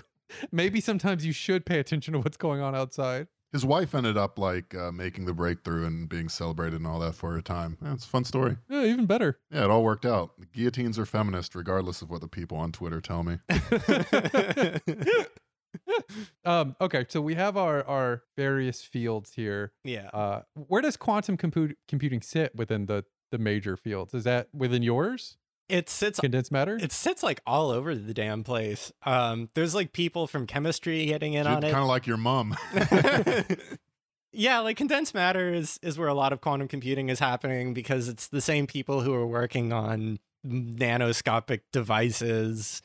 Maybe 0.50 0.80
sometimes 0.80 1.24
you 1.24 1.32
should 1.32 1.64
pay 1.64 1.78
attention 1.78 2.12
to 2.14 2.20
what's 2.20 2.36
going 2.36 2.60
on 2.60 2.74
outside. 2.74 3.28
His 3.52 3.64
wife 3.64 3.94
ended 3.94 4.16
up 4.16 4.36
like 4.36 4.74
uh, 4.74 4.90
making 4.90 5.26
the 5.26 5.32
breakthrough 5.32 5.86
and 5.86 6.08
being 6.08 6.28
celebrated 6.28 6.74
and 6.74 6.88
all 6.88 6.98
that 6.98 7.14
for 7.14 7.36
a 7.36 7.42
time. 7.42 7.78
Yeah, 7.80 7.92
it's 7.92 8.04
a 8.04 8.08
fun 8.08 8.24
story. 8.24 8.56
Yeah, 8.68 8.82
even 8.82 9.06
better. 9.06 9.38
Yeah, 9.52 9.62
it 9.62 9.70
all 9.70 9.84
worked 9.84 10.04
out. 10.04 10.32
The 10.40 10.46
guillotines 10.46 10.98
are 10.98 11.06
feminist, 11.06 11.54
regardless 11.54 12.02
of 12.02 12.10
what 12.10 12.20
the 12.20 12.26
people 12.26 12.58
on 12.58 12.72
Twitter 12.72 13.00
tell 13.00 13.22
me. 13.22 13.38
um, 16.44 16.76
okay, 16.80 17.04
so 17.08 17.20
we 17.20 17.34
have 17.34 17.56
our 17.56 17.84
our 17.86 18.22
various 18.36 18.82
fields 18.82 19.32
here. 19.34 19.72
yeah. 19.84 20.08
Uh, 20.12 20.42
where 20.54 20.82
does 20.82 20.96
quantum 20.96 21.36
compute 21.36 21.76
computing 21.88 22.20
sit 22.22 22.54
within 22.54 22.86
the 22.86 23.04
the 23.30 23.38
major 23.38 23.76
fields? 23.76 24.14
Is 24.14 24.24
that 24.24 24.48
within 24.52 24.82
yours? 24.82 25.36
It 25.68 25.88
sits 25.88 26.20
Condensed 26.20 26.52
matter? 26.52 26.76
it 26.80 26.92
sits 26.92 27.22
like 27.22 27.40
all 27.46 27.70
over 27.70 27.94
the 27.94 28.12
damn 28.12 28.44
place. 28.44 28.92
Um 29.04 29.48
there's 29.54 29.74
like 29.74 29.92
people 29.92 30.26
from 30.26 30.46
chemistry 30.46 31.06
getting 31.06 31.32
in 31.32 31.46
on 31.46 31.64
it, 31.64 31.70
Kind 31.70 31.82
of 31.82 31.88
like 31.88 32.06
your 32.06 32.18
mom. 32.18 32.54
yeah, 34.32 34.58
like 34.58 34.76
condensed 34.76 35.14
matter 35.14 35.52
is 35.52 35.78
is 35.82 35.98
where 35.98 36.08
a 36.08 36.14
lot 36.14 36.32
of 36.32 36.40
quantum 36.42 36.68
computing 36.68 37.08
is 37.08 37.18
happening 37.18 37.72
because 37.72 38.08
it's 38.08 38.28
the 38.28 38.42
same 38.42 38.66
people 38.66 39.00
who 39.00 39.14
are 39.14 39.26
working 39.26 39.72
on 39.72 40.18
nanoscopic 40.46 41.60
devices 41.72 42.82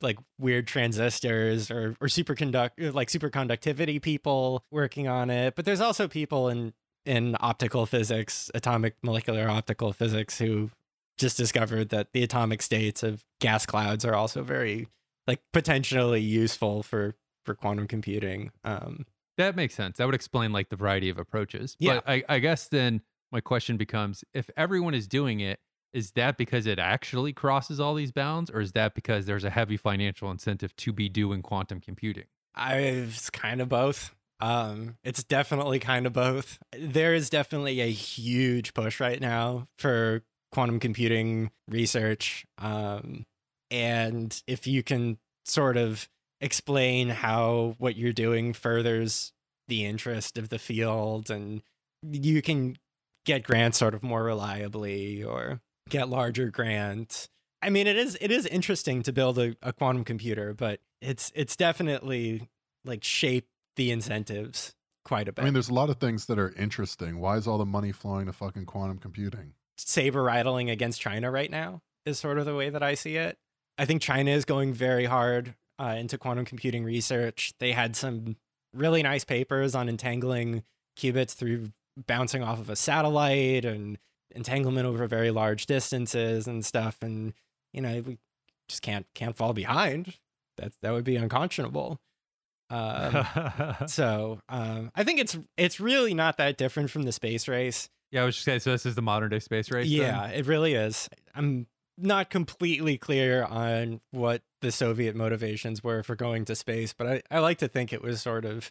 like 0.00 0.18
weird 0.38 0.66
transistors 0.66 1.70
or 1.70 1.94
or 2.00 2.08
superconduct 2.08 2.94
like 2.94 3.08
superconductivity 3.08 4.00
people 4.00 4.64
working 4.70 5.08
on 5.08 5.30
it 5.30 5.54
but 5.54 5.64
there's 5.64 5.80
also 5.80 6.08
people 6.08 6.48
in 6.48 6.72
in 7.04 7.36
optical 7.40 7.84
physics 7.86 8.50
atomic 8.54 8.94
molecular 9.02 9.48
optical 9.48 9.92
physics 9.92 10.38
who 10.38 10.70
just 11.18 11.36
discovered 11.36 11.90
that 11.90 12.08
the 12.12 12.22
atomic 12.22 12.62
states 12.62 13.02
of 13.02 13.24
gas 13.40 13.66
clouds 13.66 14.04
are 14.04 14.14
also 14.14 14.42
very 14.42 14.88
like 15.26 15.40
potentially 15.52 16.20
useful 16.20 16.82
for 16.82 17.14
for 17.44 17.54
quantum 17.54 17.86
computing 17.86 18.50
um 18.64 19.04
That 19.36 19.54
makes 19.54 19.74
sense. 19.74 19.98
That 19.98 20.06
would 20.06 20.14
explain 20.14 20.52
like 20.52 20.68
the 20.68 20.76
variety 20.76 21.10
of 21.10 21.18
approaches. 21.18 21.76
Yeah. 21.78 21.96
But 21.96 22.08
I, 22.08 22.24
I 22.28 22.38
guess 22.40 22.68
then 22.68 23.02
my 23.30 23.40
question 23.40 23.76
becomes 23.76 24.24
if 24.34 24.50
everyone 24.56 24.94
is 24.94 25.06
doing 25.06 25.40
it, 25.40 25.60
is 25.92 26.12
that 26.12 26.36
because 26.36 26.66
it 26.66 26.78
actually 26.78 27.32
crosses 27.32 27.80
all 27.80 27.94
these 27.94 28.12
bounds, 28.12 28.50
or 28.50 28.60
is 28.60 28.72
that 28.72 28.94
because 28.94 29.26
there's 29.26 29.44
a 29.44 29.50
heavy 29.50 29.76
financial 29.76 30.30
incentive 30.30 30.74
to 30.76 30.92
be 30.92 31.08
doing 31.08 31.42
quantum 31.42 31.80
computing? 31.80 32.24
I 32.54 32.76
it's 32.76 33.30
kind 33.30 33.60
of 33.60 33.68
both. 33.68 34.14
Um, 34.40 34.96
it's 35.02 35.24
definitely 35.24 35.78
kind 35.78 36.06
of 36.06 36.12
both. 36.12 36.58
There 36.78 37.14
is 37.14 37.30
definitely 37.30 37.80
a 37.80 37.90
huge 37.90 38.74
push 38.74 39.00
right 39.00 39.20
now 39.20 39.68
for 39.78 40.22
quantum 40.52 40.80
computing 40.80 41.50
research. 41.68 42.46
Um, 42.58 43.26
and 43.70 44.40
if 44.46 44.66
you 44.66 44.82
can 44.82 45.18
sort 45.44 45.76
of 45.76 46.08
explain 46.40 47.08
how 47.08 47.74
what 47.78 47.96
you're 47.96 48.12
doing 48.12 48.52
furthers 48.52 49.32
the 49.66 49.84
interest 49.84 50.38
of 50.38 50.48
the 50.48 50.58
field 50.58 51.30
and 51.30 51.62
you 52.02 52.40
can 52.40 52.76
get 53.26 53.42
grants 53.42 53.78
sort 53.78 53.94
of 53.94 54.02
more 54.02 54.22
reliably 54.22 55.22
or 55.22 55.60
get 55.88 56.08
larger 56.08 56.50
grants. 56.50 57.28
I 57.62 57.70
mean, 57.70 57.86
it 57.86 57.96
is 57.96 58.16
it 58.20 58.30
is 58.30 58.46
interesting 58.46 59.02
to 59.02 59.12
build 59.12 59.38
a, 59.38 59.56
a 59.62 59.72
quantum 59.72 60.04
computer, 60.04 60.54
but 60.54 60.80
it's 61.00 61.32
it's 61.34 61.56
definitely 61.56 62.48
like 62.84 63.02
shape 63.02 63.48
the 63.76 63.90
incentives 63.90 64.74
quite 65.04 65.28
a 65.28 65.32
bit. 65.32 65.42
I 65.42 65.44
mean, 65.44 65.54
there's 65.54 65.68
a 65.68 65.74
lot 65.74 65.90
of 65.90 65.98
things 65.98 66.26
that 66.26 66.38
are 66.38 66.52
interesting. 66.56 67.18
Why 67.18 67.36
is 67.36 67.46
all 67.46 67.58
the 67.58 67.66
money 67.66 67.92
flowing 67.92 68.26
to 68.26 68.32
fucking 68.32 68.66
quantum 68.66 68.98
computing? 68.98 69.54
saber 69.78 70.22
rattling 70.22 70.70
against 70.70 71.00
China 71.00 71.30
right 71.30 71.50
now 71.50 71.80
is 72.04 72.18
sort 72.18 72.38
of 72.38 72.44
the 72.44 72.54
way 72.54 72.70
that 72.70 72.82
I 72.82 72.94
see 72.94 73.16
it. 73.16 73.38
I 73.78 73.84
think 73.84 74.02
China 74.02 74.30
is 74.30 74.44
going 74.44 74.72
very 74.74 75.04
hard 75.04 75.54
uh, 75.78 75.94
into 75.98 76.18
quantum 76.18 76.44
computing 76.44 76.84
research. 76.84 77.52
They 77.60 77.72
had 77.72 77.94
some 77.94 78.36
really 78.74 79.02
nice 79.02 79.24
papers 79.24 79.74
on 79.74 79.88
entangling 79.88 80.64
qubits 80.98 81.34
through 81.34 81.70
bouncing 82.06 82.42
off 82.42 82.58
of 82.58 82.70
a 82.70 82.76
satellite 82.76 83.64
and 83.64 83.98
entanglement 84.34 84.86
over 84.86 85.06
very 85.06 85.30
large 85.30 85.66
distances 85.66 86.46
and 86.46 86.64
stuff. 86.64 86.98
And 87.02 87.32
you 87.72 87.80
know, 87.80 88.02
we 88.06 88.18
just 88.68 88.82
can't 88.82 89.06
can't 89.14 89.36
fall 89.36 89.52
behind. 89.52 90.14
That 90.56 90.72
that 90.82 90.92
would 90.92 91.04
be 91.04 91.16
unconscionable. 91.16 92.00
Um, 92.70 93.26
so 93.86 94.40
um, 94.48 94.90
I 94.94 95.04
think 95.04 95.20
it's 95.20 95.38
it's 95.56 95.80
really 95.80 96.14
not 96.14 96.36
that 96.38 96.56
different 96.56 96.90
from 96.90 97.02
the 97.02 97.12
space 97.12 97.48
race. 97.48 97.88
yeah, 98.10 98.22
I 98.22 98.24
was 98.24 98.34
just 98.34 98.44
saying. 98.44 98.60
So 98.60 98.72
this 98.72 98.86
is 98.86 98.94
the 98.94 99.02
modern 99.02 99.30
day 99.30 99.38
space 99.38 99.70
race. 99.70 99.88
then? 99.88 99.98
Yeah, 99.98 100.26
it 100.28 100.46
really 100.46 100.74
is. 100.74 101.08
I'm 101.34 101.66
not 101.96 102.30
completely 102.30 102.96
clear 102.96 103.44
on 103.44 104.00
what 104.12 104.42
the 104.60 104.70
Soviet 104.70 105.16
motivations 105.16 105.82
were 105.82 106.02
for 106.02 106.14
going 106.14 106.44
to 106.46 106.54
space, 106.54 106.92
but 106.92 107.06
I, 107.06 107.22
I 107.30 107.38
like 107.40 107.58
to 107.58 107.68
think 107.68 107.92
it 107.92 108.02
was 108.02 108.22
sort 108.22 108.44
of 108.44 108.70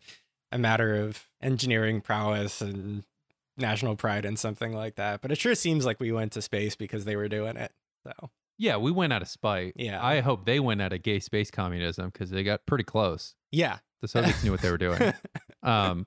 a 0.51 0.57
matter 0.57 0.95
of 0.95 1.27
engineering 1.41 2.01
prowess 2.01 2.61
and 2.61 3.03
national 3.57 3.95
pride 3.95 4.25
and 4.25 4.37
something 4.37 4.73
like 4.73 4.95
that. 4.95 5.21
But 5.21 5.31
it 5.31 5.37
sure 5.37 5.55
seems 5.55 5.85
like 5.85 5.99
we 5.99 6.11
went 6.11 6.31
to 6.33 6.41
space 6.41 6.75
because 6.75 7.05
they 7.05 7.15
were 7.15 7.27
doing 7.27 7.57
it. 7.57 7.71
So 8.03 8.29
Yeah, 8.57 8.77
we 8.77 8.91
went 8.91 9.13
out 9.13 9.21
of 9.21 9.27
spite. 9.27 9.73
Yeah. 9.75 10.03
I 10.03 10.21
hope 10.21 10.45
they 10.45 10.59
went 10.59 10.81
out 10.81 10.93
of 10.93 11.03
gay 11.03 11.19
space 11.19 11.51
communism 11.51 12.09
because 12.11 12.29
they 12.29 12.43
got 12.43 12.65
pretty 12.65 12.83
close. 12.83 13.35
yeah. 13.51 13.79
The 13.99 14.07
Soviets 14.07 14.43
knew 14.43 14.51
what 14.51 14.61
they 14.61 14.69
were 14.69 14.77
doing. 14.77 15.11
um, 15.63 16.05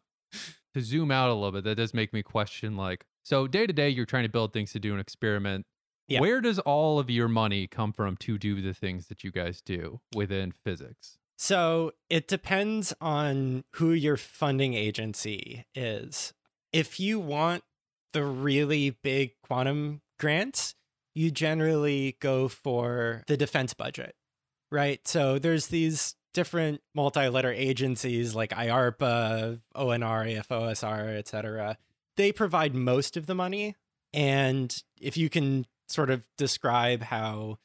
to 0.74 0.80
zoom 0.80 1.11
out 1.11 1.28
a 1.28 1.34
little 1.34 1.51
bit, 1.51 1.64
that 1.64 1.74
does 1.74 1.92
make 1.92 2.12
me 2.12 2.22
question 2.22 2.76
like, 2.76 3.05
so 3.24 3.48
day 3.48 3.66
to 3.66 3.72
day, 3.72 3.88
you're 3.88 4.07
trying 4.07 4.22
to 4.22 4.28
build 4.28 4.53
things 4.53 4.70
to 4.72 4.78
do 4.78 4.94
an 4.94 5.01
experiment. 5.01 5.66
Yeah. 6.07 6.20
Where 6.20 6.40
does 6.40 6.61
all 6.61 7.01
of 7.01 7.11
your 7.11 7.26
money 7.26 7.66
come 7.66 7.92
from 7.92 8.16
to 8.18 8.38
do 8.38 8.62
the 8.62 8.74
things 8.74 9.09
that 9.09 9.24
you 9.24 9.32
guys 9.32 9.61
do 9.61 10.01
within 10.14 10.53
physics? 10.53 11.18
So 11.36 11.92
it 12.09 12.28
depends 12.28 12.92
on 13.01 13.64
who 13.76 13.92
your 13.92 14.16
funding 14.16 14.74
agency 14.74 15.64
is. 15.74 16.32
If 16.73 17.01
you 17.01 17.18
want 17.18 17.62
the 18.12 18.25
really 18.25 18.91
big 18.91 19.33
quantum 19.47 20.03
grants, 20.18 20.75
you 21.14 21.31
generally 21.31 22.16
go 22.21 22.49
for 22.49 23.25
the 23.27 23.37
defense 23.37 23.75
budget, 23.75 24.14
right? 24.71 25.07
So 25.07 25.39
there's 25.39 25.68
these 25.68 26.14
different 26.33 26.81
multi-letter 26.95 27.53
agencies 27.53 28.35
like 28.35 28.51
IARPA, 28.51 29.61
ONR, 29.75 30.45
AFOSR, 30.45 31.16
etc. 31.18 31.77
They 32.16 32.33
provide 32.33 32.75
most 32.75 33.16
of 33.16 33.27
the 33.27 33.35
money, 33.35 33.77
and 34.12 34.83
if 35.01 35.16
you 35.16 35.29
can 35.29 35.66
sort 35.89 36.11
of 36.11 36.23
describe 36.39 37.03
how, 37.03 37.59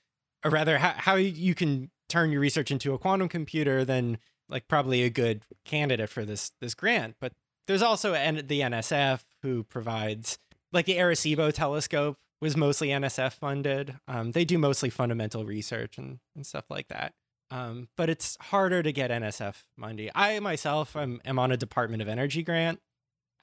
or 0.43 0.51
rather, 0.51 0.77
how, 0.77 0.93
how 0.95 1.15
you 1.15 1.53
can 1.53 1.91
turn 2.09 2.31
your 2.31 2.41
research 2.41 2.71
into 2.71 2.93
a 2.93 2.97
quantum 2.97 3.29
computer, 3.29 3.85
then 3.85 4.17
like 4.49 4.67
probably 4.67 5.03
a 5.03 5.09
good 5.09 5.43
candidate 5.63 6.09
for 6.09 6.25
this 6.25 6.51
this 6.61 6.73
grant. 6.73 7.15
But 7.19 7.33
there's 7.67 7.81
also 7.81 8.11
the 8.11 8.61
NSF 8.61 9.21
who 9.41 9.63
provides 9.63 10.37
like 10.71 10.85
the 10.85 10.97
Arecibo 10.97 11.53
telescope 11.53 12.17
was 12.41 12.57
mostly 12.57 12.89
NSF 12.89 13.33
funded. 13.33 13.97
Um, 14.07 14.31
they 14.31 14.45
do 14.45 14.57
mostly 14.57 14.89
fundamental 14.89 15.45
research 15.45 15.97
and, 15.97 16.19
and 16.35 16.45
stuff 16.45 16.65
like 16.69 16.89
that. 16.89 17.13
Um, 17.51 17.87
but 17.95 18.09
it's 18.09 18.37
harder 18.41 18.83
to 18.83 18.91
get 18.91 19.11
NSF 19.11 19.55
money. 19.77 20.09
I 20.13 20.39
myself 20.39 20.95
am, 20.95 21.21
am 21.25 21.39
on 21.39 21.51
a 21.51 21.57
Department 21.57 22.01
of 22.01 22.07
Energy 22.07 22.43
grant, 22.43 22.79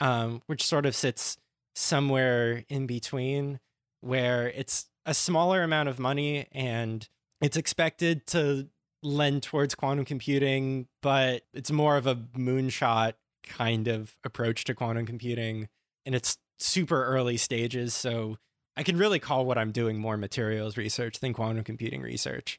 um, 0.01 0.43
which 0.47 0.66
sort 0.66 0.87
of 0.87 0.95
sits 0.95 1.39
somewhere 1.75 2.64
in 2.68 2.87
between, 2.87 3.61
where 4.01 4.49
it's 4.49 4.87
a 5.07 5.14
smaller 5.14 5.62
amount 5.62 5.89
of 5.89 5.99
money 5.99 6.49
and 6.53 7.09
it's 7.41 7.57
expected 7.57 8.27
to 8.29 8.68
lend 9.03 9.43
towards 9.43 9.75
quantum 9.75 10.05
computing, 10.05 10.87
but 11.01 11.43
it's 11.55 11.70
more 11.70 11.97
of 11.97 12.07
a 12.07 12.14
moonshot 12.14 13.14
kind 13.43 13.88
of 13.88 14.16
approach 14.24 14.64
to 14.64 14.74
quantum 14.74 15.07
computing. 15.07 15.68
And 16.07 16.14
it's 16.14 16.38
super 16.59 17.05
early 17.05 17.36
stages. 17.36 17.95
So 17.95 18.38
I 18.76 18.82
can 18.82 18.97
really 18.97 19.18
call 19.18 19.45
what 19.45 19.59
I'm 19.59 19.72
doing 19.72 19.99
more 19.99 20.16
materials 20.16 20.76
research 20.76 21.20
than 21.20 21.32
quantum 21.32 21.64
computing 21.64 22.03
research. 22.03 22.59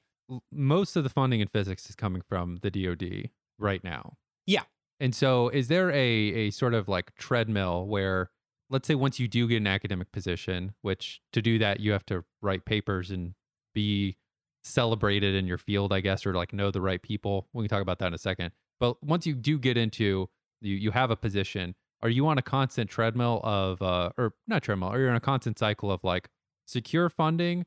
Most 0.52 0.96
of 0.96 1.04
the 1.04 1.10
funding 1.10 1.42
in 1.42 1.48
physics 1.48 1.90
is 1.90 1.96
coming 1.96 2.22
from 2.22 2.60
the 2.62 2.72
DoD 2.72 3.30
right 3.60 3.84
now. 3.84 4.18
Yeah. 4.46 4.64
And 5.00 5.14
so, 5.16 5.50
is 5.50 5.68
there 5.68 5.92
a 5.92 5.98
a 5.98 6.52
sort 6.52 6.74
of 6.74 6.88
like 6.88 7.14
treadmill 7.16 7.86
where, 7.88 8.30
let's 8.70 8.88
say, 8.88 8.96
once 8.96 9.20
you 9.20 9.28
do 9.28 9.48
get 9.48 9.58
an 9.58 9.68
academic 9.68 10.12
position, 10.12 10.74
which 10.82 11.22
to 11.34 11.42
do 11.42 11.60
that 11.60 11.80
you 11.80 11.92
have 11.92 12.06
to 12.06 12.24
write 12.42 12.64
papers 12.64 13.12
and 13.12 13.34
be 13.74 14.16
celebrated 14.64 15.36
in 15.36 15.46
your 15.46 15.58
field, 15.58 15.92
I 15.92 16.00
guess, 16.00 16.26
or 16.26 16.34
like 16.34 16.54
know 16.54 16.72
the 16.72 16.82
right 16.82 17.02
people. 17.02 17.48
We 17.54 17.64
can 17.64 17.70
talk 17.70 17.82
about 17.82 18.00
that 18.00 18.08
in 18.08 18.14
a 18.14 18.20
second. 18.20 18.52
But 18.80 19.04
once 19.04 19.26
you 19.26 19.34
do 19.34 19.58
get 19.58 19.78
into 19.78 20.30
you, 20.64 20.76
you 20.76 20.92
have 20.92 21.12
a 21.12 21.16
position. 21.16 21.76
Are 22.02 22.10
you 22.10 22.28
on 22.28 22.38
a 22.38 22.42
constant 22.42 22.90
treadmill 22.90 23.40
of, 23.44 23.82
uh, 23.82 24.10
or 24.18 24.34
not 24.48 24.64
treadmill? 24.64 24.90
Are 24.90 25.00
you 25.00 25.08
on 25.08 25.16
a 25.16 25.22
constant 25.22 25.60
cycle 25.60 25.92
of 25.92 26.04
like 26.04 26.30
secure 26.66 27.10
funding, 27.10 27.66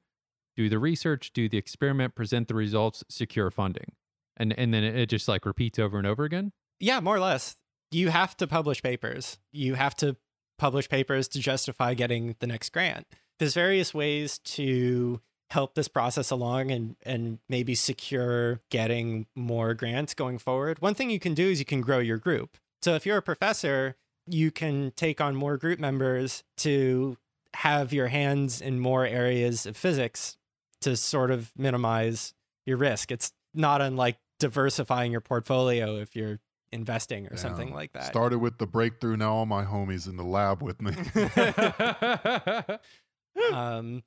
do 0.56 0.68
the 0.68 0.78
research, 0.78 1.32
do 1.32 1.48
the 1.48 1.58
experiment, 1.58 2.14
present 2.14 2.48
the 2.48 2.54
results, 2.54 3.04
secure 3.08 3.50
funding, 3.50 3.92
and 4.36 4.58
and 4.58 4.72
then 4.72 4.84
it 4.84 5.06
just 5.06 5.28
like 5.28 5.46
repeats 5.46 5.78
over 5.78 5.98
and 5.98 6.06
over 6.06 6.24
again? 6.24 6.52
Yeah, 6.80 7.00
more 7.00 7.16
or 7.16 7.20
less. 7.20 7.56
You 7.90 8.08
have 8.08 8.36
to 8.38 8.46
publish 8.46 8.82
papers. 8.82 9.38
You 9.52 9.74
have 9.74 9.94
to 9.96 10.16
publish 10.58 10.88
papers 10.88 11.28
to 11.28 11.38
justify 11.38 11.94
getting 11.94 12.36
the 12.40 12.46
next 12.46 12.70
grant. 12.72 13.06
There's 13.38 13.54
various 13.54 13.92
ways 13.94 14.38
to 14.38 15.20
help 15.50 15.74
this 15.74 15.88
process 15.88 16.30
along 16.30 16.70
and 16.70 16.96
and 17.04 17.38
maybe 17.48 17.74
secure 17.74 18.60
getting 18.70 19.26
more 19.34 19.74
grants 19.74 20.14
going 20.14 20.38
forward. 20.38 20.80
One 20.80 20.94
thing 20.94 21.10
you 21.10 21.20
can 21.20 21.34
do 21.34 21.48
is 21.48 21.58
you 21.58 21.64
can 21.64 21.80
grow 21.80 21.98
your 21.98 22.18
group. 22.18 22.56
So 22.82 22.94
if 22.94 23.06
you're 23.06 23.18
a 23.18 23.22
professor, 23.22 23.96
you 24.26 24.50
can 24.50 24.92
take 24.96 25.20
on 25.20 25.34
more 25.34 25.56
group 25.56 25.78
members 25.78 26.44
to 26.58 27.16
have 27.54 27.92
your 27.92 28.08
hands 28.08 28.60
in 28.60 28.78
more 28.78 29.06
areas 29.06 29.66
of 29.66 29.76
physics 29.76 30.36
to 30.82 30.96
sort 30.96 31.30
of 31.30 31.52
minimize 31.56 32.34
your 32.66 32.76
risk. 32.76 33.10
It's 33.10 33.32
not 33.54 33.80
unlike 33.80 34.18
diversifying 34.38 35.12
your 35.12 35.20
portfolio 35.20 35.96
if 35.96 36.14
you're 36.14 36.38
investing 36.72 37.26
or 37.28 37.36
something 37.36 37.72
like 37.72 37.92
that. 37.92 38.04
Started 38.04 38.38
with 38.38 38.58
the 38.58 38.66
breakthrough. 38.66 39.16
Now 39.16 39.34
all 39.34 39.46
my 39.46 39.64
homies 39.64 40.08
in 40.08 40.16
the 40.16 40.24
lab 40.24 40.62
with 40.62 40.82
me. 40.82 40.92
um, 43.52 44.02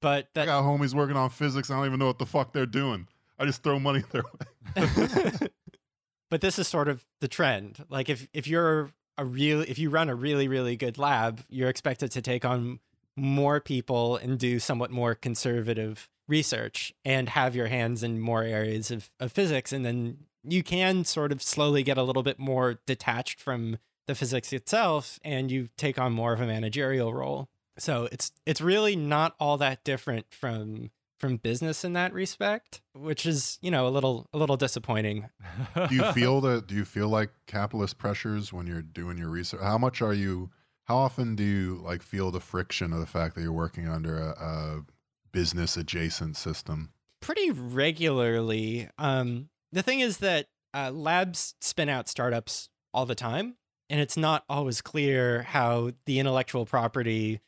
but 0.00 0.24
I 0.24 0.28
that 0.34 0.46
got 0.46 0.64
homies 0.64 0.94
working 0.94 1.16
on 1.16 1.30
physics. 1.30 1.70
I 1.70 1.76
don't 1.76 1.86
even 1.86 1.98
know 1.98 2.06
what 2.06 2.18
the 2.18 2.26
fuck 2.26 2.52
they're 2.52 2.66
doing. 2.66 3.08
I 3.38 3.44
just 3.44 3.62
throw 3.62 3.78
money 3.78 4.02
their 4.12 4.22
way. 4.22 4.76
but 6.30 6.40
this 6.40 6.58
is 6.58 6.68
sort 6.68 6.88
of 6.88 7.04
the 7.20 7.28
trend. 7.28 7.84
Like 7.88 8.08
if 8.08 8.28
if 8.32 8.46
you're 8.46 8.92
a 9.16 9.24
real 9.24 9.60
if 9.60 9.78
you 9.78 9.90
run 9.90 10.08
a 10.08 10.14
really 10.14 10.48
really 10.48 10.76
good 10.76 10.98
lab, 10.98 11.42
you're 11.48 11.68
expected 11.68 12.10
to 12.12 12.22
take 12.22 12.44
on 12.44 12.80
more 13.16 13.60
people 13.60 14.16
and 14.16 14.38
do 14.38 14.58
somewhat 14.58 14.90
more 14.90 15.14
conservative 15.14 16.08
research 16.26 16.92
and 17.04 17.28
have 17.28 17.54
your 17.54 17.66
hands 17.66 18.02
in 18.02 18.18
more 18.20 18.42
areas 18.42 18.90
of, 18.90 19.10
of 19.20 19.30
physics 19.30 19.72
and 19.72 19.84
then 19.84 20.16
you 20.42 20.62
can 20.62 21.04
sort 21.04 21.32
of 21.32 21.42
slowly 21.42 21.82
get 21.82 21.98
a 21.98 22.02
little 22.02 22.22
bit 22.22 22.38
more 22.38 22.80
detached 22.86 23.40
from 23.40 23.78
the 24.06 24.14
physics 24.14 24.52
itself 24.52 25.18
and 25.22 25.50
you 25.50 25.68
take 25.76 25.98
on 25.98 26.12
more 26.12 26.32
of 26.32 26.40
a 26.40 26.46
managerial 26.46 27.12
role 27.12 27.48
so 27.76 28.08
it's 28.10 28.32
it's 28.46 28.60
really 28.60 28.96
not 28.96 29.34
all 29.38 29.58
that 29.58 29.84
different 29.84 30.26
from 30.30 30.90
from 31.18 31.36
business 31.36 31.84
in 31.84 31.92
that 31.92 32.12
respect 32.12 32.82
which 32.92 33.24
is 33.24 33.58
you 33.62 33.70
know 33.70 33.86
a 33.86 33.90
little 33.90 34.28
a 34.32 34.38
little 34.38 34.56
disappointing 34.56 35.28
do 35.88 35.94
you 35.94 36.04
feel 36.12 36.40
that? 36.42 36.66
Do 36.66 36.74
you 36.74 36.84
feel 36.84 37.08
like 37.08 37.30
capitalist 37.46 37.98
pressures 37.98 38.52
when 38.52 38.66
you're 38.66 38.82
doing 38.82 39.18
your 39.18 39.28
research? 39.28 39.60
How 39.60 39.78
much 39.78 40.02
are 40.02 40.14
you? 40.14 40.50
How 40.84 40.96
often 40.96 41.34
do 41.34 41.42
you 41.42 41.80
like 41.84 42.02
feel 42.02 42.30
the 42.30 42.40
friction 42.40 42.92
of 42.92 43.00
the 43.00 43.06
fact 43.06 43.34
that 43.34 43.42
you're 43.42 43.52
working 43.52 43.88
under 43.88 44.18
a, 44.18 44.30
a 44.30 44.84
business 45.32 45.76
adjacent 45.76 46.36
system? 46.36 46.92
pretty 47.24 47.50
regularly. 47.50 48.88
Um, 48.98 49.48
the 49.72 49.82
thing 49.82 50.00
is 50.00 50.18
that 50.18 50.46
uh, 50.74 50.90
labs 50.90 51.54
spin 51.60 51.88
out 51.88 52.06
startups 52.06 52.68
all 52.92 53.06
the 53.06 53.14
time, 53.14 53.56
and 53.88 53.98
it's 53.98 54.16
not 54.16 54.44
always 54.46 54.82
clear 54.82 55.42
how 55.42 55.92
the 56.04 56.18
intellectual 56.18 56.66
property 56.66 57.40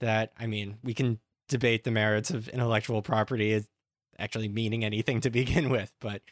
that, 0.00 0.32
I 0.38 0.46
mean, 0.46 0.78
we 0.82 0.94
can 0.94 1.20
debate 1.48 1.84
the 1.84 1.90
merits 1.90 2.30
of 2.30 2.48
intellectual 2.48 3.02
property 3.02 3.52
is 3.52 3.68
actually 4.18 4.48
meaning 4.48 4.84
anything 4.84 5.20
to 5.22 5.30
begin 5.40 5.70
with, 5.70 5.92
but 6.00 6.22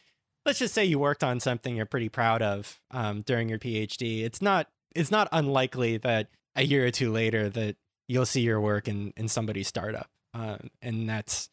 let's 0.44 0.58
just 0.58 0.74
say 0.74 0.84
you 0.84 0.98
worked 0.98 1.24
on 1.24 1.40
something 1.40 1.76
you're 1.76 1.86
pretty 1.86 2.08
proud 2.08 2.40
of 2.40 2.80
um, 2.92 3.22
during 3.22 3.48
your 3.48 3.58
PhD. 3.58 4.22
It's 4.22 4.40
not 4.40 4.68
it's 4.94 5.10
not 5.10 5.28
unlikely 5.32 5.98
that 5.98 6.28
a 6.54 6.62
year 6.62 6.86
or 6.86 6.90
two 6.90 7.12
later 7.12 7.50
that 7.50 7.76
you'll 8.08 8.24
see 8.24 8.40
your 8.40 8.60
work 8.60 8.88
in 8.88 9.12
in 9.16 9.28
somebody's 9.28 9.68
startup, 9.68 10.08
um, 10.32 10.70
and 10.80 11.08
that's 11.08 11.50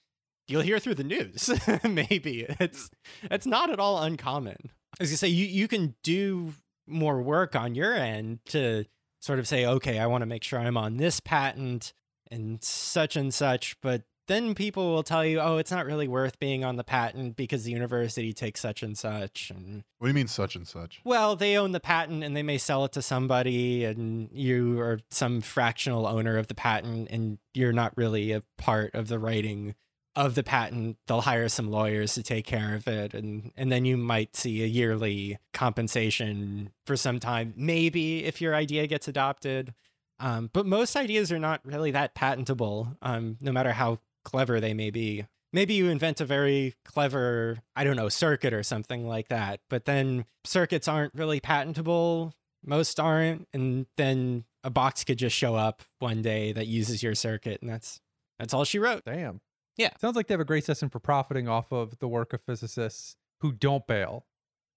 you'll 0.47 0.61
hear 0.61 0.79
through 0.79 0.95
the 0.95 1.03
news. 1.03 1.49
Maybe 1.83 2.45
it's 2.59 2.89
it's 3.23 3.45
not 3.45 3.69
at 3.69 3.79
all 3.79 4.01
uncommon. 4.01 4.69
As 4.99 5.11
you 5.11 5.17
say 5.17 5.27
you 5.27 5.45
you 5.45 5.67
can 5.67 5.95
do 6.03 6.53
more 6.87 7.21
work 7.21 7.55
on 7.55 7.75
your 7.75 7.93
end 7.93 8.39
to 8.45 8.85
sort 9.21 9.39
of 9.39 9.47
say, 9.47 9.65
okay, 9.65 9.99
I 9.99 10.07
want 10.07 10.21
to 10.21 10.25
make 10.25 10.43
sure 10.43 10.59
I'm 10.59 10.77
on 10.77 10.97
this 10.97 11.19
patent 11.19 11.93
and 12.31 12.63
such 12.63 13.15
and 13.15 13.33
such, 13.33 13.79
but 13.81 14.03
then 14.27 14.55
people 14.55 14.93
will 14.93 15.03
tell 15.03 15.25
you, 15.25 15.41
oh, 15.41 15.57
it's 15.57 15.69
not 15.71 15.85
really 15.85 16.07
worth 16.07 16.39
being 16.39 16.63
on 16.63 16.77
the 16.77 16.83
patent 16.83 17.35
because 17.35 17.65
the 17.65 17.71
university 17.71 18.31
takes 18.31 18.61
such 18.61 18.81
and 18.81 18.97
such. 18.97 19.49
And 19.53 19.83
What 19.99 20.07
do 20.07 20.11
you 20.11 20.13
mean 20.13 20.27
such 20.29 20.55
and 20.55 20.65
such? 20.65 21.01
well, 21.03 21.35
they 21.35 21.57
own 21.57 21.73
the 21.73 21.81
patent 21.81 22.23
and 22.23 22.35
they 22.35 22.43
may 22.43 22.57
sell 22.57 22.85
it 22.85 22.93
to 22.93 23.01
somebody, 23.01 23.83
and 23.83 24.29
you 24.31 24.79
are 24.79 24.99
some 25.09 25.41
fractional 25.41 26.07
owner 26.07 26.37
of 26.37 26.47
the 26.47 26.55
patent, 26.55 27.09
and 27.11 27.37
you're 27.53 27.73
not 27.73 27.97
really 27.97 28.31
a 28.31 28.43
part 28.57 28.95
of 28.95 29.09
the 29.09 29.19
writing 29.19 29.75
of 30.15 30.35
the 30.35 30.43
patent. 30.43 30.95
They'll 31.07 31.21
hire 31.21 31.49
some 31.49 31.69
lawyers 31.69 32.13
to 32.13 32.23
take 32.23 32.45
care 32.45 32.75
of 32.75 32.87
it, 32.87 33.13
and 33.13 33.51
and 33.57 33.71
then 33.73 33.83
you 33.83 33.97
might 33.97 34.37
see 34.37 34.63
a 34.63 34.67
yearly 34.67 35.37
compensation 35.53 36.69
for 36.85 36.95
some 36.95 37.19
time, 37.19 37.53
maybe 37.57 38.23
if 38.23 38.39
your 38.39 38.55
idea 38.55 38.87
gets 38.87 39.07
adopted. 39.07 39.73
Um, 40.19 40.49
but 40.53 40.65
most 40.65 40.95
ideas 40.95 41.31
are 41.31 41.39
not 41.39 41.61
really 41.65 41.91
that 41.91 42.15
patentable, 42.15 42.95
um, 43.01 43.37
no 43.41 43.51
matter 43.51 43.71
how 43.71 43.99
clever 44.23 44.59
they 44.59 44.73
may 44.73 44.89
be. 44.89 45.25
Maybe 45.51 45.75
you 45.75 45.89
invent 45.89 46.21
a 46.21 46.25
very 46.25 46.73
clever, 46.85 47.59
I 47.75 47.83
don't 47.83 47.95
know, 47.95 48.09
circuit 48.09 48.53
or 48.53 48.63
something 48.63 49.07
like 49.07 49.27
that, 49.29 49.59
but 49.69 49.85
then 49.85 50.25
circuits 50.45 50.87
aren't 50.87 51.13
really 51.13 51.39
patentable. 51.39 52.33
Most 52.65 52.99
aren't, 52.99 53.47
and 53.53 53.85
then 53.97 54.45
a 54.63 54.69
box 54.69 55.03
could 55.03 55.17
just 55.17 55.35
show 55.35 55.55
up 55.55 55.83
one 55.99 56.21
day 56.21 56.53
that 56.53 56.67
uses 56.67 57.03
your 57.03 57.13
circuit, 57.13 57.61
and 57.61 57.69
that's 57.69 57.99
that's 58.39 58.53
all 58.53 58.63
she 58.63 58.79
wrote. 58.79 59.03
Damn. 59.05 59.41
Yeah. 59.77 59.89
Sounds 59.99 60.15
like 60.15 60.27
they 60.27 60.33
have 60.33 60.41
a 60.41 60.45
great 60.45 60.65
system 60.65 60.89
for 60.89 60.99
profiting 60.99 61.47
off 61.47 61.71
of 61.71 61.99
the 61.99 62.07
work 62.07 62.33
of 62.33 62.41
physicists 62.41 63.15
who 63.41 63.51
don't 63.51 63.85
bail, 63.85 64.25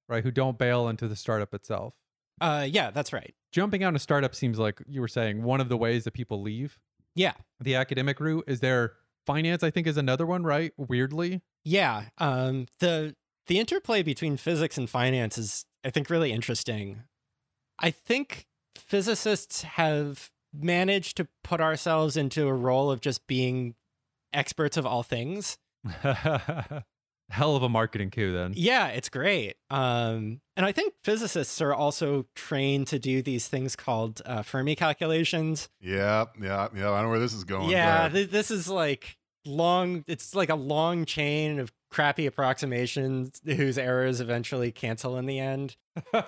right? 0.08 0.24
Who 0.24 0.30
don't 0.30 0.58
bail 0.58 0.88
into 0.88 1.08
the 1.08 1.16
startup 1.16 1.54
itself. 1.54 1.94
Uh, 2.40 2.66
yeah, 2.68 2.90
that's 2.90 3.12
right. 3.12 3.34
Jumping 3.52 3.82
out 3.82 3.94
of 3.94 4.02
startup 4.02 4.34
seems 4.34 4.58
like 4.58 4.82
you 4.86 5.00
were 5.00 5.08
saying 5.08 5.42
one 5.42 5.60
of 5.60 5.68
the 5.68 5.76
ways 5.76 6.04
that 6.04 6.12
people 6.12 6.42
leave 6.42 6.78
Yeah, 7.14 7.32
the 7.60 7.74
academic 7.76 8.20
route. 8.20 8.44
Is 8.46 8.60
there 8.60 8.92
finance? 9.24 9.62
I 9.62 9.70
think 9.70 9.86
is 9.86 9.96
another 9.96 10.26
one, 10.26 10.44
right? 10.44 10.72
Weirdly. 10.76 11.40
yeah. 11.64 12.04
Um, 12.18 12.66
the 12.80 13.14
the 13.46 13.58
interplay 13.58 14.02
between 14.02 14.36
physics 14.36 14.76
and 14.76 14.90
finance 14.90 15.38
is, 15.38 15.64
I 15.84 15.90
think, 15.90 16.10
really 16.10 16.32
interesting. 16.32 17.04
I 17.78 17.90
think 17.92 18.46
physicists 18.76 19.62
have 19.62 20.30
managed 20.52 21.16
to 21.18 21.28
put 21.44 21.60
ourselves 21.60 22.16
into 22.16 22.48
a 22.48 22.52
role 22.54 22.90
of 22.90 23.00
just 23.00 23.26
being 23.26 23.74
experts 24.32 24.76
of 24.76 24.84
all 24.84 25.02
things 25.02 25.58
Hell 27.28 27.56
of 27.56 27.62
a 27.62 27.68
marketing 27.68 28.10
coup 28.10 28.32
then. 28.32 28.52
Yeah, 28.56 28.88
it's 28.88 29.08
great. 29.08 29.54
Um, 29.68 30.40
and 30.56 30.64
I 30.64 30.72
think 30.72 30.94
physicists 31.02 31.60
are 31.60 31.74
also 31.74 32.26
trained 32.36 32.86
to 32.88 32.98
do 32.98 33.20
these 33.22 33.48
things 33.48 33.74
called 33.74 34.22
uh, 34.24 34.42
Fermi 34.42 34.76
calculations. 34.76 35.68
Yeah, 35.80 36.26
yeah, 36.40 36.68
yeah. 36.74 36.90
I 36.92 37.02
know 37.02 37.08
where 37.08 37.18
this 37.18 37.32
is 37.34 37.44
going. 37.44 37.70
yeah, 37.70 38.08
th- 38.08 38.30
this 38.30 38.50
is 38.50 38.68
like 38.68 39.16
long. 39.44 40.04
It's 40.06 40.34
like 40.34 40.50
a 40.50 40.54
long 40.54 41.04
chain 41.04 41.58
of 41.58 41.72
crappy 41.90 42.26
approximations 42.26 43.40
whose 43.44 43.78
errors 43.78 44.20
eventually 44.20 44.70
cancel 44.70 45.16
in 45.16 45.26
the 45.26 45.38
end. 45.38 45.76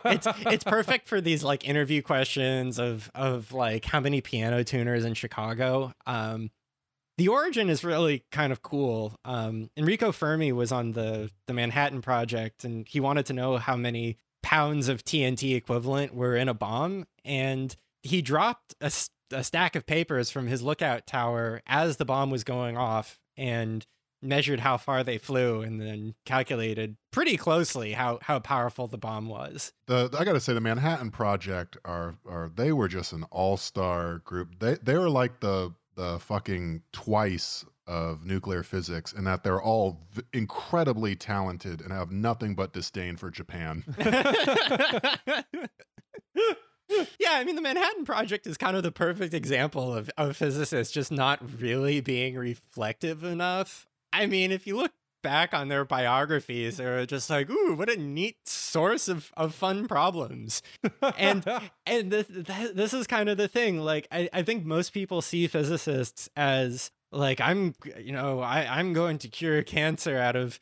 It's 0.04 0.26
it's 0.46 0.64
perfect 0.66 1.08
for 1.08 1.20
these 1.20 1.44
like 1.44 1.66
interview 1.68 2.02
questions 2.02 2.78
of 2.78 3.10
of 3.14 3.52
like 3.52 3.84
how 3.84 4.00
many 4.00 4.20
piano 4.20 4.64
tuners 4.64 5.04
in 5.04 5.14
Chicago. 5.14 5.92
Um, 6.06 6.50
the 7.18 7.28
origin 7.28 7.68
is 7.68 7.84
really 7.84 8.24
kind 8.30 8.52
of 8.52 8.62
cool. 8.62 9.18
Um, 9.24 9.70
Enrico 9.76 10.12
Fermi 10.12 10.52
was 10.52 10.72
on 10.72 10.92
the 10.92 11.30
the 11.46 11.52
Manhattan 11.52 12.00
Project, 12.00 12.64
and 12.64 12.88
he 12.88 13.00
wanted 13.00 13.26
to 13.26 13.32
know 13.32 13.58
how 13.58 13.76
many 13.76 14.16
pounds 14.42 14.88
of 14.88 15.04
TNT 15.04 15.54
equivalent 15.54 16.14
were 16.14 16.36
in 16.36 16.48
a 16.48 16.54
bomb, 16.54 17.06
and 17.24 17.76
he 18.02 18.22
dropped 18.22 18.74
a 18.80 18.90
stack 19.42 19.74
of 19.74 19.84
papers 19.84 20.30
from 20.30 20.46
his 20.46 20.62
lookout 20.62 21.06
tower 21.06 21.60
as 21.66 21.96
the 21.96 22.04
bomb 22.04 22.30
was 22.30 22.44
going 22.44 22.76
off, 22.76 23.18
and 23.36 23.84
measured 24.22 24.60
how 24.60 24.76
far 24.76 25.02
they 25.02 25.18
flew, 25.18 25.60
and 25.60 25.80
then 25.80 26.14
calculated 26.24 26.96
pretty 27.10 27.36
closely 27.36 27.92
how 27.92 28.20
how 28.22 28.38
powerful 28.38 28.86
the 28.86 28.96
bomb 28.96 29.28
was. 29.28 29.72
the 29.88 30.08
I 30.16 30.24
got 30.24 30.34
to 30.34 30.40
say 30.40 30.52
the 30.52 30.60
Manhattan 30.60 31.10
Project 31.10 31.76
are 31.84 32.14
are 32.28 32.48
they 32.54 32.72
were 32.72 32.88
just 32.88 33.12
an 33.12 33.24
all 33.32 33.56
star 33.56 34.18
group. 34.18 34.60
They 34.60 34.74
they 34.74 34.96
were 34.96 35.10
like 35.10 35.40
the 35.40 35.72
the 35.98 36.18
fucking 36.20 36.80
twice 36.92 37.64
of 37.88 38.24
nuclear 38.24 38.62
physics 38.62 39.12
and 39.12 39.26
that 39.26 39.42
they're 39.42 39.60
all 39.60 40.06
v- 40.12 40.22
incredibly 40.32 41.16
talented 41.16 41.80
and 41.80 41.92
have 41.92 42.12
nothing 42.12 42.54
but 42.54 42.72
disdain 42.72 43.16
for 43.16 43.30
Japan. 43.30 43.82
yeah, 47.18 47.32
I 47.32 47.42
mean, 47.44 47.56
the 47.56 47.62
Manhattan 47.62 48.04
Project 48.04 48.46
is 48.46 48.56
kind 48.56 48.76
of 48.76 48.84
the 48.84 48.92
perfect 48.92 49.34
example 49.34 49.92
of, 49.92 50.08
of 50.16 50.36
physicists 50.36 50.94
just 50.94 51.10
not 51.10 51.40
really 51.60 52.00
being 52.00 52.36
reflective 52.36 53.24
enough. 53.24 53.88
I 54.12 54.26
mean, 54.26 54.52
if 54.52 54.68
you 54.68 54.76
look 54.76 54.92
back 55.28 55.52
on 55.52 55.68
their 55.68 55.84
biographies, 55.84 56.78
they're 56.78 57.04
just 57.04 57.28
like, 57.28 57.50
ooh, 57.50 57.74
what 57.74 57.90
a 57.90 57.98
neat 57.98 58.48
source 58.48 59.08
of, 59.08 59.30
of 59.36 59.54
fun 59.54 59.86
problems. 59.86 60.62
And 61.18 61.44
and 61.86 62.10
this, 62.10 62.26
th- 62.28 62.72
this 62.74 62.94
is 62.94 63.06
kind 63.06 63.28
of 63.28 63.36
the 63.36 63.46
thing. 63.46 63.78
Like, 63.80 64.08
I, 64.10 64.30
I 64.32 64.42
think 64.42 64.64
most 64.64 64.94
people 64.94 65.20
see 65.20 65.46
physicists 65.46 66.30
as 66.34 66.90
like, 67.12 67.42
I'm, 67.42 67.74
you 67.98 68.12
know, 68.12 68.40
I, 68.40 68.78
I'm 68.78 68.94
going 68.94 69.18
to 69.18 69.28
cure 69.28 69.62
cancer 69.62 70.16
out 70.16 70.34
of, 70.34 70.58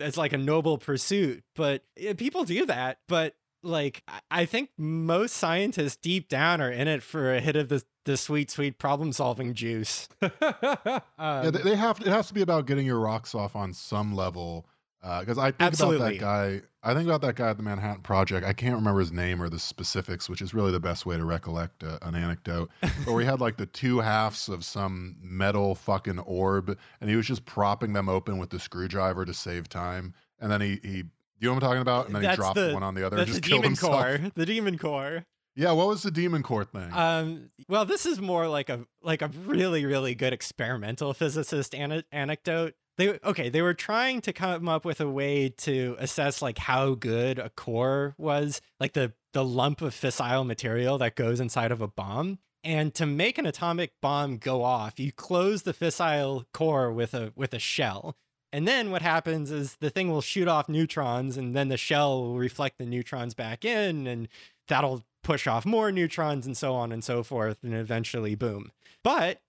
it's 0.00 0.16
like 0.16 0.32
a 0.32 0.38
noble 0.38 0.78
pursuit. 0.78 1.44
But 1.54 1.84
people 2.16 2.42
do 2.42 2.66
that. 2.66 2.98
But 3.06 3.36
like, 3.62 4.02
I 4.32 4.46
think 4.46 4.70
most 4.76 5.36
scientists 5.36 5.96
deep 5.96 6.28
down 6.28 6.60
are 6.60 6.72
in 6.72 6.88
it 6.88 7.04
for 7.04 7.32
a 7.32 7.40
hit 7.40 7.54
of 7.54 7.68
the, 7.68 7.84
the 8.08 8.16
sweet, 8.16 8.50
sweet 8.50 8.78
problem 8.78 9.12
solving 9.12 9.52
juice. 9.52 10.08
yeah, 10.22 11.00
Um, 11.18 11.50
they, 11.52 11.60
they 11.62 11.76
have 11.76 12.00
it 12.00 12.06
has 12.06 12.26
to 12.28 12.34
be 12.34 12.40
about 12.40 12.64
getting 12.66 12.86
your 12.86 12.98
rocks 12.98 13.34
off 13.34 13.54
on 13.54 13.74
some 13.74 14.14
level. 14.14 14.66
Because 15.02 15.38
I 15.38 15.52
think 15.52 15.74
about 15.74 15.98
that 16.00 16.18
guy. 16.18 16.62
I 16.82 16.94
think 16.94 17.06
about 17.06 17.20
that 17.20 17.36
guy 17.36 17.50
at 17.50 17.56
the 17.58 17.62
Manhattan 17.62 18.02
Project. 18.02 18.46
I 18.46 18.52
can't 18.54 18.74
remember 18.74 18.98
his 19.00 19.12
name 19.12 19.42
or 19.42 19.48
the 19.50 19.58
specifics, 19.58 20.28
which 20.28 20.40
is 20.40 20.54
really 20.54 20.72
the 20.72 20.80
best 20.80 21.06
way 21.06 21.16
to 21.18 21.24
recollect 21.24 21.84
uh, 21.84 21.98
an 22.02 22.14
anecdote. 22.14 22.70
But 23.04 23.12
we 23.12 23.24
had 23.26 23.40
like 23.40 23.58
the 23.58 23.66
two 23.66 24.00
halves 24.00 24.48
of 24.48 24.64
some 24.64 25.16
metal 25.20 25.74
fucking 25.74 26.18
orb, 26.20 26.76
and 27.00 27.10
he 27.10 27.14
was 27.16 27.26
just 27.26 27.44
propping 27.44 27.92
them 27.92 28.08
open 28.08 28.38
with 28.38 28.50
the 28.50 28.58
screwdriver 28.58 29.24
to 29.26 29.34
save 29.34 29.68
time. 29.68 30.14
And 30.40 30.50
then 30.50 30.60
he, 30.62 30.80
he 30.82 31.04
you 31.40 31.48
know 31.48 31.50
what 31.54 31.62
I'm 31.62 31.68
talking 31.68 31.82
about? 31.82 32.06
And 32.06 32.14
then 32.16 32.28
he 32.28 32.34
dropped 32.34 32.56
the- 32.56 32.72
one 32.72 32.82
on 32.82 32.94
the 32.94 33.06
other 33.06 33.18
and 33.18 33.26
that's 33.26 33.36
the 33.36 33.40
just 33.40 33.48
killed 33.50 33.62
demon 33.62 33.70
himself. 33.76 33.92
core. 33.92 34.20
The 34.34 34.46
demon 34.46 34.78
core. 34.78 35.24
Yeah, 35.58 35.72
what 35.72 35.88
was 35.88 36.04
the 36.04 36.12
demon 36.12 36.44
core 36.44 36.64
thing? 36.64 36.88
Um, 36.92 37.50
well, 37.68 37.84
this 37.84 38.06
is 38.06 38.20
more 38.20 38.46
like 38.46 38.68
a 38.70 38.86
like 39.02 39.22
a 39.22 39.28
really 39.44 39.84
really 39.84 40.14
good 40.14 40.32
experimental 40.32 41.12
physicist 41.12 41.74
ane- 41.74 42.04
anecdote. 42.12 42.74
They 42.96 43.18
okay, 43.24 43.48
they 43.48 43.60
were 43.60 43.74
trying 43.74 44.20
to 44.20 44.32
come 44.32 44.68
up 44.68 44.84
with 44.84 45.00
a 45.00 45.10
way 45.10 45.48
to 45.48 45.96
assess 45.98 46.40
like 46.40 46.58
how 46.58 46.94
good 46.94 47.40
a 47.40 47.50
core 47.50 48.14
was, 48.18 48.60
like 48.78 48.92
the 48.92 49.14
the 49.32 49.44
lump 49.44 49.82
of 49.82 49.96
fissile 49.96 50.46
material 50.46 50.96
that 50.98 51.16
goes 51.16 51.40
inside 51.40 51.72
of 51.72 51.80
a 51.80 51.88
bomb. 51.88 52.38
And 52.62 52.94
to 52.94 53.04
make 53.04 53.36
an 53.36 53.46
atomic 53.46 53.94
bomb 54.00 54.38
go 54.38 54.62
off, 54.62 55.00
you 55.00 55.10
close 55.10 55.64
the 55.64 55.74
fissile 55.74 56.44
core 56.54 56.92
with 56.92 57.14
a 57.14 57.32
with 57.34 57.52
a 57.52 57.58
shell. 57.58 58.16
And 58.52 58.66
then 58.66 58.92
what 58.92 59.02
happens 59.02 59.50
is 59.50 59.76
the 59.80 59.90
thing 59.90 60.08
will 60.08 60.22
shoot 60.22 60.46
off 60.46 60.68
neutrons 60.68 61.36
and 61.36 61.54
then 61.56 61.68
the 61.68 61.76
shell 61.76 62.22
will 62.22 62.38
reflect 62.38 62.78
the 62.78 62.86
neutrons 62.86 63.34
back 63.34 63.64
in 63.64 64.06
and 64.06 64.28
that'll 64.68 65.02
push 65.22 65.46
off 65.46 65.66
more 65.66 65.92
neutrons 65.92 66.46
and 66.46 66.56
so 66.56 66.74
on 66.74 66.92
and 66.92 67.04
so 67.04 67.22
forth 67.22 67.58
and 67.62 67.74
eventually 67.74 68.34
boom. 68.34 68.72
But 69.02 69.40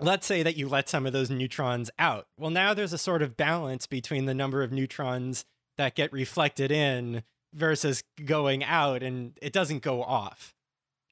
let's 0.00 0.26
say 0.26 0.42
that 0.42 0.56
you 0.56 0.68
let 0.68 0.88
some 0.88 1.06
of 1.06 1.12
those 1.12 1.30
neutrons 1.30 1.90
out. 1.98 2.26
Well, 2.38 2.50
now 2.50 2.74
there's 2.74 2.92
a 2.92 2.98
sort 2.98 3.22
of 3.22 3.36
balance 3.36 3.86
between 3.86 4.26
the 4.26 4.34
number 4.34 4.62
of 4.62 4.72
neutrons 4.72 5.44
that 5.78 5.94
get 5.94 6.12
reflected 6.12 6.70
in 6.70 7.22
versus 7.54 8.02
going 8.24 8.64
out 8.64 9.02
and 9.02 9.38
it 9.40 9.52
doesn't 9.52 9.82
go 9.82 10.02
off. 10.02 10.54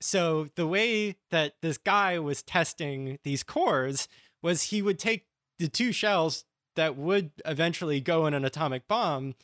So 0.00 0.48
the 0.54 0.66
way 0.66 1.16
that 1.30 1.54
this 1.60 1.78
guy 1.78 2.18
was 2.18 2.42
testing 2.42 3.18
these 3.22 3.42
cores 3.42 4.08
was 4.42 4.64
he 4.64 4.80
would 4.80 4.98
take 4.98 5.26
the 5.58 5.68
two 5.68 5.92
shells 5.92 6.44
that 6.76 6.96
would 6.96 7.30
eventually 7.44 8.00
go 8.00 8.26
in 8.26 8.32
an 8.32 8.44
atomic 8.44 8.88
bomb 8.88 9.34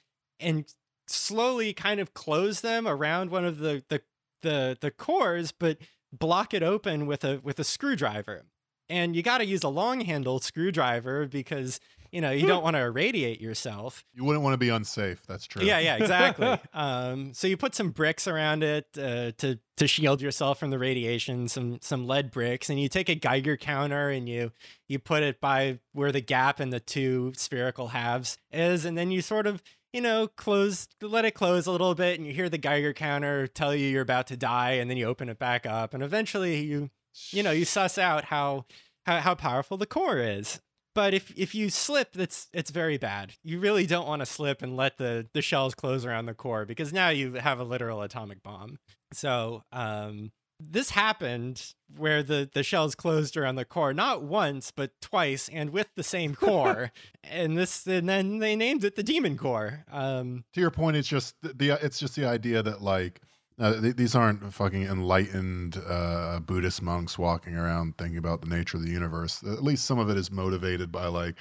and 0.41 0.73
slowly 1.07 1.73
kind 1.73 2.01
of 2.01 2.15
close 2.15 2.63
them 2.63 2.89
around 2.89 3.31
one 3.31 3.45
of 3.45 3.59
the 3.59 3.83
the 3.89 4.01
the, 4.43 4.77
the 4.81 4.91
cores 4.91 5.53
but 5.53 5.79
block 6.13 6.55
it 6.55 6.63
open 6.63 7.07
with 7.07 7.25
a 7.25 7.41
with 7.43 7.59
a 7.59 7.65
screwdriver 7.65 8.45
and 8.89 9.17
you 9.17 9.23
got 9.23 9.39
to 9.39 9.47
use 9.47 9.63
a 9.63 9.69
long 9.69 10.01
handle 10.01 10.39
screwdriver 10.39 11.27
because 11.27 11.81
you 12.13 12.21
know 12.21 12.31
you 12.31 12.47
don't 12.47 12.63
want 12.63 12.77
to 12.77 12.81
irradiate 12.81 13.41
yourself 13.41 14.05
you 14.15 14.25
wouldn't 14.25 14.43
want 14.45 14.55
to 14.55 14.59
be 14.59 14.69
unsafe. 14.69 15.23
That's 15.27 15.47
true. 15.47 15.63
yeah, 15.63 15.79
yeah, 15.79 15.97
exactly. 15.97 16.59
um, 16.73 17.35
so 17.35 17.47
you 17.47 17.57
put 17.57 17.75
some 17.75 17.91
bricks 17.91 18.27
around 18.27 18.63
it 18.63 18.87
uh, 18.99 19.33
to 19.39 19.59
to 19.77 19.87
shield 19.87 20.23
yourself 20.23 20.59
from 20.59 20.71
the 20.71 20.79
radiation, 20.79 21.49
some 21.49 21.79
some 21.83 22.07
lead 22.07 22.31
bricks, 22.31 22.71
and 22.71 22.81
you 22.81 22.89
take 22.89 23.09
a 23.09 23.15
Geiger 23.15 23.57
counter 23.57 24.09
and 24.09 24.29
you 24.29 24.53
you 24.89 24.99
put 24.99 25.23
it 25.23 25.41
by 25.41 25.81
where 25.93 26.13
the 26.13 26.21
gap 26.21 26.61
in 26.61 26.71
the 26.71 26.81
two 26.81 27.33
spherical 27.37 27.89
halves 27.89 28.39
is, 28.53 28.85
and 28.85 28.97
then 28.97 29.11
you 29.11 29.21
sort 29.21 29.47
of 29.47 29.63
you 29.93 30.01
know 30.01 30.29
close 30.29 30.89
let 31.01 31.25
it 31.25 31.33
close 31.33 31.67
a 31.67 31.73
little 31.73 31.95
bit, 31.95 32.19
and 32.19 32.27
you 32.27 32.33
hear 32.33 32.49
the 32.49 32.59
Geiger 32.59 32.93
counter 32.93 33.47
tell 33.47 33.75
you 33.75 33.89
you're 33.89 34.03
about 34.03 34.27
to 34.29 34.37
die, 34.37 34.73
and 34.73 34.91
then 34.91 34.97
you 34.97 35.07
open 35.07 35.29
it 35.29 35.39
back 35.39 35.67
up, 35.67 35.95
and 35.95 36.03
eventually 36.03 36.61
you 36.63 36.91
you 37.31 37.43
know 37.43 37.51
you 37.51 37.65
suss 37.65 37.99
out 37.99 38.25
how 38.25 38.65
how, 39.07 39.21
how 39.21 39.35
powerful 39.35 39.77
the 39.77 39.87
core 39.87 40.19
is. 40.19 40.61
But 40.95 41.13
if 41.13 41.33
if 41.37 41.55
you 41.55 41.69
slip 41.69 42.13
that's 42.13 42.49
it's 42.53 42.71
very 42.71 42.97
bad. 42.97 43.35
You 43.43 43.61
really 43.61 43.87
don't 43.87 44.07
want 44.07 44.21
to 44.21 44.27
slip 44.27 44.63
and 44.63 44.77
let 44.77 44.97
the 44.97 45.29
the 45.35 45.43
shells 45.43 45.75
close 45.75 46.05
around 46.05 46.27
the 46.27 46.35
core 46.35 46.65
because 46.65 46.93
now 46.93 47.11
you 47.11 47.35
have 47.35 47.61
a 47.61 47.65
literal 47.65 48.03
atomic 48.03 48.43
bomb. 48.43 48.79
So 49.13 49.63
um 49.73 50.33
this 50.59 50.91
happened 50.91 51.75
where 51.97 52.23
the 52.23 52.49
the 52.53 52.63
shells 52.63 52.95
closed 52.95 53.37
around 53.37 53.57
the 53.57 53.65
core 53.65 53.93
not 53.93 54.23
once 54.23 54.71
but 54.71 54.91
twice 55.01 55.49
and 55.53 55.71
with 55.71 55.89
the 55.95 56.03
same 56.03 56.35
core 56.37 56.91
and 57.23 57.57
this 57.57 57.87
and 57.87 58.09
then 58.09 58.39
they 58.39 58.57
named 58.57 58.85
it 58.85 58.97
the 58.97 59.03
demon 59.03 59.37
core 59.37 59.85
um 59.93 60.45
to 60.53 60.61
your 60.61 60.71
point, 60.71 60.97
it's 60.97 61.09
just 61.09 61.35
the, 61.43 61.53
the 61.53 61.71
it's 61.85 61.99
just 61.99 62.17
the 62.17 62.25
idea 62.25 62.63
that 62.63 62.83
like 62.83 63.21
uh, 63.59 63.81
th- 63.81 63.97
these 63.97 64.15
aren't 64.15 64.53
fucking 64.53 64.83
enlightened 64.83 65.81
uh, 65.89 66.41
Buddhist 66.41 66.83
monks 66.83 67.19
walking 67.19 67.57
around 67.57 67.97
thinking 67.97 68.19
about 68.19 68.43
the 68.43 68.49
nature 68.49 68.77
of 68.77 68.83
the 68.83 68.91
universe. 68.91 69.43
At 69.43 69.63
least 69.63 69.87
some 69.87 69.99
of 69.99 70.11
it 70.11 70.17
is 70.19 70.31
motivated 70.31 70.93
by 70.93 71.07
like 71.07 71.37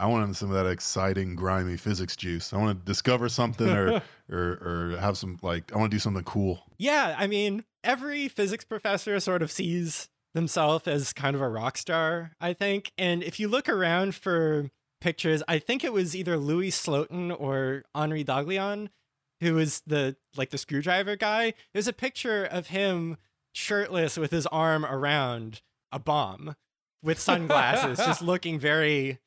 I 0.00 0.06
want 0.06 0.34
some 0.34 0.50
of 0.50 0.54
that 0.54 0.70
exciting, 0.70 1.36
grimy 1.36 1.76
physics 1.76 2.16
juice. 2.16 2.54
I 2.54 2.56
want 2.56 2.78
to 2.78 2.84
discover 2.86 3.28
something 3.28 3.68
or 3.68 4.02
or 4.30 4.92
or 4.92 4.96
have 4.98 5.18
some 5.18 5.38
like 5.42 5.72
I 5.72 5.78
want 5.78 5.90
to 5.90 5.94
do 5.94 6.00
something 6.00 6.24
cool. 6.24 6.60
Yeah, 6.78 7.14
I 7.18 7.26
mean, 7.26 7.64
every 7.84 8.28
physics 8.28 8.64
professor 8.64 9.20
sort 9.20 9.42
of 9.42 9.50
sees 9.50 10.08
themselves 10.32 10.88
as 10.88 11.12
kind 11.12 11.36
of 11.36 11.42
a 11.42 11.48
rock 11.48 11.76
star, 11.76 12.32
I 12.40 12.54
think. 12.54 12.92
And 12.96 13.22
if 13.22 13.38
you 13.38 13.48
look 13.48 13.68
around 13.68 14.14
for 14.14 14.70
pictures, 15.00 15.42
I 15.46 15.58
think 15.58 15.84
it 15.84 15.92
was 15.92 16.16
either 16.16 16.38
Louis 16.38 16.70
Slotin 16.70 17.38
or 17.38 17.84
Henri 17.94 18.24
Daghlian, 18.24 18.88
who 19.40 19.54
was 19.54 19.82
the 19.86 20.16
like 20.34 20.50
the 20.50 20.58
screwdriver 20.58 21.16
guy. 21.16 21.52
There's 21.74 21.88
a 21.88 21.92
picture 21.92 22.44
of 22.44 22.68
him 22.68 23.18
shirtless 23.52 24.16
with 24.16 24.30
his 24.30 24.46
arm 24.46 24.86
around 24.86 25.60
a 25.92 25.98
bomb 25.98 26.54
with 27.02 27.18
sunglasses, 27.20 27.98
just 27.98 28.22
looking 28.22 28.58
very 28.58 29.18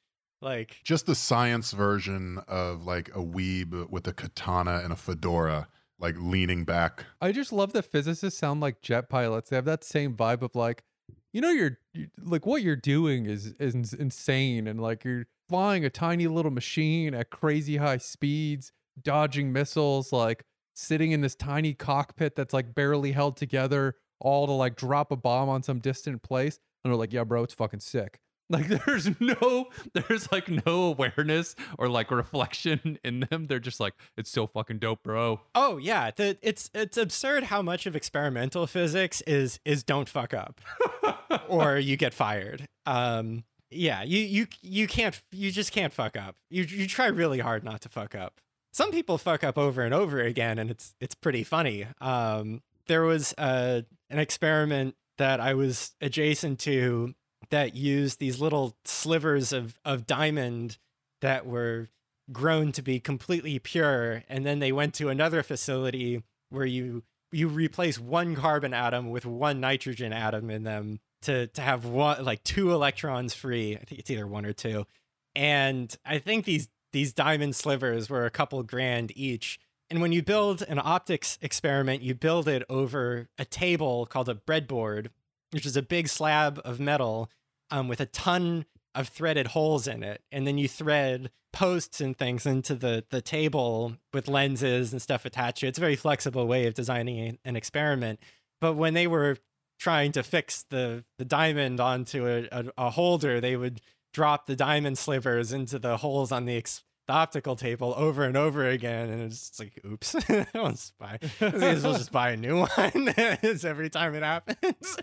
like 0.43 0.81
Just 0.83 1.05
the 1.05 1.15
science 1.15 1.71
version 1.71 2.39
of 2.47 2.85
like 2.85 3.09
a 3.09 3.19
weeb 3.19 3.89
with 3.89 4.07
a 4.07 4.13
katana 4.13 4.81
and 4.83 4.93
a 4.93 4.95
fedora, 4.95 5.67
like 5.99 6.15
leaning 6.19 6.65
back. 6.65 7.05
I 7.21 7.31
just 7.31 7.53
love 7.53 7.73
that 7.73 7.85
physicists 7.85 8.39
sound 8.39 8.61
like 8.61 8.81
jet 8.81 9.09
pilots. 9.09 9.49
They 9.49 9.55
have 9.55 9.65
that 9.65 9.83
same 9.83 10.15
vibe 10.15 10.41
of 10.41 10.55
like, 10.55 10.83
you 11.31 11.41
know 11.41 11.49
you're 11.49 11.79
you, 11.93 12.07
like 12.21 12.45
what 12.45 12.61
you're 12.61 12.75
doing 12.75 13.25
is 13.25 13.47
is 13.59 13.93
insane 13.93 14.67
and 14.67 14.79
like 14.79 15.03
you're 15.03 15.25
flying 15.49 15.83
a 15.83 15.89
tiny 15.89 16.27
little 16.27 16.51
machine 16.51 17.13
at 17.13 17.29
crazy 17.29 17.77
high 17.77 17.97
speeds 17.97 18.71
dodging 19.01 19.51
missiles 19.51 20.13
like 20.13 20.45
sitting 20.75 21.11
in 21.11 21.21
this 21.21 21.35
tiny 21.35 21.73
cockpit 21.73 22.35
that's 22.35 22.53
like 22.53 22.73
barely 22.73 23.11
held 23.11 23.35
together 23.35 23.95
all 24.19 24.45
to 24.45 24.53
like 24.53 24.75
drop 24.75 25.11
a 25.11 25.15
bomb 25.15 25.49
on 25.49 25.63
some 25.63 25.79
distant 25.79 26.21
place 26.21 26.59
and 26.83 26.91
they're 26.91 26.97
like 26.97 27.11
yeah 27.11 27.23
bro 27.23 27.43
it's 27.43 27.53
fucking 27.53 27.79
sick 27.79 28.19
like 28.53 28.67
there's 28.85 29.19
no 29.19 29.65
there's 29.93 30.31
like 30.31 30.47
no 30.65 30.83
awareness 30.83 31.55
or 31.77 31.89
like 31.89 32.11
reflection 32.11 32.97
in 33.03 33.27
them 33.29 33.47
they're 33.47 33.59
just 33.59 33.79
like 33.79 33.93
it's 34.15 34.29
so 34.29 34.47
fucking 34.47 34.79
dope 34.79 35.03
bro 35.03 35.41
Oh 35.55 35.77
yeah, 35.77 36.11
the, 36.15 36.37
it's 36.41 36.69
it's 36.73 36.97
absurd 36.97 37.45
how 37.45 37.61
much 37.61 37.85
of 37.85 37.95
experimental 37.95 38.67
physics 38.67 39.21
is 39.21 39.59
is 39.65 39.83
don't 39.83 40.09
fuck 40.09 40.33
up, 40.33 40.61
or 41.47 41.77
you 41.77 41.97
get 41.97 42.13
fired. 42.13 42.67
Um, 42.85 43.43
yeah, 43.69 44.03
you 44.03 44.19
you 44.19 44.47
you 44.61 44.87
can't 44.87 45.21
you 45.31 45.51
just 45.51 45.71
can't 45.71 45.93
fuck 45.93 46.15
up. 46.15 46.35
You 46.49 46.63
you 46.63 46.87
try 46.87 47.07
really 47.07 47.39
hard 47.39 47.63
not 47.63 47.81
to 47.81 47.89
fuck 47.89 48.15
up. 48.15 48.39
Some 48.71 48.91
people 48.91 49.17
fuck 49.17 49.43
up 49.43 49.57
over 49.57 49.81
and 49.83 49.93
over 49.93 50.19
again, 50.21 50.59
and 50.59 50.69
it's 50.69 50.95
it's 50.99 51.15
pretty 51.15 51.43
funny. 51.43 51.87
Um, 52.01 52.61
there 52.87 53.03
was 53.03 53.33
uh, 53.37 53.81
an 54.09 54.19
experiment 54.19 54.95
that 55.17 55.39
I 55.39 55.53
was 55.53 55.93
adjacent 56.01 56.59
to 56.59 57.13
that 57.53 57.75
used 57.75 58.17
these 58.17 58.41
little 58.41 58.75
slivers 58.83 59.53
of 59.53 59.79
of 59.85 60.07
diamond 60.07 60.79
that 61.21 61.45
were 61.45 61.87
grown 62.31 62.71
to 62.71 62.81
be 62.81 62.99
completely 62.99 63.59
pure 63.59 64.23
and 64.27 64.43
then 64.43 64.57
they 64.57 64.71
went 64.71 64.95
to 64.95 65.09
another 65.09 65.43
facility 65.43 66.23
where 66.49 66.65
you 66.65 67.03
you 67.31 67.47
replace 67.47 67.99
one 67.99 68.33
carbon 68.33 68.73
atom 68.73 69.11
with 69.11 69.27
one 69.27 69.59
nitrogen 69.59 70.11
atom 70.11 70.49
in 70.49 70.63
them 70.63 70.99
to 71.21 71.45
to 71.45 71.61
have 71.61 71.85
one 71.85 72.25
like 72.25 72.43
two 72.43 72.71
electrons 72.71 73.35
free. 73.35 73.75
I 73.75 73.83
think 73.83 73.99
it's 73.99 74.09
either 74.09 74.25
one 74.25 74.47
or 74.47 74.53
two. 74.53 74.87
And 75.35 75.95
i 76.03 76.17
think 76.17 76.45
these 76.45 76.69
these 76.91 77.13
diamond 77.13 77.55
slivers 77.55 78.09
were 78.09 78.25
a 78.25 78.31
couple 78.31 78.63
grand 78.63 79.11
each. 79.15 79.59
And 79.91 80.01
when 80.01 80.11
you 80.11 80.23
build 80.23 80.63
an 80.63 80.81
optics 80.83 81.37
experiment 81.39 82.01
you 82.01 82.15
build 82.15 82.47
it 82.47 82.63
over 82.67 83.29
a 83.37 83.45
table 83.45 84.07
called 84.07 84.27
a 84.27 84.33
breadboard 84.33 85.09
which 85.51 85.67
is 85.67 85.77
a 85.77 85.83
big 85.83 86.07
slab 86.07 86.59
of 86.65 86.79
metal 86.79 87.29
um, 87.74 87.88
with 87.88 87.99
a 87.99 88.05
ton 88.05 88.65
of 88.95 89.07
threaded 89.07 89.47
holes 89.47 89.88
in 89.88 90.03
it 90.03 90.21
and 90.32 90.45
then 90.45 90.57
you 90.59 90.67
thread 90.67 91.32
posts 91.51 91.99
and 91.99 92.17
things 92.17 92.45
into 92.45 92.76
the 92.76 93.03
the 93.09 93.21
table 93.21 93.95
with 94.13 94.28
lenses 94.28 94.91
and 94.91 95.01
stuff 95.01 95.26
attached 95.26 95.59
to 95.59 95.65
it. 95.65 95.69
It's 95.69 95.78
a 95.80 95.82
very 95.82 95.95
flexible 95.95 96.47
way 96.47 96.67
of 96.67 96.76
designing 96.76 97.39
an 97.43 97.55
experiment. 97.55 98.19
But 98.61 98.74
when 98.74 98.93
they 98.93 99.07
were 99.07 99.38
trying 99.80 100.11
to 100.13 100.24
fix 100.24 100.65
the 100.69 101.03
the 101.17 101.26
diamond 101.26 101.80
onto 101.80 102.28
a, 102.28 102.47
a, 102.51 102.65
a 102.78 102.89
holder, 102.91 103.41
they 103.41 103.55
would 103.55 103.82
drop 104.13 104.45
the 104.45 104.55
diamond 104.55 104.97
slivers 104.97 105.51
into 105.51 105.80
the 105.80 105.97
holes 105.97 106.32
on 106.32 106.45
the, 106.45 106.55
ex- 106.55 106.84
the 107.07 107.13
optical 107.13 107.55
table 107.55 107.93
over 107.97 108.24
and 108.24 108.38
over 108.38 108.69
again, 108.69 109.09
and 109.09 109.24
it's 109.24 109.59
like, 109.59 109.82
oops, 109.86 110.15
I 110.30 110.45
won't 110.53 110.91
buy. 110.99 111.17
I 111.41 111.45
as 111.45 111.82
just 111.82 112.11
buy 112.11 112.30
a 112.32 112.38
new 112.38 112.59
one. 112.78 113.13
every 113.17 113.89
time 113.89 114.13
it 114.13 114.24
happens. 114.24 114.97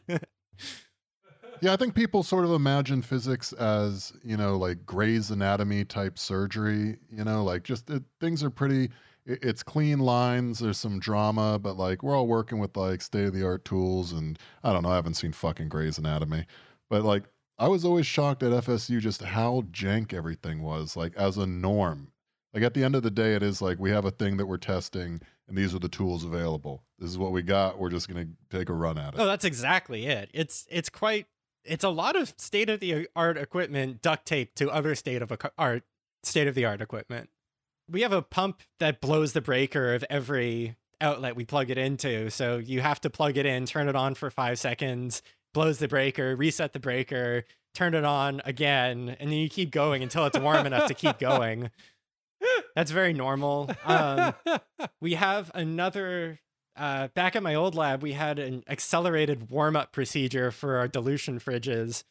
Yeah, 1.62 1.72
I 1.72 1.76
think 1.76 1.94
people 1.94 2.22
sort 2.22 2.44
of 2.44 2.52
imagine 2.52 3.02
physics 3.02 3.52
as, 3.54 4.12
you 4.24 4.36
know, 4.36 4.56
like 4.56 4.84
Grey's 4.86 5.30
Anatomy 5.30 5.84
type 5.84 6.18
surgery, 6.18 6.96
you 7.10 7.24
know, 7.24 7.44
like 7.44 7.64
just 7.64 7.90
it, 7.90 8.02
things 8.20 8.42
are 8.42 8.50
pretty, 8.50 8.90
it, 9.26 9.40
it's 9.42 9.62
clean 9.62 9.98
lines, 9.98 10.58
there's 10.58 10.78
some 10.78 10.98
drama, 10.98 11.58
but 11.58 11.76
like 11.76 12.02
we're 12.02 12.16
all 12.16 12.26
working 12.26 12.58
with 12.58 12.76
like 12.76 13.02
state 13.02 13.26
of 13.26 13.34
the 13.34 13.44
art 13.44 13.64
tools. 13.64 14.12
And 14.12 14.38
I 14.64 14.72
don't 14.72 14.82
know, 14.82 14.90
I 14.90 14.94
haven't 14.94 15.14
seen 15.14 15.32
fucking 15.32 15.68
Grey's 15.68 15.98
Anatomy, 15.98 16.46
but 16.88 17.02
like 17.02 17.24
I 17.58 17.68
was 17.68 17.84
always 17.84 18.06
shocked 18.06 18.42
at 18.42 18.52
FSU 18.64 19.00
just 19.00 19.22
how 19.22 19.64
jank 19.70 20.14
everything 20.14 20.62
was, 20.62 20.96
like 20.96 21.14
as 21.16 21.36
a 21.36 21.46
norm. 21.46 22.12
Like 22.54 22.62
at 22.62 22.74
the 22.74 22.82
end 22.82 22.96
of 22.96 23.02
the 23.02 23.10
day, 23.10 23.34
it 23.34 23.42
is 23.42 23.62
like 23.62 23.78
we 23.78 23.90
have 23.90 24.06
a 24.06 24.10
thing 24.10 24.38
that 24.38 24.46
we're 24.46 24.56
testing 24.56 25.20
and 25.46 25.58
these 25.58 25.74
are 25.74 25.78
the 25.78 25.88
tools 25.88 26.24
available. 26.24 26.84
This 26.98 27.10
is 27.10 27.18
what 27.18 27.32
we 27.32 27.42
got. 27.42 27.78
We're 27.78 27.90
just 27.90 28.08
going 28.08 28.24
to 28.24 28.56
take 28.56 28.70
a 28.70 28.72
run 28.72 28.96
at 28.96 29.14
it. 29.14 29.20
Oh, 29.20 29.26
that's 29.26 29.44
exactly 29.44 30.06
it. 30.06 30.30
It's 30.32 30.66
it's 30.70 30.88
quite 30.88 31.26
it's 31.64 31.84
a 31.84 31.88
lot 31.88 32.16
of 32.16 32.34
state 32.38 32.70
of 32.70 32.80
the 32.80 33.08
art 33.14 33.36
equipment 33.36 34.02
duct 34.02 34.26
taped 34.26 34.56
to 34.56 34.70
other 34.70 34.94
state 34.94 35.22
of 35.22 35.30
a- 35.30 35.52
art 35.58 35.82
state 36.22 36.48
of 36.48 36.54
the 36.54 36.64
art 36.64 36.80
equipment. 36.80 37.30
We 37.88 38.02
have 38.02 38.12
a 38.12 38.22
pump 38.22 38.62
that 38.78 39.00
blows 39.00 39.32
the 39.32 39.40
breaker 39.40 39.94
of 39.94 40.04
every 40.08 40.76
outlet 41.00 41.34
we 41.34 41.44
plug 41.44 41.70
it 41.70 41.78
into. 41.78 42.30
So 42.30 42.58
you 42.58 42.80
have 42.80 43.00
to 43.00 43.10
plug 43.10 43.36
it 43.36 43.46
in, 43.46 43.66
turn 43.66 43.88
it 43.88 43.96
on 43.96 44.14
for 44.14 44.30
5 44.30 44.58
seconds, 44.58 45.22
blows 45.54 45.78
the 45.78 45.88
breaker, 45.88 46.36
reset 46.36 46.72
the 46.72 46.78
breaker, 46.78 47.44
turn 47.74 47.94
it 47.94 48.04
on 48.04 48.42
again, 48.44 49.16
and 49.18 49.30
then 49.30 49.38
you 49.38 49.48
keep 49.48 49.70
going 49.70 50.02
until 50.02 50.26
it's 50.26 50.38
warm 50.38 50.66
enough 50.66 50.88
to 50.88 50.94
keep 50.94 51.18
going. 51.18 51.70
That's 52.76 52.90
very 52.90 53.12
normal. 53.12 53.70
Um, 53.84 54.34
we 55.00 55.14
have 55.14 55.50
another 55.54 56.40
uh, 56.80 57.08
back 57.08 57.36
at 57.36 57.42
my 57.42 57.54
old 57.54 57.74
lab, 57.74 58.02
we 58.02 58.12
had 58.12 58.38
an 58.38 58.64
accelerated 58.68 59.50
warm 59.50 59.76
up 59.76 59.92
procedure 59.92 60.50
for 60.50 60.78
our 60.78 60.88
dilution 60.88 61.38
fridges. 61.38 62.02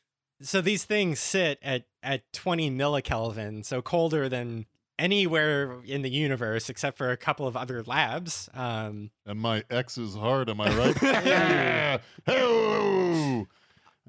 So 0.41 0.61
these 0.61 0.85
things 0.85 1.19
sit 1.19 1.59
at, 1.61 1.83
at 2.01 2.31
20 2.31 2.71
millikelvin, 2.71 3.65
so 3.65 3.81
colder 3.81 4.29
than 4.29 4.67
anywhere 4.97 5.77
in 5.85 6.01
the 6.01 6.09
universe 6.09 6.69
except 6.69 6.97
for 6.97 7.09
a 7.11 7.17
couple 7.17 7.47
of 7.47 7.57
other 7.57 7.83
labs. 7.83 8.49
Um, 8.53 9.11
And 9.25 9.39
my 9.39 9.63
X 9.69 9.97
is 9.97 10.15
hard, 10.15 10.49
am 10.49 10.61
I 10.61 10.69
right? 10.77 11.01
yeah. 11.01 11.97
Hey! 12.25 13.45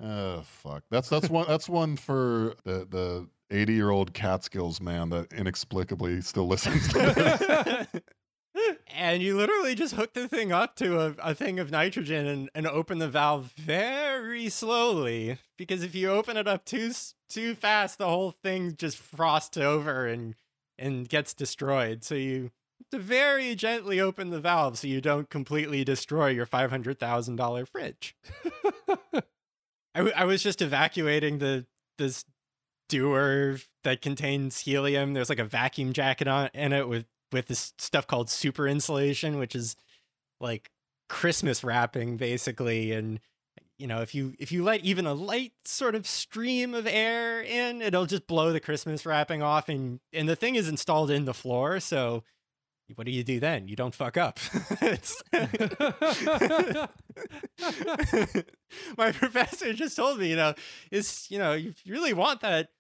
Oh 0.03 0.43
fuck. 0.43 0.83
That's 0.91 1.09
that's 1.09 1.29
one 1.29 1.47
that's 1.47 1.69
one 1.69 1.97
for 1.97 2.55
the 2.65 2.87
the 2.89 3.29
80 3.51 3.73
year 3.75 3.91
old 3.91 4.15
Catskills 4.15 4.81
man 4.81 5.11
that 5.11 5.33
inexplicably 5.33 6.21
still 6.23 6.47
listens 6.47 6.89
to 6.89 6.99
this. 6.99 8.03
and 8.95 9.23
you 9.23 9.37
literally 9.37 9.75
just 9.75 9.95
hook 9.95 10.13
the 10.15 10.29
thing 10.29 10.53
up 10.53 10.77
to 10.77 11.01
a, 11.01 11.15
a 11.23 11.35
thing 11.35 11.59
of 11.59 11.71
nitrogen 11.71 12.27
and, 12.27 12.51
and 12.55 12.67
open 12.67 12.99
the 12.99 13.09
valve 13.09 13.53
very 13.57 14.49
slowly 14.49 15.39
because 15.57 15.83
if 15.83 15.95
you 15.95 16.11
open 16.11 16.37
it 16.37 16.49
up 16.49 16.65
too 16.65 16.93
too 17.29 17.55
fast 17.55 17.99
the 17.99 18.09
whole 18.09 18.33
thing 18.43 18.75
just 18.77 18.97
frosts 18.97 19.57
over 19.57 20.07
and 20.07 20.35
and 20.79 21.09
gets 21.09 21.35
destroyed 21.35 22.03
so 22.05 22.15
you 22.15 22.51
have 22.81 22.91
to 22.91 22.99
very 22.99 23.55
gently 23.55 24.01
open 24.01 24.31
the 24.31 24.41
valve 24.41 24.79
so 24.79 24.87
you 24.87 25.01
don't 25.01 25.29
completely 25.29 25.85
destroy 25.85 26.29
your 26.29 26.47
$500,000 26.47 27.69
fridge. 27.69 28.17
I, 29.95 29.99
w- 29.99 30.15
I 30.17 30.25
was 30.25 30.43
just 30.43 30.63
evacuating 30.63 31.39
the 31.39 31.67
this 31.99 32.25
dewar 32.89 33.59
that 33.85 34.01
contains 34.01 34.61
helium. 34.61 35.13
There's 35.13 35.29
like 35.29 35.39
a 35.39 35.45
vacuum 35.45 35.93
jacket 35.93 36.29
on 36.29 36.49
in 36.55 36.73
it 36.73 36.89
with 36.89 37.07
with 37.33 37.47
this 37.47 37.73
stuff 37.79 38.07
called 38.07 38.31
super 38.31 38.67
insulation, 38.67 39.39
which 39.39 39.55
is 39.55 39.77
like 40.41 40.71
Christmas 41.09 41.65
wrapping 41.65 42.17
basically. 42.17 42.93
And 42.93 43.21
you 43.79 43.87
know, 43.87 44.03
if 44.03 44.15
you 44.15 44.35
if 44.39 44.53
you 44.53 44.63
let 44.63 44.85
even 44.85 45.07
a 45.07 45.15
light 45.15 45.53
sort 45.65 45.95
of 45.95 46.07
stream 46.07 46.75
of 46.75 46.87
air 46.87 47.43
in, 47.43 47.83
it'll 47.83 48.07
just 48.07 48.27
blow 48.27 48.53
the 48.53 48.61
Christmas 48.61 49.07
wrapping 49.07 49.43
off. 49.43 49.69
And 49.69 50.01
and 50.13 50.29
the 50.29 50.37
thing 50.37 50.55
is 50.55 50.69
installed 50.69 51.11
in 51.11 51.25
the 51.25 51.35
floor, 51.35 51.81
so 51.81 52.23
what 52.97 53.07
do 53.07 53.13
you 53.13 53.23
do 53.23 53.41
then? 53.41 53.69
You 53.69 53.77
don't 53.77 53.95
fuck 53.95 54.17
up. 54.17 54.39
My 58.99 59.13
professor 59.13 59.73
just 59.73 59.97
told 59.97 60.19
me, 60.19 60.29
you 60.29 60.37
know, 60.37 60.55
is 60.91 61.27
you 61.31 61.39
know, 61.39 61.53
you 61.53 61.73
really 61.87 62.13
want 62.13 62.41
that 62.41 62.71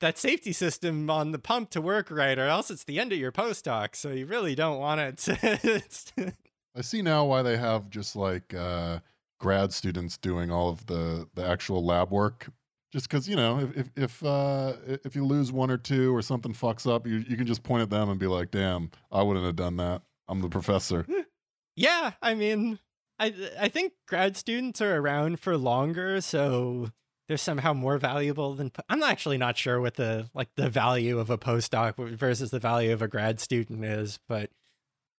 that 0.00 0.18
safety 0.18 0.52
system 0.52 1.08
on 1.08 1.32
the 1.32 1.38
pump 1.38 1.70
to 1.70 1.80
work 1.80 2.10
right, 2.10 2.38
or 2.38 2.46
else 2.46 2.70
it's 2.70 2.84
the 2.84 2.98
end 2.98 3.12
of 3.12 3.18
your 3.18 3.32
postdoc. 3.32 3.94
So 3.94 4.10
you 4.10 4.26
really 4.26 4.54
don't 4.54 4.78
want 4.78 5.00
it 5.00 5.16
to. 5.18 6.32
I 6.76 6.80
see 6.80 7.02
now 7.02 7.24
why 7.24 7.42
they 7.42 7.56
have 7.56 7.90
just 7.90 8.16
like 8.16 8.54
uh, 8.54 9.00
grad 9.38 9.72
students 9.72 10.16
doing 10.16 10.50
all 10.50 10.68
of 10.68 10.86
the 10.86 11.28
the 11.34 11.46
actual 11.46 11.84
lab 11.84 12.10
work. 12.10 12.48
Just 12.92 13.08
because 13.08 13.28
you 13.28 13.36
know, 13.36 13.60
if 13.60 13.76
if 13.76 13.90
if, 13.96 14.24
uh, 14.24 14.72
if 14.86 15.14
you 15.14 15.24
lose 15.24 15.52
one 15.52 15.70
or 15.70 15.76
two 15.76 16.14
or 16.14 16.22
something 16.22 16.52
fucks 16.52 16.92
up, 16.92 17.06
you 17.06 17.24
you 17.28 17.36
can 17.36 17.46
just 17.46 17.62
point 17.62 17.82
at 17.82 17.90
them 17.90 18.08
and 18.08 18.18
be 18.18 18.26
like, 18.26 18.50
"Damn, 18.50 18.90
I 19.12 19.22
wouldn't 19.22 19.46
have 19.46 19.56
done 19.56 19.76
that. 19.76 20.02
I'm 20.28 20.40
the 20.40 20.48
professor." 20.48 21.06
yeah, 21.76 22.12
I 22.20 22.34
mean, 22.34 22.78
I 23.18 23.34
I 23.60 23.68
think 23.68 23.92
grad 24.08 24.36
students 24.36 24.80
are 24.80 24.96
around 24.96 25.38
for 25.38 25.56
longer, 25.56 26.20
so 26.20 26.90
they're 27.30 27.36
somehow 27.36 27.72
more 27.72 27.96
valuable 27.96 28.54
than. 28.54 28.72
I'm 28.88 29.04
actually 29.04 29.38
not 29.38 29.56
sure 29.56 29.80
what 29.80 29.94
the 29.94 30.28
like 30.34 30.48
the 30.56 30.68
value 30.68 31.20
of 31.20 31.30
a 31.30 31.38
postdoc 31.38 31.94
versus 32.18 32.50
the 32.50 32.58
value 32.58 32.92
of 32.92 33.02
a 33.02 33.08
grad 33.08 33.38
student 33.38 33.84
is, 33.84 34.18
but 34.28 34.50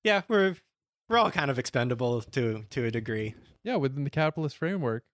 yeah, 0.04 0.24
we're 0.28 0.58
we're 1.08 1.18
all 1.18 1.32
kind 1.32 1.50
of 1.50 1.58
expendable 1.58 2.22
to 2.22 2.66
to 2.70 2.84
a 2.84 2.92
degree. 2.92 3.34
yeah, 3.64 3.78
within 3.78 4.04
the 4.04 4.10
capitalist 4.10 4.58
framework, 4.58 5.06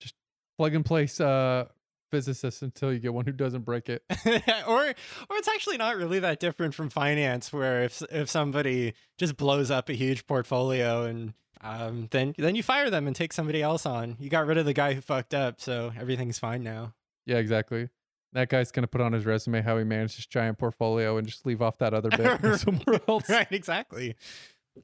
just 0.00 0.14
plug 0.56 0.76
and 0.76 0.84
place 0.84 1.20
uh 1.20 1.64
physicists 2.12 2.62
until 2.62 2.92
you 2.92 3.00
get 3.00 3.12
one 3.12 3.26
who 3.26 3.32
doesn't 3.32 3.64
break 3.64 3.88
it. 3.88 4.04
or 4.68 4.84
or 4.84 5.36
it's 5.38 5.48
actually 5.48 5.78
not 5.78 5.96
really 5.96 6.20
that 6.20 6.38
different 6.38 6.72
from 6.72 6.88
finance 6.88 7.52
where 7.52 7.82
if 7.82 8.00
if 8.12 8.30
somebody 8.30 8.94
just 9.18 9.36
blows 9.36 9.72
up 9.72 9.88
a 9.88 9.92
huge 9.92 10.24
portfolio 10.28 11.02
and 11.02 11.34
um, 11.60 12.08
then 12.10 12.34
then 12.38 12.54
you 12.54 12.62
fire 12.62 12.90
them 12.90 13.06
and 13.06 13.14
take 13.14 13.32
somebody 13.32 13.62
else 13.62 13.86
on. 13.86 14.16
You 14.18 14.28
got 14.28 14.46
rid 14.46 14.58
of 14.58 14.64
the 14.66 14.72
guy 14.72 14.94
who 14.94 15.00
fucked 15.00 15.34
up, 15.34 15.60
so 15.60 15.92
everything's 15.98 16.38
fine 16.38 16.62
now. 16.62 16.94
Yeah, 17.26 17.36
exactly. 17.36 17.88
That 18.32 18.48
guy's 18.48 18.70
gonna 18.70 18.86
put 18.86 19.00
on 19.00 19.12
his 19.12 19.24
resume 19.26 19.62
how 19.62 19.78
he 19.78 19.84
managed 19.84 20.16
his 20.16 20.26
giant 20.26 20.58
portfolio 20.58 21.16
and 21.16 21.26
just 21.26 21.46
leave 21.46 21.62
off 21.62 21.78
that 21.78 21.94
other 21.94 22.10
bit 22.10 22.56
somewhere 22.60 23.00
else. 23.08 23.28
right, 23.28 23.50
exactly. 23.50 24.16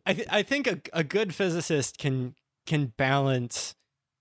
I 0.06 0.14
th- 0.14 0.28
I 0.30 0.42
think 0.42 0.66
a 0.66 0.80
a 0.92 1.04
good 1.04 1.34
physicist 1.34 1.98
can 1.98 2.34
can 2.66 2.92
balance 2.96 3.74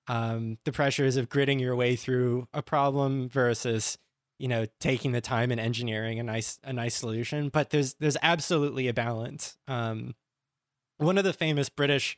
um, 0.08 0.58
the 0.66 0.72
pressures 0.72 1.16
of 1.18 1.30
gritting 1.30 1.60
your 1.60 1.76
way 1.76 1.96
through 1.96 2.48
a 2.54 2.62
problem 2.62 3.30
versus 3.30 3.98
you 4.40 4.48
know 4.48 4.66
taking 4.80 5.14
the 5.14 5.22
time 5.22 5.52
and 5.52 5.60
engineering 5.60 6.20
a 6.20 6.24
nice 6.24 6.60
a 6.64 6.74
nice 6.74 6.96
solution. 6.96 7.50
But 7.50 7.70
there's 7.70 7.96
there's 7.96 8.18
absolutely 8.22 8.88
a 8.88 8.94
balance. 8.94 9.58
Um, 9.68 10.16
one 10.98 11.18
of 11.18 11.24
the 11.24 11.34
famous 11.34 11.70
British 11.70 12.18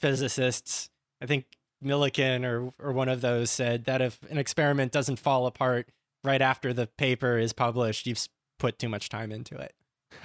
physicists, 0.00 0.90
I 1.22 1.26
think 1.26 1.46
Millikan 1.84 2.44
or 2.44 2.72
or 2.78 2.92
one 2.92 3.08
of 3.08 3.20
those, 3.20 3.50
said 3.50 3.84
that 3.84 4.00
if 4.00 4.18
an 4.30 4.38
experiment 4.38 4.92
doesn't 4.92 5.18
fall 5.18 5.46
apart 5.46 5.90
right 6.24 6.42
after 6.42 6.72
the 6.72 6.86
paper 6.86 7.38
is 7.38 7.52
published, 7.52 8.06
you've 8.06 8.26
put 8.58 8.78
too 8.78 8.88
much 8.88 9.08
time 9.08 9.30
into 9.32 9.56
it. 9.56 9.74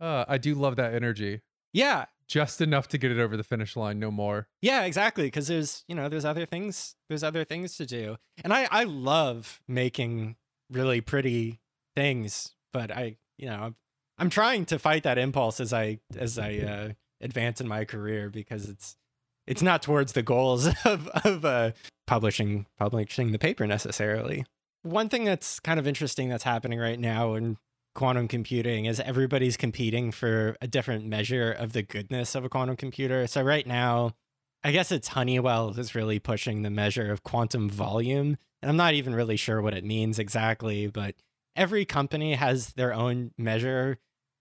uh, 0.00 0.24
I 0.28 0.38
do 0.38 0.54
love 0.54 0.76
that 0.76 0.94
energy. 0.94 1.40
Yeah, 1.72 2.04
Just 2.28 2.60
enough 2.60 2.88
to 2.88 2.98
get 2.98 3.10
it 3.10 3.18
over 3.18 3.36
the 3.36 3.42
finish 3.42 3.74
line, 3.76 3.98
no 3.98 4.10
more. 4.10 4.46
Yeah, 4.62 4.84
exactly. 4.84 5.24
Because 5.24 5.48
there's 5.48 5.84
you 5.88 5.94
know 5.94 6.08
there's 6.08 6.24
other 6.24 6.46
things 6.46 6.94
there's 7.08 7.24
other 7.24 7.44
things 7.44 7.76
to 7.76 7.86
do, 7.86 8.16
and 8.42 8.52
I 8.52 8.68
I 8.70 8.84
love 8.84 9.60
making 9.66 10.36
really 10.70 11.00
pretty 11.00 11.60
things, 11.96 12.54
but 12.72 12.90
I 12.90 13.16
you 13.38 13.46
know 13.46 13.74
I'm, 14.18 14.30
trying 14.30 14.64
to 14.66 14.78
fight 14.78 15.02
that 15.04 15.18
impulse 15.18 15.60
as 15.60 15.72
I 15.72 15.98
as 16.16 16.38
I 16.38 16.56
uh, 16.56 16.88
advance 17.20 17.60
in 17.60 17.68
my 17.68 17.84
career 17.84 18.30
because 18.30 18.68
it's 18.68 18.96
it's 19.46 19.62
not 19.62 19.82
towards 19.82 20.12
the 20.12 20.22
goals 20.22 20.66
of 20.84 21.08
of 21.08 21.44
uh, 21.44 21.72
publishing 22.06 22.66
publishing 22.78 23.32
the 23.32 23.38
paper 23.38 23.66
necessarily. 23.66 24.44
One 24.82 25.08
thing 25.08 25.24
that's 25.24 25.60
kind 25.60 25.80
of 25.80 25.86
interesting 25.86 26.28
that's 26.28 26.44
happening 26.44 26.78
right 26.78 27.00
now 27.00 27.34
in 27.34 27.56
quantum 27.94 28.28
computing 28.28 28.86
is 28.86 29.00
everybody's 29.00 29.56
competing 29.56 30.10
for 30.10 30.56
a 30.60 30.66
different 30.66 31.06
measure 31.06 31.50
of 31.50 31.72
the 31.72 31.82
goodness 31.82 32.34
of 32.34 32.44
a 32.44 32.48
quantum 32.48 32.76
computer. 32.76 33.26
So 33.26 33.42
right 33.42 33.66
now, 33.66 34.12
I 34.62 34.72
guess 34.72 34.90
it's 34.90 35.08
Honeywell 35.08 35.70
that's 35.72 35.94
really 35.94 36.18
pushing 36.18 36.62
the 36.62 36.70
measure 36.70 37.10
of 37.10 37.22
quantum 37.22 37.68
volume. 37.68 38.36
And 38.62 38.70
I'm 38.70 38.76
not 38.76 38.94
even 38.94 39.14
really 39.14 39.36
sure 39.36 39.62
what 39.62 39.74
it 39.74 39.84
means 39.84 40.18
exactly, 40.18 40.86
but 40.86 41.14
every 41.56 41.84
company 41.84 42.34
has 42.34 42.72
their 42.72 42.92
own 42.92 43.32
measure 43.38 43.98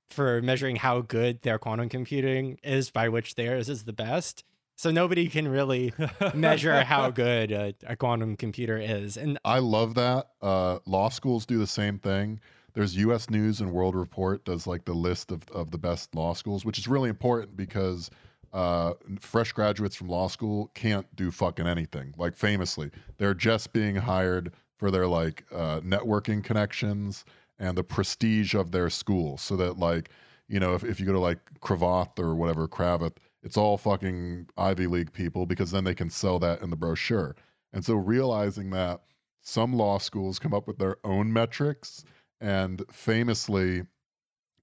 for 0.10 0.42
measuring 0.42 0.78
how 0.78 1.02
good 1.02 1.42
their 1.42 1.58
quantum 1.58 1.90
computing 1.90 2.60
is, 2.64 2.92
by 2.92 3.10
which 3.10 3.36
theirs 3.36 3.70
is 3.70 3.84
the 3.84 3.94
best. 3.94 4.44
So 4.76 4.92
nobody 4.92 5.28
can 5.28 5.48
really 5.48 5.94
measure 6.34 6.84
how 6.84 7.10
good 7.10 7.52
a, 7.52 7.74
a 7.86 7.96
quantum 7.96 8.36
computer 8.36 8.78
is. 8.78 9.18
And 9.18 9.38
I 9.46 9.60
love 9.60 9.96
that. 9.96 10.30
Uh, 10.42 10.80
law 10.86 11.10
schools 11.10 11.46
do 11.46 11.58
the 11.58 11.68
same 11.68 12.00
thing. 12.00 12.40
There's 12.74 12.96
U.S. 12.98 13.30
News 13.30 13.62
and 13.62 13.72
World 13.72 13.96
Report 13.96 14.44
does 14.46 14.66
like 14.66 14.86
the 14.86 14.94
list 14.94 15.32
of, 15.32 15.48
of 15.50 15.70
the 15.70 15.78
best 15.78 16.16
law 16.16 16.34
schools, 16.34 16.66
which 16.66 16.80
is 16.80 16.88
really 16.88 17.10
important 17.10 17.56
because 17.56 18.10
uh, 18.52 18.94
fresh 19.20 19.52
graduates 19.52 19.96
from 19.96 20.10
law 20.10 20.28
school 20.28 20.72
can't 20.74 21.06
do 21.16 21.30
fucking 21.30 21.68
anything. 21.68 22.14
Like 22.18 22.36
famously, 22.36 22.90
they're 23.18 23.36
just 23.36 23.74
being 23.74 23.96
hired 23.96 24.54
for 24.84 24.92
their 24.92 25.08
like 25.08 25.46
uh, 25.56 25.80
networking 25.80 26.44
connections 26.44 27.24
and 27.58 27.78
the 27.78 27.86
prestige 27.86 28.54
of 28.54 28.72
their 28.72 28.90
school. 28.90 29.38
So 29.38 29.56
that 29.56 29.80
like 29.80 30.10
you 30.50 30.60
know 30.60 30.74
if, 30.74 30.84
if 30.84 31.00
you 31.00 31.06
go 31.06 31.14
to 31.14 31.20
like 31.20 31.40
Cravath 31.62 32.20
or 32.20 32.36
whatever 32.36 32.68
Cravath, 32.68 33.16
it's 33.44 33.56
all 33.56 33.78
fucking 33.78 34.50
Ivy 34.58 34.88
League 34.88 35.14
people 35.14 35.46
because 35.46 35.72
then 35.72 35.86
they 35.86 35.96
can 35.96 36.10
sell 36.10 36.38
that 36.40 36.62
in 36.62 36.70
the 36.70 36.76
brochure. 36.76 37.34
And 37.72 37.86
so 37.86 37.96
realizing 37.96 38.72
that 38.72 39.04
some 39.40 39.72
law 39.72 40.00
schools 40.00 40.38
come 40.38 40.54
up 40.54 40.68
with 40.68 40.80
their 40.80 40.98
own 41.06 41.32
metrics 41.32 42.04
and 42.42 42.84
famously 42.92 43.84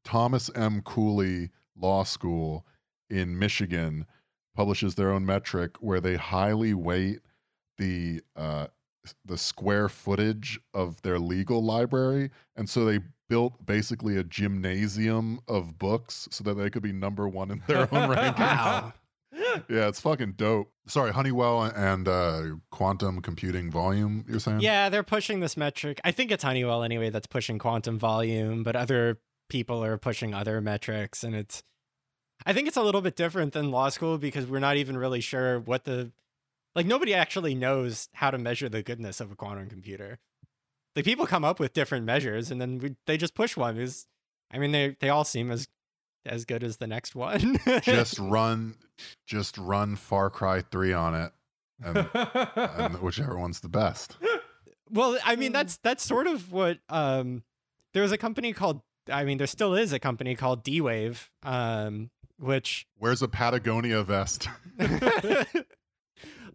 Thomas 0.05 0.51
M. 0.55 0.83
Cooley 0.83 1.49
Law 1.75 2.05
School 2.05 2.67
in 3.09 3.39
Michigan 3.39 4.05
publishes 4.55 4.97
their 4.97 5.13
own 5.13 5.25
metric 5.25 5.79
where 5.81 5.99
they 5.99 6.17
highly 6.17 6.75
weight 6.75 7.21
the 7.79 8.21
uh, 8.37 8.67
the 9.25 9.39
square 9.39 9.89
footage 9.89 10.61
of 10.75 11.01
their 11.03 11.19
legal 11.19 11.63
library, 11.63 12.31
and 12.57 12.69
so 12.69 12.85
they 12.85 13.01
built 13.29 13.65
basically 13.65 14.17
a 14.17 14.25
gymnasium 14.25 15.41
of 15.49 15.79
books 15.79 16.29
so 16.31 16.43
that 16.45 16.55
they 16.55 16.69
could 16.69 16.83
be 16.83 16.93
number 16.93 17.29
one 17.29 17.51
in 17.51 17.63
their 17.69 17.83
own 17.83 18.11
rankings. 18.15 18.39
wow. 18.39 18.93
Yeah, 19.69 19.89
it's 19.89 20.01
fucking 20.01 20.33
dope. 20.33 20.71
Sorry, 20.87 21.13
Honeywell 21.13 21.63
and 21.63 22.07
uh, 22.07 22.43
quantum 22.71 23.21
computing 23.21 23.71
volume. 23.71 24.25
You're 24.29 24.39
saying? 24.39 24.61
Yeah, 24.61 24.89
they're 24.89 25.03
pushing 25.03 25.41
this 25.41 25.57
metric. 25.57 26.01
I 26.05 26.11
think 26.11 26.31
it's 26.31 26.43
Honeywell 26.43 26.83
anyway 26.83 27.11
that's 27.11 27.27
pushing 27.27 27.59
quantum 27.59 27.99
volume, 27.99 28.63
but 28.63 28.77
other 28.77 29.19
people 29.49 29.85
are 29.85 29.99
pushing 29.99 30.33
other 30.33 30.61
metrics 30.61 31.23
and 31.23 31.35
it's 31.35 31.63
I 32.47 32.55
think 32.55 32.69
it's 32.69 32.77
a 32.77 32.83
little 32.83 33.03
bit 33.03 33.17
different 33.17 33.53
than 33.53 33.71
law 33.71 33.91
school 33.91 34.17
because 34.17 34.47
we're 34.47 34.61
not 34.61 34.77
even 34.77 34.97
really 34.97 35.21
sure 35.21 35.61
what 35.61 35.85
the 35.85 36.13
like 36.75 36.87
nobody 36.87 37.15
actually 37.15 37.55
knows 37.55 38.09
how 38.15 38.31
to 38.31 38.39
measure 38.39 38.69
the 38.69 38.83
goodness 38.83 39.21
of 39.21 39.33
a 39.33 39.37
quantum 39.37 39.69
computer. 39.69 40.19
Like 40.97 41.05
people 41.05 41.27
come 41.27 41.45
up 41.45 41.61
with 41.61 41.73
different 41.73 42.05
measures 42.05 42.51
and 42.51 42.61
then 42.61 42.79
we, 42.79 42.97
they 43.07 43.17
just 43.17 43.35
push 43.35 43.57
one. 43.57 43.77
Is 43.77 44.07
I 44.51 44.59
mean 44.59 44.73
they 44.73 44.97
they 45.01 45.09
all 45.09 45.25
seem 45.25 45.51
as 45.51 45.69
as 46.27 46.45
good 46.45 46.63
as 46.63 46.77
the 46.77 46.87
next 46.87 47.15
one. 47.15 47.59
just 47.83 48.19
run, 48.19 48.75
just 49.27 49.57
run 49.59 49.97
Far 49.97 50.31
Cry 50.31 50.63
Three 50.63 50.93
on 50.93 51.15
it, 51.15 51.33
and, 51.83 52.09
and 52.15 52.95
whichever 53.03 53.39
one's 53.39 53.61
the 53.61 53.69
best. 53.69 54.17
Well, 54.91 55.19
I 55.25 55.37
mean 55.37 55.53
that's 55.53 55.79
that's 55.79 56.05
sort 56.05 56.27
of 56.27 56.53
what 56.53 56.79
um 56.89 57.43
there 57.95 58.03
was 58.03 58.13
a 58.13 58.19
company 58.19 58.53
called 58.53 58.83
I 59.11 59.25
mean 59.25 59.39
there 59.39 59.47
still 59.47 59.75
is 59.75 59.93
a 59.93 59.99
company 59.99 60.35
called 60.35 60.63
D-Wave 60.63 61.31
um 61.43 62.11
which 62.39 62.87
Where's 62.99 63.23
a 63.23 63.29
Patagonia 63.29 64.03
vest? 64.03 64.49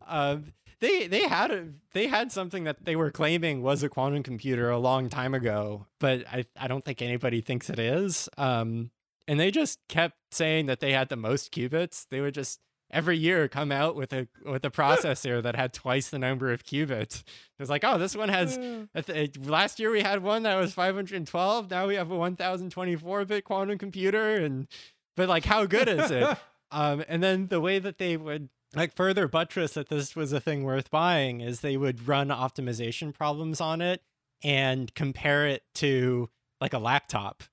um 0.07 0.53
they 0.79 1.07
they 1.07 1.27
had 1.27 1.51
a, 1.51 1.67
they 1.93 2.07
had 2.07 2.31
something 2.31 2.65
that 2.65 2.83
they 2.85 2.95
were 2.95 3.11
claiming 3.11 3.61
was 3.61 3.81
a 3.83 3.89
quantum 3.89 4.23
computer 4.23 4.69
a 4.69 4.77
long 4.77 5.09
time 5.09 5.33
ago, 5.33 5.87
but 5.99 6.25
I 6.27 6.45
I 6.57 6.67
don't 6.67 6.83
think 6.83 7.01
anybody 7.01 7.41
thinks 7.41 7.69
it 7.69 7.79
is. 7.79 8.29
Um 8.37 8.91
and 9.27 9.39
they 9.39 9.51
just 9.51 9.79
kept 9.89 10.17
saying 10.31 10.67
that 10.67 10.79
they 10.79 10.91
had 10.91 11.09
the 11.09 11.15
most 11.15 11.51
qubits. 11.51 12.05
They 12.09 12.21
would 12.21 12.33
just 12.33 12.59
every 12.91 13.17
year 13.17 13.47
come 13.47 13.71
out 13.71 13.95
with 13.95 14.13
a 14.13 14.27
with 14.45 14.63
a 14.65 14.69
processor 14.69 15.41
that 15.41 15.55
had 15.55 15.73
twice 15.73 16.09
the 16.09 16.19
number 16.19 16.51
of 16.51 16.63
qubits. 16.63 17.21
It 17.21 17.59
was 17.59 17.69
like, 17.69 17.83
oh, 17.83 17.97
this 17.97 18.15
one 18.15 18.29
has. 18.29 18.57
Th- 19.05 19.37
Last 19.39 19.79
year 19.79 19.91
we 19.91 20.01
had 20.01 20.21
one 20.21 20.43
that 20.43 20.55
was 20.55 20.73
512. 20.73 21.71
Now 21.71 21.87
we 21.87 21.95
have 21.95 22.11
a 22.11 22.15
1024 22.15 23.25
bit 23.25 23.43
quantum 23.43 23.77
computer, 23.77 24.35
and 24.35 24.67
but 25.15 25.29
like, 25.29 25.45
how 25.45 25.65
good 25.65 25.87
is 25.87 26.11
it? 26.11 26.37
um, 26.71 27.03
and 27.07 27.23
then 27.23 27.47
the 27.47 27.61
way 27.61 27.79
that 27.79 27.97
they 27.97 28.17
would 28.17 28.49
like 28.75 28.95
further 28.95 29.27
buttress 29.27 29.73
that 29.73 29.89
this 29.89 30.15
was 30.15 30.33
a 30.33 30.39
thing 30.39 30.63
worth 30.63 30.91
buying 30.91 31.41
is 31.41 31.61
they 31.61 31.77
would 31.77 32.07
run 32.07 32.29
optimization 32.29 33.13
problems 33.13 33.61
on 33.61 33.81
it 33.81 34.01
and 34.43 34.93
compare 34.95 35.47
it 35.47 35.63
to 35.75 36.29
like 36.59 36.73
a 36.73 36.79
laptop 36.79 37.43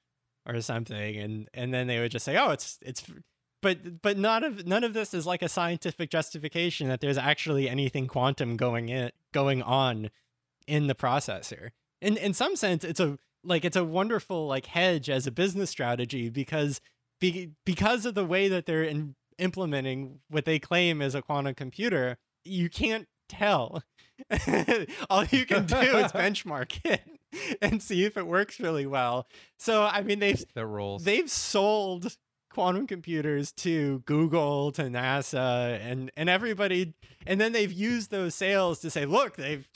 or 0.46 0.60
something. 0.60 1.16
And 1.16 1.48
and 1.54 1.72
then 1.72 1.86
they 1.86 2.00
would 2.00 2.10
just 2.10 2.24
say 2.24 2.36
oh 2.36 2.50
it's 2.50 2.78
it's 2.82 3.04
but 3.60 4.02
but 4.02 4.18
none 4.18 4.44
of 4.44 4.66
none 4.66 4.84
of 4.84 4.94
this 4.94 5.14
is 5.14 5.26
like 5.26 5.42
a 5.42 5.48
scientific 5.48 6.10
justification 6.10 6.88
that 6.88 7.00
there's 7.00 7.18
actually 7.18 7.68
anything 7.68 8.06
quantum 8.08 8.56
going 8.56 8.88
in 8.88 9.10
going 9.32 9.62
on 9.62 10.10
in 10.66 10.86
the 10.86 10.94
processor. 10.94 11.70
In 12.00 12.16
in 12.16 12.34
some 12.34 12.56
sense 12.56 12.84
it's 12.84 13.00
a 13.00 13.18
like 13.44 13.64
it's 13.64 13.76
a 13.76 13.84
wonderful 13.84 14.46
like 14.46 14.66
hedge 14.66 15.08
as 15.08 15.26
a 15.26 15.32
business 15.32 15.70
strategy 15.70 16.28
because 16.28 16.80
be, 17.20 17.52
because 17.64 18.04
of 18.04 18.14
the 18.14 18.24
way 18.24 18.48
that 18.48 18.66
they're 18.66 18.82
in, 18.82 19.14
implementing 19.42 20.20
what 20.28 20.44
they 20.44 20.58
claim 20.58 21.02
is 21.02 21.14
a 21.14 21.22
quantum 21.22 21.54
computer 21.54 22.18
you 22.44 22.68
can't 22.68 23.08
tell. 23.28 23.82
All 25.10 25.24
you 25.24 25.46
can 25.46 25.66
do 25.66 25.76
is 25.76 26.12
benchmark 26.12 26.80
it 26.84 27.02
and 27.62 27.82
see 27.82 28.04
if 28.04 28.16
it 28.16 28.26
works 28.26 28.60
really 28.60 28.86
well. 28.86 29.26
So 29.58 29.84
i 29.84 30.02
mean 30.02 30.18
they've 30.18 30.44
that 30.54 30.66
rolls. 30.66 31.04
they've 31.04 31.30
sold 31.30 32.16
quantum 32.50 32.86
computers 32.86 33.50
to 33.52 34.00
Google, 34.00 34.72
to 34.72 34.82
NASA, 34.82 35.80
and 35.80 36.10
and 36.16 36.28
everybody, 36.28 36.94
and 37.26 37.40
then 37.40 37.52
they've 37.52 37.72
used 37.72 38.10
those 38.10 38.34
sales 38.34 38.80
to 38.80 38.90
say, 38.90 39.06
look, 39.06 39.36
they've 39.36 39.66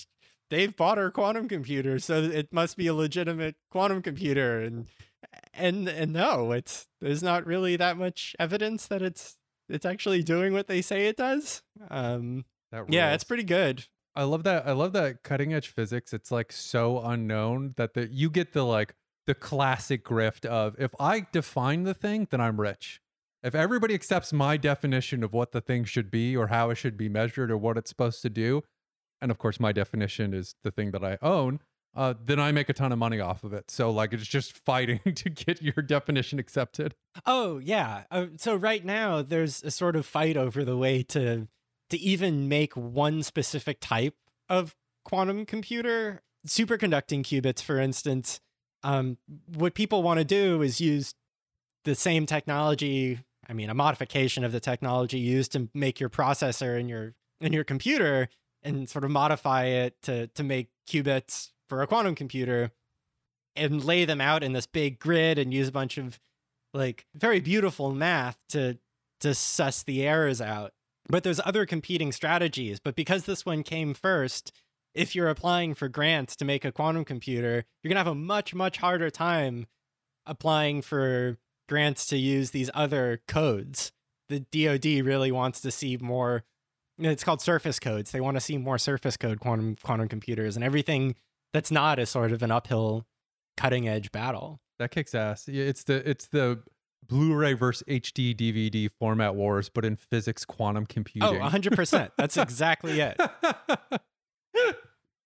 they've 0.50 0.76
bought 0.76 0.98
our 0.98 1.10
quantum 1.10 1.48
computer, 1.48 1.98
so 1.98 2.22
it 2.22 2.52
must 2.52 2.76
be 2.76 2.86
a 2.86 2.94
legitimate 2.94 3.56
quantum 3.70 4.02
computer, 4.02 4.60
and 4.60 4.86
and 5.54 5.88
and 5.88 6.12
no, 6.12 6.52
it's 6.52 6.86
there's 7.00 7.22
not 7.22 7.46
really 7.46 7.76
that 7.76 7.96
much 7.96 8.36
evidence 8.38 8.86
that 8.88 9.02
it's 9.02 9.36
it's 9.68 9.86
actually 9.86 10.22
doing 10.22 10.52
what 10.52 10.68
they 10.68 10.82
say 10.82 11.06
it 11.06 11.16
does. 11.16 11.62
Um, 11.90 12.44
that 12.72 12.84
yeah, 12.92 13.14
it's 13.14 13.24
pretty 13.24 13.44
good. 13.44 13.84
I 14.14 14.24
love 14.24 14.44
that. 14.44 14.66
I 14.66 14.72
love 14.72 14.92
that 14.94 15.22
cutting 15.22 15.52
edge 15.52 15.68
physics. 15.68 16.12
It's 16.12 16.30
like 16.30 16.50
so 16.52 17.00
unknown 17.00 17.74
that 17.76 17.94
the 17.94 18.08
you 18.10 18.30
get 18.30 18.52
the 18.52 18.64
like, 18.64 18.94
the 19.26 19.34
classic 19.34 20.04
grift 20.04 20.46
of 20.46 20.74
if 20.78 20.94
I 20.98 21.26
define 21.32 21.82
the 21.82 21.94
thing, 21.94 22.28
then 22.30 22.40
I'm 22.40 22.60
rich. 22.60 23.00
If 23.42 23.54
everybody 23.54 23.94
accepts 23.94 24.32
my 24.32 24.56
definition 24.56 25.22
of 25.22 25.32
what 25.32 25.52
the 25.52 25.60
thing 25.60 25.84
should 25.84 26.10
be 26.10 26.36
or 26.36 26.48
how 26.48 26.70
it 26.70 26.76
should 26.76 26.96
be 26.96 27.08
measured 27.08 27.50
or 27.50 27.58
what 27.58 27.76
it's 27.76 27.90
supposed 27.90 28.22
to 28.22 28.30
do, 28.30 28.62
and 29.20 29.30
of 29.30 29.38
course 29.38 29.60
my 29.60 29.72
definition 29.72 30.32
is 30.32 30.54
the 30.64 30.70
thing 30.70 30.90
that 30.92 31.04
I 31.04 31.18
own, 31.22 31.60
uh, 31.96 32.12
then 32.22 32.38
I 32.38 32.52
make 32.52 32.68
a 32.68 32.74
ton 32.74 32.92
of 32.92 32.98
money 32.98 33.20
off 33.20 33.42
of 33.42 33.54
it. 33.54 33.70
So 33.70 33.90
like 33.90 34.12
it's 34.12 34.26
just 34.26 34.52
fighting 34.52 35.00
to 35.14 35.30
get 35.30 35.62
your 35.62 35.82
definition 35.82 36.38
accepted. 36.38 36.94
Oh 37.24 37.58
yeah. 37.58 38.04
Uh, 38.10 38.26
so 38.36 38.54
right 38.54 38.84
now 38.84 39.22
there's 39.22 39.62
a 39.64 39.70
sort 39.70 39.96
of 39.96 40.04
fight 40.04 40.36
over 40.36 40.64
the 40.64 40.76
way 40.76 41.02
to 41.04 41.48
to 41.88 41.98
even 41.98 42.48
make 42.48 42.76
one 42.76 43.22
specific 43.22 43.78
type 43.80 44.14
of 44.48 44.74
quantum 45.04 45.46
computer, 45.46 46.22
superconducting 46.46 47.22
qubits, 47.22 47.62
for 47.62 47.78
instance. 47.78 48.40
Um, 48.82 49.16
what 49.54 49.74
people 49.74 50.02
want 50.02 50.18
to 50.18 50.24
do 50.24 50.62
is 50.62 50.80
use 50.80 51.14
the 51.84 51.94
same 51.94 52.26
technology. 52.26 53.20
I 53.48 53.52
mean, 53.52 53.70
a 53.70 53.74
modification 53.74 54.44
of 54.44 54.52
the 54.52 54.60
technology 54.60 55.18
used 55.18 55.52
to 55.52 55.68
make 55.72 55.98
your 55.98 56.10
processor 56.10 56.78
and 56.78 56.90
your 56.90 57.14
in 57.40 57.52
your 57.52 57.64
computer, 57.64 58.28
and 58.62 58.88
sort 58.88 59.04
of 59.04 59.10
modify 59.10 59.64
it 59.64 60.02
to 60.02 60.26
to 60.26 60.42
make 60.42 60.68
qubits 60.86 61.52
for 61.68 61.82
a 61.82 61.86
quantum 61.86 62.14
computer 62.14 62.70
and 63.54 63.84
lay 63.84 64.04
them 64.04 64.20
out 64.20 64.42
in 64.42 64.52
this 64.52 64.66
big 64.66 64.98
grid 64.98 65.38
and 65.38 65.52
use 65.52 65.68
a 65.68 65.72
bunch 65.72 65.98
of 65.98 66.18
like 66.74 67.06
very 67.14 67.40
beautiful 67.40 67.92
math 67.92 68.38
to 68.50 68.78
to 69.20 69.34
suss 69.34 69.82
the 69.82 70.06
errors 70.06 70.40
out. 70.40 70.72
But 71.08 71.22
there's 71.22 71.40
other 71.44 71.64
competing 71.64 72.12
strategies. 72.12 72.80
But 72.80 72.96
because 72.96 73.24
this 73.24 73.46
one 73.46 73.62
came 73.62 73.94
first, 73.94 74.52
if 74.94 75.14
you're 75.14 75.28
applying 75.28 75.74
for 75.74 75.88
grants 75.88 76.36
to 76.36 76.44
make 76.44 76.64
a 76.64 76.72
quantum 76.72 77.04
computer, 77.04 77.64
you're 77.82 77.88
gonna 77.88 78.00
have 78.00 78.06
a 78.06 78.14
much, 78.14 78.54
much 78.54 78.78
harder 78.78 79.10
time 79.10 79.66
applying 80.26 80.82
for 80.82 81.38
grants 81.68 82.06
to 82.06 82.18
use 82.18 82.50
these 82.50 82.70
other 82.74 83.20
codes. 83.26 83.92
The 84.28 84.40
DoD 84.40 85.06
really 85.06 85.30
wants 85.30 85.60
to 85.62 85.70
see 85.70 85.96
more 85.96 86.44
it's 86.98 87.24
called 87.24 87.42
surface 87.42 87.78
codes. 87.78 88.10
They 88.10 88.22
want 88.22 88.36
to 88.36 88.40
see 88.40 88.56
more 88.56 88.78
surface 88.78 89.16
code 89.16 89.40
quantum 89.40 89.76
quantum 89.82 90.08
computers 90.08 90.56
and 90.56 90.64
everything 90.64 91.14
that's 91.56 91.70
not 91.70 91.98
a 91.98 92.06
sort 92.06 92.32
of 92.32 92.42
an 92.42 92.50
uphill 92.50 93.06
cutting 93.56 93.88
edge 93.88 94.12
battle. 94.12 94.60
That 94.78 94.90
kicks 94.90 95.14
ass. 95.14 95.48
It's 95.48 95.84
the 95.84 96.08
it's 96.08 96.28
the 96.28 96.62
Blu-ray 97.08 97.54
versus 97.54 97.84
HD 97.88 98.34
DVD 98.34 98.90
format 98.98 99.34
wars, 99.34 99.68
but 99.68 99.84
in 99.84 99.96
physics 99.96 100.44
quantum 100.44 100.84
Oh, 100.84 100.86
computing. 100.88 101.40
100%. 101.40 102.10
That's 102.16 102.36
exactly 102.36 103.00
it. 103.00 103.20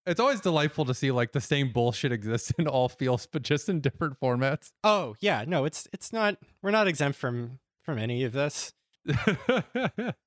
it's 0.07 0.20
always 0.20 0.41
delightful 0.41 0.85
to 0.85 0.95
see 0.95 1.11
like 1.11 1.33
the 1.33 1.41
same 1.41 1.72
bullshit 1.72 2.12
exists 2.12 2.53
in 2.59 2.66
all 2.66 2.89
fields, 2.89 3.26
but 3.31 3.43
just 3.43 3.68
in 3.68 3.81
different 3.81 4.18
formats. 4.20 4.70
Oh, 4.85 5.14
yeah, 5.20 5.45
no, 5.47 5.64
it's 5.64 5.89
it's 5.93 6.12
not 6.12 6.37
we're 6.62 6.70
not 6.70 6.87
exempt 6.87 7.18
from 7.18 7.59
from 7.85 7.99
any 7.99 8.24
of 8.24 8.33
this. 8.33 8.72
well, 9.07 10.24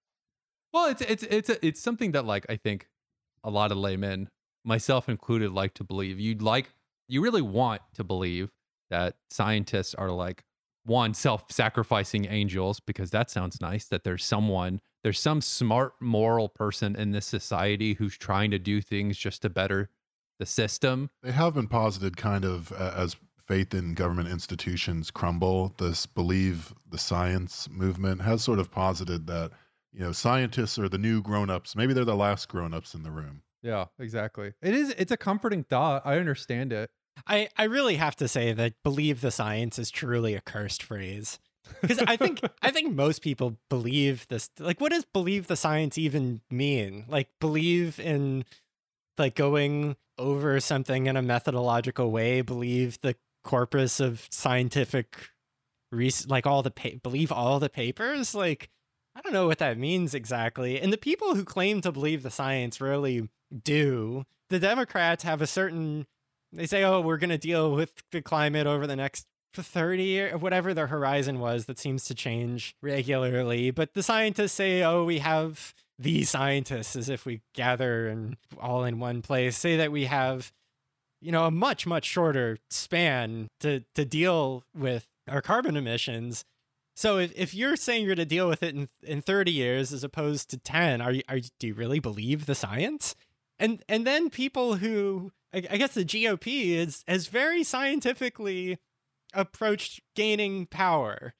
it's 0.88 1.01
it's 1.01 1.24
it's 1.24 1.49
a, 1.49 1.66
it's 1.66 1.82
something 1.82 2.14
that 2.14 2.26
like 2.26 2.45
I 2.49 2.58
think 2.58 2.88
a 3.43 3.49
lot 3.49 3.72
of 3.72 3.78
laymen, 3.78 4.30
myself 4.64 5.09
included, 5.09 5.51
like 5.51 5.74
to 5.76 5.84
believe. 5.84 6.20
You'd 6.20 6.41
like 6.41 6.70
you 7.07 7.22
really 7.22 7.41
want 7.41 7.82
to 7.95 8.03
believe 8.03 8.49
that 8.89 9.16
scientists 9.30 9.93
are 9.93 10.09
like 10.09 10.43
one 10.86 11.14
self-sacrificing 11.14 12.26
angels 12.26 12.80
because 12.80 13.11
that 13.11 13.30
sounds 13.30 13.61
nice 13.61 13.86
that 13.86 14.03
there's 14.03 14.26
someone 14.26 14.82
there's 15.03 15.20
some 15.20 15.41
smart 15.41 15.93
moral 16.01 16.47
person 16.47 16.95
in 16.95 17.11
this 17.11 17.26
society 17.26 17.93
who's 17.93 18.18
trying 18.18 18.51
to 18.51 18.59
do 18.59 18.82
things 18.82 19.18
just 19.18 19.41
to 19.41 19.49
better 19.49 19.89
the 20.39 20.45
system 20.45 21.09
They 21.22 21.32
have 21.32 21.53
been 21.53 21.68
posited 21.68 22.18
kind 22.18 22.45
of 22.45 22.72
uh, 22.74 22.93
as 22.95 23.16
faith 23.45 23.74
in 23.74 23.93
government 23.93 24.30
institutions 24.30 25.11
crumble. 25.11 25.74
This 25.78 26.05
believe 26.05 26.74
the 26.89 26.97
science 26.97 27.70
movement 27.70 28.22
has 28.22 28.41
sort 28.41 28.59
of 28.59 28.72
posited 28.72 29.28
that, 29.28 29.51
you 29.91 29.99
know, 29.99 30.11
scientists 30.11 30.80
are 30.80 30.89
the 30.89 30.97
new 30.97 31.22
grown-ups. 31.22 31.76
Maybe 31.76 31.93
they're 31.93 32.05
the 32.05 32.16
last 32.16 32.47
grown-ups 32.47 32.93
in 32.93 33.03
the 33.03 33.11
room. 33.11 33.41
Yeah 33.64 33.86
exactly 33.97 34.53
it 34.61 34.74
is 34.76 34.89
it's 34.97 35.11
a 35.11 35.18
comforting 35.18 35.64
thought 35.64 36.01
i 36.05 36.18
understand 36.18 36.72
it 36.72 36.91
I 37.28 37.49
I 37.57 37.66
really 37.66 37.95
have 37.95 38.16
to 38.18 38.28
say 38.28 38.53
that 38.53 38.74
believe 38.84 39.22
the 39.22 39.32
science 39.32 39.78
is 39.80 39.91
truly 39.91 40.34
a 40.36 40.41
cursed 40.41 40.84
phrase. 40.84 41.39
Because 41.82 41.99
I 41.99 42.18
think 42.18 42.41
I 42.61 42.72
think 42.72 42.93
most 42.93 43.22
people 43.22 43.57
believe 43.70 44.28
this. 44.28 44.49
Like, 44.59 44.82
what 44.82 44.91
does 44.91 45.05
believe 45.05 45.47
the 45.47 45.55
science 45.55 45.97
even 45.97 46.41
mean? 46.49 47.05
Like, 47.07 47.30
believe 47.39 47.99
in 47.99 48.45
like 49.18 49.36
going 49.36 49.95
over 50.18 50.59
something 50.59 51.07
in 51.07 51.16
a 51.16 51.22
methodological 51.22 52.11
way. 52.11 52.41
Believe 52.41 52.99
the 53.01 53.16
corpus 53.43 53.99
of 53.99 54.28
scientific, 54.32 55.30
res- 55.91 56.28
like 56.28 56.47
all 56.47 56.64
the 56.64 56.72
pa- 56.72 56.97
believe 57.01 57.32
all 57.32 57.59
the 57.59 57.70
papers. 57.70 58.36
Like, 58.36 58.70
I 59.16 59.22
don't 59.22 59.34
know 59.34 59.47
what 59.47 59.59
that 59.59 59.78
means 59.78 60.14
exactly. 60.14 60.82
And 60.82 60.91
the 60.91 60.97
people 60.97 61.36
who 61.36 61.45
claim 61.45 61.82
to 61.82 61.91
believe 61.91 62.24
the 62.24 62.32
science 62.32 62.82
really 62.82 63.30
do. 63.62 64.26
The 64.49 64.60
Democrats 64.60 65.24
have 65.24 65.41
a 65.41 65.47
certain 65.47 66.06
they 66.54 66.68
say, 66.68 66.84
oh, 66.84 67.01
we're 67.01 67.18
going 67.18 67.32
to 67.32 67.38
deal 67.38 67.72
with 67.72 67.91
the 68.12 68.22
climate 68.22 68.68
over 68.68 68.86
the 68.88 68.95
next 68.95 69.26
30 69.54 70.04
years, 70.04 70.41
whatever 70.41 70.74
their 70.74 70.88
horizon 70.88 71.39
was 71.39 71.66
that 71.66 71.80
seems 71.80 72.06
to 72.06 72.16
change 72.16 72.76
regularly. 72.82 73.72
But 73.72 73.93
the 73.93 74.04
scientists 74.04 74.54
say, 74.54 74.84
oh, 74.84 75.04
we 75.04 75.20
have 75.20 75.74
the 75.99 76.24
scientists 76.24 76.95
as 76.95 77.10
if 77.10 77.26
we 77.26 77.41
gather 77.54 78.08
and 78.08 78.38
all 78.60 78.84
in 78.84 78.99
one 78.99 79.22
place, 79.22 79.58
say 79.58 79.78
that 79.78 79.91
we 79.91 80.06
have, 80.06 80.51
you 81.22 81.32
know, 81.32 81.45
a 81.45 81.51
much, 81.51 81.86
much 81.86 82.06
shorter 82.06 82.58
span 82.70 83.47
to, 83.60 83.84
to 83.95 84.06
deal 84.06 84.64
with 84.76 85.08
our 85.28 85.41
carbon 85.41 85.78
emissions. 85.78 86.45
So 86.95 87.18
if, 87.18 87.32
if 87.36 87.54
you're 87.54 87.76
saying 87.76 88.06
you're 88.06 88.16
to 88.16 88.26
deal 88.26 88.47
with 88.49 88.64
it 88.64 88.76
in, 88.76 88.89
in 89.04 89.22
30 89.22 89.51
years 89.51 89.93
as 89.93 90.04
opposed 90.04 90.49
to 90.49 90.58
10, 90.58 91.01
are 91.01 91.12
you, 91.12 91.22
are 91.30 91.39
do 91.60 91.68
you 91.68 91.74
really 91.74 91.99
believe 91.99 92.45
the 92.45 92.56
science? 92.56 93.16
And 93.64 93.82
and 93.88 94.05
then 94.05 94.30
people 94.30 94.76
who 94.76 95.32
I, 95.53 95.64
I 95.72 95.78
guess 95.78 95.93
the 95.93 96.03
GOP 96.03 96.72
is 96.76 97.03
has 97.07 97.28
very 97.28 97.64
scientifically 97.64 98.78
approached 99.34 100.01
gaining 100.16 100.66
power. 100.66 101.34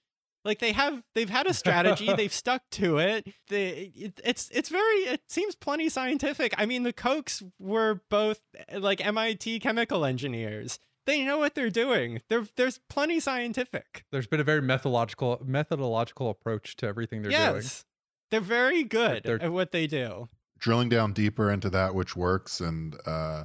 Like 0.45 0.59
they 0.59 0.71
have 0.71 1.03
they've 1.15 1.30
had 1.30 1.47
a 1.47 1.53
strategy, 1.53 2.13
they've 2.17 2.34
stuck 2.34 2.63
to 2.71 2.97
it. 2.97 3.28
They 3.49 3.91
it, 3.93 4.21
it's 4.24 4.49
it's 4.53 4.69
very 4.69 4.99
it 4.99 5.21
seems 5.28 5.55
plenty 5.55 5.89
scientific. 5.89 6.53
I 6.57 6.65
mean 6.65 6.84
the 6.84 6.93
Kochs 6.93 7.43
were 7.59 8.01
both 8.09 8.39
like 8.74 9.05
MIT 9.05 9.59
chemical 9.59 10.05
engineers. 10.05 10.80
They 11.05 11.26
know 11.26 11.38
what 11.38 11.55
they're 11.55 11.69
doing. 11.69 12.21
They're 12.30 12.47
there's 12.55 12.80
plenty 12.89 13.19
scientific. 13.19 14.05
there's 14.13 14.28
been 14.28 14.39
a 14.39 14.45
very 14.45 14.61
methodological 14.61 15.41
methodological 15.45 16.30
approach 16.30 16.78
to 16.78 16.88
everything 16.88 17.21
they're 17.21 17.32
doing 17.32 17.55
yes. 17.55 17.84
They're 18.32 18.39
very 18.39 18.84
good 18.86 19.24
They're- 19.24 19.39
at 19.41 19.51
what 19.51 19.74
they 19.74 19.88
do. 19.88 20.30
Drilling 20.64 20.88
down 20.88 21.11
deeper 21.11 21.51
into 21.51 21.70
that 21.72 21.93
which 21.93 22.16
works 22.16 22.61
and 22.61 22.95
uh, 23.05 23.43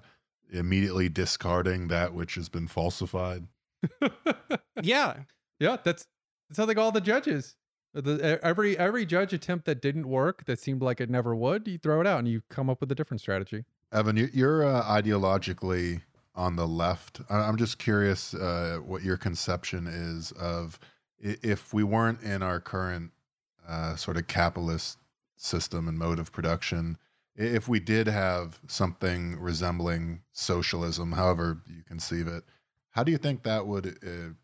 immediately 0.53 1.09
discarding 1.09 1.89
that 1.89 2.15
which 2.15 2.37
has 2.37 2.49
been 2.49 2.69
falsified. 2.69 3.45
Yeah. 4.83 5.15
yeah 5.59 5.77
that's 5.83 6.07
that's 6.49 6.57
how 6.59 6.65
they 6.67 6.75
got 6.75 6.83
all 6.83 6.93
the 6.93 7.01
judges 7.01 7.57
the, 7.93 8.39
every 8.43 8.79
every 8.79 9.05
judge 9.05 9.33
attempt 9.33 9.65
that 9.65 9.83
didn't 9.83 10.07
work 10.09 10.45
that 10.45 10.61
seemed 10.61 10.81
like 10.83 11.01
it 11.01 11.11
never 11.11 11.35
would 11.35 11.67
you 11.67 11.79
throw 11.79 12.01
it 12.01 12.07
out 12.07 12.21
and 12.21 12.29
you 12.29 12.43
come 12.49 12.71
up 12.71 12.81
with 12.81 12.93
a 12.93 12.95
different 12.95 13.21
strategy 13.21 13.65
Evan, 13.93 14.17
you- 14.17 14.31
you're 14.33 14.65
uh, 14.65 14.85
ideologically 14.85 16.03
on 16.37 16.55
the 16.55 16.69
left. 16.69 17.21
I- 17.29 17.41
I'm 17.41 17.57
just 17.57 17.79
curious 17.79 18.35
uh, 18.35 18.79
what 18.85 19.03
your 19.03 19.17
conception 19.17 19.87
is 19.89 20.31
of 20.33 20.79
if 21.19 21.75
we 21.75 21.83
weren't 21.83 22.23
in 22.23 22.43
our 22.43 22.61
current 22.61 23.11
uh, 23.67 23.97
sort 23.97 24.17
of 24.19 24.27
capitalist 24.29 24.99
system 25.37 25.89
and 25.89 25.99
mode 25.99 26.19
of 26.21 26.31
production, 26.31 26.97
i- 26.97 26.99
if 27.39 27.69
we 27.69 27.81
did 27.81 28.07
have 28.07 28.61
something 28.67 29.39
resembling 29.41 30.21
socialism, 30.33 31.13
however 31.13 31.63
you 31.67 31.83
conceive 31.87 32.27
it, 32.27 32.45
how 32.91 33.05
do 33.05 33.13
you 33.13 33.19
think 33.19 33.45
that 33.45 33.67
would 33.67 33.99
uh, 34.05 34.35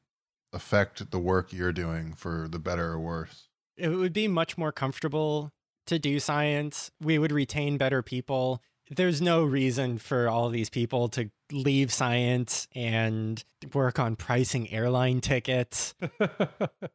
affect 0.52 1.10
the 1.10 1.18
work 1.18 1.52
you're 1.52 1.72
doing 1.72 2.14
for 2.14 2.48
the 2.48 2.58
better 2.58 2.92
or 2.92 3.00
worse? 3.00 3.48
it 3.76 3.88
would 3.88 4.12
be 4.12 4.28
much 4.28 4.56
more 4.56 4.72
comfortable 4.72 5.52
to 5.86 5.98
do 5.98 6.20
science. 6.20 6.90
We 7.00 7.18
would 7.18 7.32
retain 7.32 7.76
better 7.76 8.02
people. 8.02 8.62
There's 8.90 9.20
no 9.20 9.44
reason 9.44 9.98
for 9.98 10.28
all 10.28 10.50
these 10.50 10.70
people 10.70 11.08
to 11.10 11.30
leave 11.50 11.92
science 11.92 12.68
and 12.74 13.42
work 13.72 13.98
on 13.98 14.16
pricing 14.16 14.70
airline 14.70 15.20
tickets. 15.20 15.94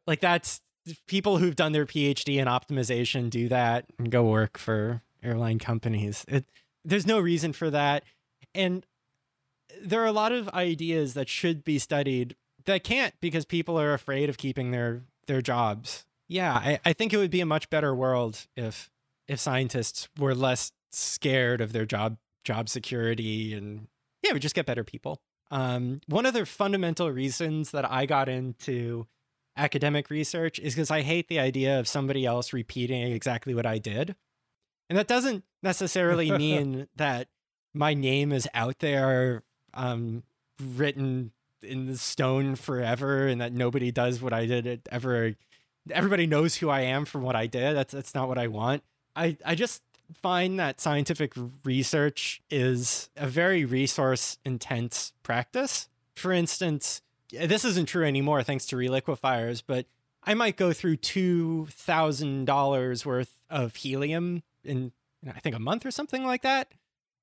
Like 0.06 0.20
that's 0.20 0.60
people 1.06 1.38
who've 1.38 1.54
done 1.54 1.70
their 1.70 1.86
PhD 1.86 2.38
in 2.38 2.48
optimization 2.48 3.30
do 3.30 3.48
that 3.48 3.84
and 3.96 4.10
go 4.10 4.24
work 4.24 4.58
for 4.58 5.02
airline 5.22 5.58
companies. 5.58 6.24
It, 6.28 6.46
there's 6.84 7.06
no 7.06 7.20
reason 7.20 7.52
for 7.52 7.70
that. 7.70 8.04
And 8.54 8.86
there 9.82 10.00
are 10.00 10.06
a 10.06 10.12
lot 10.12 10.32
of 10.32 10.48
ideas 10.50 11.14
that 11.14 11.28
should 11.28 11.64
be 11.64 11.78
studied 11.78 12.36
that 12.66 12.84
can't 12.84 13.14
because 13.20 13.44
people 13.44 13.78
are 13.78 13.94
afraid 13.94 14.28
of 14.28 14.38
keeping 14.38 14.70
their 14.70 15.02
their 15.26 15.40
jobs. 15.40 16.04
Yeah, 16.28 16.54
I, 16.54 16.80
I 16.84 16.92
think 16.92 17.12
it 17.12 17.16
would 17.16 17.30
be 17.30 17.40
a 17.40 17.46
much 17.46 17.70
better 17.70 17.94
world 17.94 18.46
if 18.56 18.90
if 19.28 19.38
scientists 19.40 20.08
were 20.18 20.34
less 20.34 20.72
scared 20.92 21.60
of 21.60 21.72
their 21.72 21.86
job 21.86 22.18
job 22.44 22.68
security 22.68 23.54
and 23.54 23.86
yeah, 24.22 24.32
we 24.32 24.40
just 24.40 24.54
get 24.54 24.66
better 24.66 24.84
people. 24.84 25.20
Um, 25.50 26.00
one 26.06 26.26
of 26.26 26.34
the 26.34 26.46
fundamental 26.46 27.10
reasons 27.10 27.70
that 27.72 27.90
I 27.90 28.06
got 28.06 28.28
into 28.28 29.06
academic 29.56 30.10
research 30.10 30.58
is 30.58 30.74
because 30.74 30.90
I 30.90 31.02
hate 31.02 31.28
the 31.28 31.40
idea 31.40 31.78
of 31.78 31.88
somebody 31.88 32.24
else 32.24 32.52
repeating 32.52 33.12
exactly 33.12 33.54
what 33.54 33.66
I 33.66 33.78
did. 33.78 34.14
And 34.90 34.98
that 34.98 35.06
doesn't 35.06 35.44
necessarily 35.62 36.30
mean 36.32 36.88
that 36.96 37.28
my 37.72 37.94
name 37.94 38.32
is 38.32 38.48
out 38.52 38.80
there 38.80 39.44
um, 39.72 40.24
written 40.60 41.30
in 41.62 41.86
the 41.86 41.96
stone 41.96 42.56
forever 42.56 43.26
and 43.26 43.40
that 43.40 43.52
nobody 43.52 43.92
does 43.92 44.20
what 44.20 44.32
I 44.32 44.46
did 44.46 44.82
ever. 44.90 45.36
Everybody 45.90 46.26
knows 46.26 46.56
who 46.56 46.68
I 46.68 46.80
am 46.82 47.04
from 47.04 47.22
what 47.22 47.36
I 47.36 47.46
did. 47.46 47.76
That's 47.76 47.92
that's 47.92 48.14
not 48.14 48.28
what 48.28 48.38
I 48.38 48.48
want. 48.48 48.82
I, 49.14 49.36
I 49.46 49.54
just 49.54 49.82
find 50.22 50.58
that 50.58 50.80
scientific 50.80 51.34
research 51.64 52.42
is 52.50 53.10
a 53.16 53.28
very 53.28 53.64
resource 53.64 54.38
intense 54.44 55.12
practice. 55.22 55.88
For 56.16 56.32
instance, 56.32 57.00
this 57.30 57.64
isn't 57.64 57.86
true 57.86 58.04
anymore 58.04 58.42
thanks 58.42 58.66
to 58.66 58.76
reliquefiers, 58.76 59.62
but 59.64 59.86
I 60.24 60.34
might 60.34 60.56
go 60.56 60.72
through 60.72 60.96
$2,000 60.96 63.06
worth 63.06 63.36
of 63.48 63.76
helium 63.76 64.42
in, 64.64 64.92
I 65.26 65.40
think, 65.40 65.54
a 65.54 65.60
month 65.60 65.84
or 65.86 65.90
something 65.90 66.24
like 66.24 66.42
that. 66.42 66.72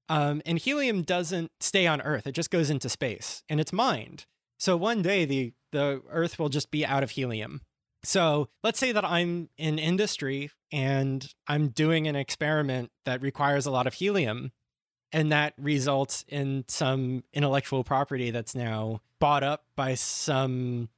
Um, 0.09 0.41
and 0.45 0.57
helium 0.57 1.01
doesn't 1.01 1.51
stay 1.59 1.85
on 1.85 2.01
Earth, 2.01 2.27
it 2.27 2.31
just 2.31 2.51
goes 2.51 2.69
into 2.69 2.89
space 2.89 3.43
and 3.49 3.59
it's 3.59 3.73
mined. 3.73 4.25
So 4.57 4.77
one 4.77 5.01
day 5.01 5.25
the, 5.25 5.53
the 5.71 6.01
Earth 6.09 6.39
will 6.39 6.49
just 6.49 6.71
be 6.71 6.85
out 6.85 7.03
of 7.03 7.11
helium. 7.11 7.61
So 8.03 8.47
let's 8.63 8.79
say 8.79 8.91
that 8.91 9.03
I'm 9.03 9.49
in 9.57 9.77
industry 9.79 10.49
and 10.71 11.33
I'm 11.47 11.69
doing 11.69 12.07
an 12.07 12.15
experiment 12.15 12.91
that 13.05 13.21
requires 13.21 13.65
a 13.65 13.71
lot 13.71 13.87
of 13.87 13.95
helium, 13.95 14.51
and 15.13 15.31
that 15.31 15.53
results 15.57 16.25
in 16.27 16.65
some 16.67 17.23
intellectual 17.33 17.83
property 17.83 18.29
that's 18.29 18.53
now 18.53 19.01
bought 19.19 19.43
up 19.43 19.63
by 19.75 19.95
some 19.95 20.89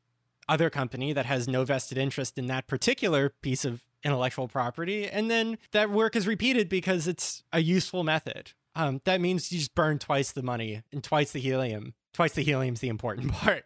other 0.47 0.69
company 0.69 1.13
that 1.13 1.27
has 1.27 1.47
no 1.47 1.63
vested 1.63 1.97
interest 1.97 2.37
in 2.37 2.47
that 2.47 2.65
particular 2.65 3.29
piece 3.41 3.65
of 3.65 3.83
intellectual 4.03 4.47
property. 4.47 5.07
And 5.07 5.29
then 5.29 5.57
that 5.71 5.89
work 5.89 6.15
is 6.15 6.27
repeated 6.27 6.69
because 6.69 7.07
it's 7.07 7.43
a 7.51 7.59
useful 7.59 8.03
method. 8.03 8.51
Um, 8.75 9.01
that 9.05 9.19
means 9.19 9.51
you 9.51 9.59
just 9.59 9.75
burn 9.75 9.99
twice 9.99 10.31
the 10.31 10.43
money 10.43 10.83
and 10.91 11.03
twice 11.03 11.31
the 11.31 11.39
helium. 11.39 11.93
Twice 12.13 12.33
the 12.33 12.43
helium's 12.43 12.79
the 12.79 12.89
important 12.89 13.31
part. 13.33 13.65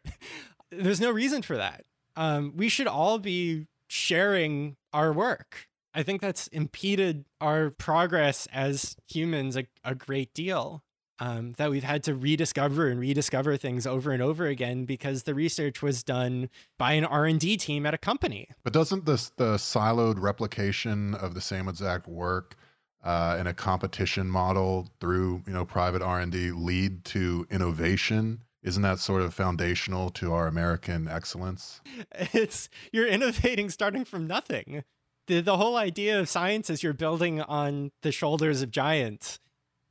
There's 0.72 1.02
no 1.02 1.12
reason 1.12 1.42
for 1.42 1.58
that 1.58 1.84
um, 2.16 2.54
we 2.56 2.70
should 2.70 2.88
all 2.88 3.20
be 3.20 3.68
sharing 3.88 4.76
our 4.92 5.14
work. 5.14 5.68
I 5.94 6.04
think 6.04 6.22
that's 6.22 6.48
impeded 6.48 7.26
our 7.40 7.70
progress 7.70 8.48
as 8.52 8.96
humans 9.08 9.56
a, 9.56 9.66
a 9.84 9.94
great 9.94 10.34
deal. 10.34 10.84
Um, 11.20 11.54
that 11.58 11.70
we've 11.70 11.84
had 11.84 12.04
to 12.06 12.16
rediscover 12.16 12.88
and 12.88 13.00
rediscover 13.00 13.56
things 13.56 13.86
over 13.86 14.12
and 14.12 14.22
over 14.22 14.48
again 14.48 14.86
because 14.86 15.24
the 15.24 15.36
research 15.36 15.84
was 15.84 16.04
done 16.04 16.50
by 16.80 16.94
an 16.94 17.06
R&D 17.06 17.58
team 17.58 17.86
at 17.86 17.94
a 17.94 18.00
company. 18.00 18.50
But 18.64 18.74
doesn't 18.74 19.06
this 19.06 19.30
the 19.38 19.56
siloed 19.56 20.20
replication 20.20 21.14
of 21.14 21.36
the 21.36 21.42
same 21.42 21.68
exact 21.70 22.08
work 22.08 22.56
uh, 23.04 23.38
in 23.40 23.46
a 23.46 23.54
competition 23.54 24.28
model 24.28 24.90
through 25.00 25.44
you 25.46 25.54
know 25.54 25.66
private 25.66 26.02
R&D 26.02 26.52
lead 26.52 27.06
to 27.06 27.46
innovation 27.52 28.42
isn't 28.64 28.82
that 28.82 29.00
sort 29.00 29.22
of 29.22 29.34
foundational 29.34 30.10
to 30.12 30.34
our 30.34 30.48
American 30.48 31.08
excellence? 31.08 31.82
It's 32.34 32.70
you're 32.92 33.08
innovating 33.08 33.70
starting 33.70 34.06
from 34.06 34.26
nothing. 34.26 34.84
The 35.28 35.42
the 35.42 35.58
whole 35.58 35.76
idea 35.76 36.20
of 36.20 36.30
science 36.30 36.70
is 36.70 36.84
you're 36.84 36.94
building 36.94 37.42
on 37.42 37.92
the 38.02 38.12
shoulders 38.12 38.62
of 38.62 38.72
giants. 38.72 39.40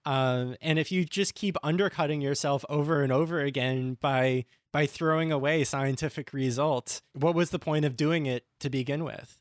Um, 0.04 0.56
and 0.60 0.78
if 0.78 0.90
you 0.90 1.04
just 1.04 1.34
keep 1.34 1.56
undercutting 1.62 2.20
yourself 2.20 2.64
over 2.68 3.02
and 3.02 3.12
over 3.12 3.40
again 3.40 3.96
by 4.00 4.44
by 4.72 4.86
throwing 4.86 5.30
away 5.30 5.64
scientific 5.64 6.32
results, 6.32 7.02
what 7.12 7.34
was 7.34 7.50
the 7.50 7.58
point 7.58 7.84
of 7.84 7.96
doing 7.96 8.26
it 8.26 8.46
to 8.60 8.70
begin 8.70 9.04
with? 9.04 9.38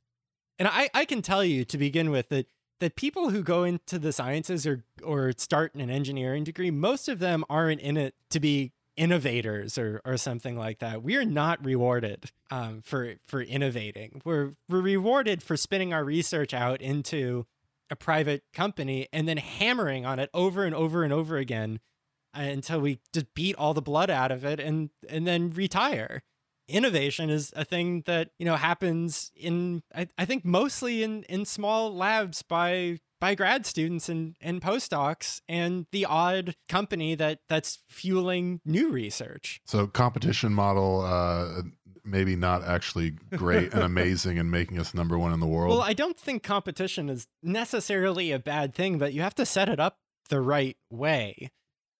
And 0.59 0.67
I, 0.67 0.89
I 0.93 1.05
can 1.05 1.21
tell 1.21 1.43
you 1.43 1.63
to 1.65 1.77
begin 1.77 2.11
with 2.11 2.29
that 2.29 2.47
that 2.79 2.95
people 2.95 3.29
who 3.29 3.43
go 3.43 3.63
into 3.63 3.97
the 3.97 4.11
sciences 4.11 4.67
or 4.67 4.83
or 5.03 5.31
start 5.37 5.73
an 5.75 5.89
engineering 5.89 6.43
degree, 6.43 6.71
most 6.71 7.07
of 7.07 7.19
them 7.19 7.43
aren't 7.49 7.81
in 7.81 7.97
it 7.97 8.15
to 8.29 8.39
be 8.39 8.73
innovators 8.97 9.77
or 9.77 10.01
or 10.05 10.17
something 10.17 10.57
like 10.57 10.79
that. 10.79 11.01
We 11.01 11.15
are 11.15 11.25
not 11.25 11.63
rewarded 11.63 12.31
um, 12.49 12.81
for 12.83 13.15
for 13.25 13.41
innovating. 13.41 14.21
We're 14.25 14.53
we're 14.69 14.81
rewarded 14.81 15.41
for 15.41 15.57
spinning 15.57 15.93
our 15.93 16.03
research 16.03 16.53
out 16.53 16.81
into 16.81 17.45
a 17.91 17.95
private 17.95 18.43
company 18.53 19.07
and 19.13 19.27
then 19.27 19.37
hammering 19.37 20.05
on 20.05 20.17
it 20.17 20.29
over 20.33 20.63
and 20.63 20.73
over 20.73 21.03
and 21.03 21.13
over 21.13 21.37
again 21.37 21.79
until 22.33 22.79
we 22.79 22.99
just 23.13 23.33
beat 23.35 23.55
all 23.57 23.73
the 23.73 23.81
blood 23.81 24.09
out 24.09 24.31
of 24.31 24.43
it 24.45 24.59
and 24.59 24.89
and 25.09 25.27
then 25.27 25.51
retire. 25.51 26.23
Innovation 26.67 27.29
is 27.29 27.51
a 27.55 27.65
thing 27.65 28.03
that 28.05 28.29
you 28.39 28.45
know 28.45 28.55
happens 28.55 29.31
in 29.35 29.83
I, 29.93 30.07
I 30.17 30.25
think 30.25 30.45
mostly 30.45 31.03
in 31.03 31.23
in 31.23 31.45
small 31.45 31.93
labs 31.93 32.41
by 32.41 32.99
by 33.19 33.35
grad 33.35 33.65
students 33.67 34.09
and, 34.09 34.35
and 34.41 34.61
postdocs 34.61 35.41
and 35.47 35.85
the 35.91 36.05
odd 36.05 36.55
company 36.67 37.13
that 37.15 37.39
that's 37.47 37.79
fueling 37.87 38.61
new 38.65 38.89
research. 38.89 39.61
So 39.65 39.85
competition 39.85 40.53
model 40.53 41.01
uh 41.01 41.63
maybe 42.03 42.35
not 42.35 42.63
actually 42.63 43.11
great 43.35 43.73
and 43.73 43.83
amazing 43.91 44.39
and 44.39 44.49
making 44.49 44.79
us 44.79 44.93
number 44.93 45.17
one 45.17 45.33
in 45.33 45.39
the 45.39 45.47
world. 45.47 45.69
Well, 45.69 45.81
I 45.81 45.93
don't 45.93 46.17
think 46.17 46.43
competition 46.43 47.09
is 47.09 47.27
necessarily 47.43 48.31
a 48.31 48.39
bad 48.39 48.73
thing, 48.73 48.97
but 48.97 49.13
you 49.13 49.21
have 49.21 49.35
to 49.35 49.45
set 49.45 49.69
it 49.69 49.79
up 49.79 49.97
the 50.29 50.41
right 50.41 50.77
way. 50.89 51.51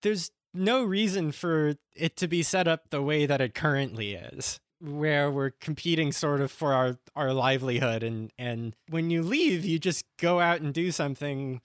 There's 0.02 0.32
no 0.54 0.84
reason 0.84 1.32
for 1.32 1.76
it 1.96 2.16
to 2.18 2.28
be 2.28 2.44
set 2.44 2.68
up 2.68 2.90
the 2.90 3.02
way 3.02 3.26
that 3.26 3.42
it 3.42 3.54
currently 3.54 4.14
is 4.16 4.60
where 4.82 5.30
we're 5.30 5.52
competing 5.52 6.12
sort 6.12 6.42
of 6.42 6.52
for 6.52 6.74
our 6.74 6.98
our 7.16 7.34
livelihood 7.34 8.02
and 8.02 8.32
and 8.38 8.76
when 8.90 9.12
you 9.12 9.22
leave 9.22 9.64
you 9.64 9.78
just 9.78 10.04
go 10.20 10.40
out 10.40 10.60
and 10.60 10.74
do 10.74 10.92
something 10.92 11.62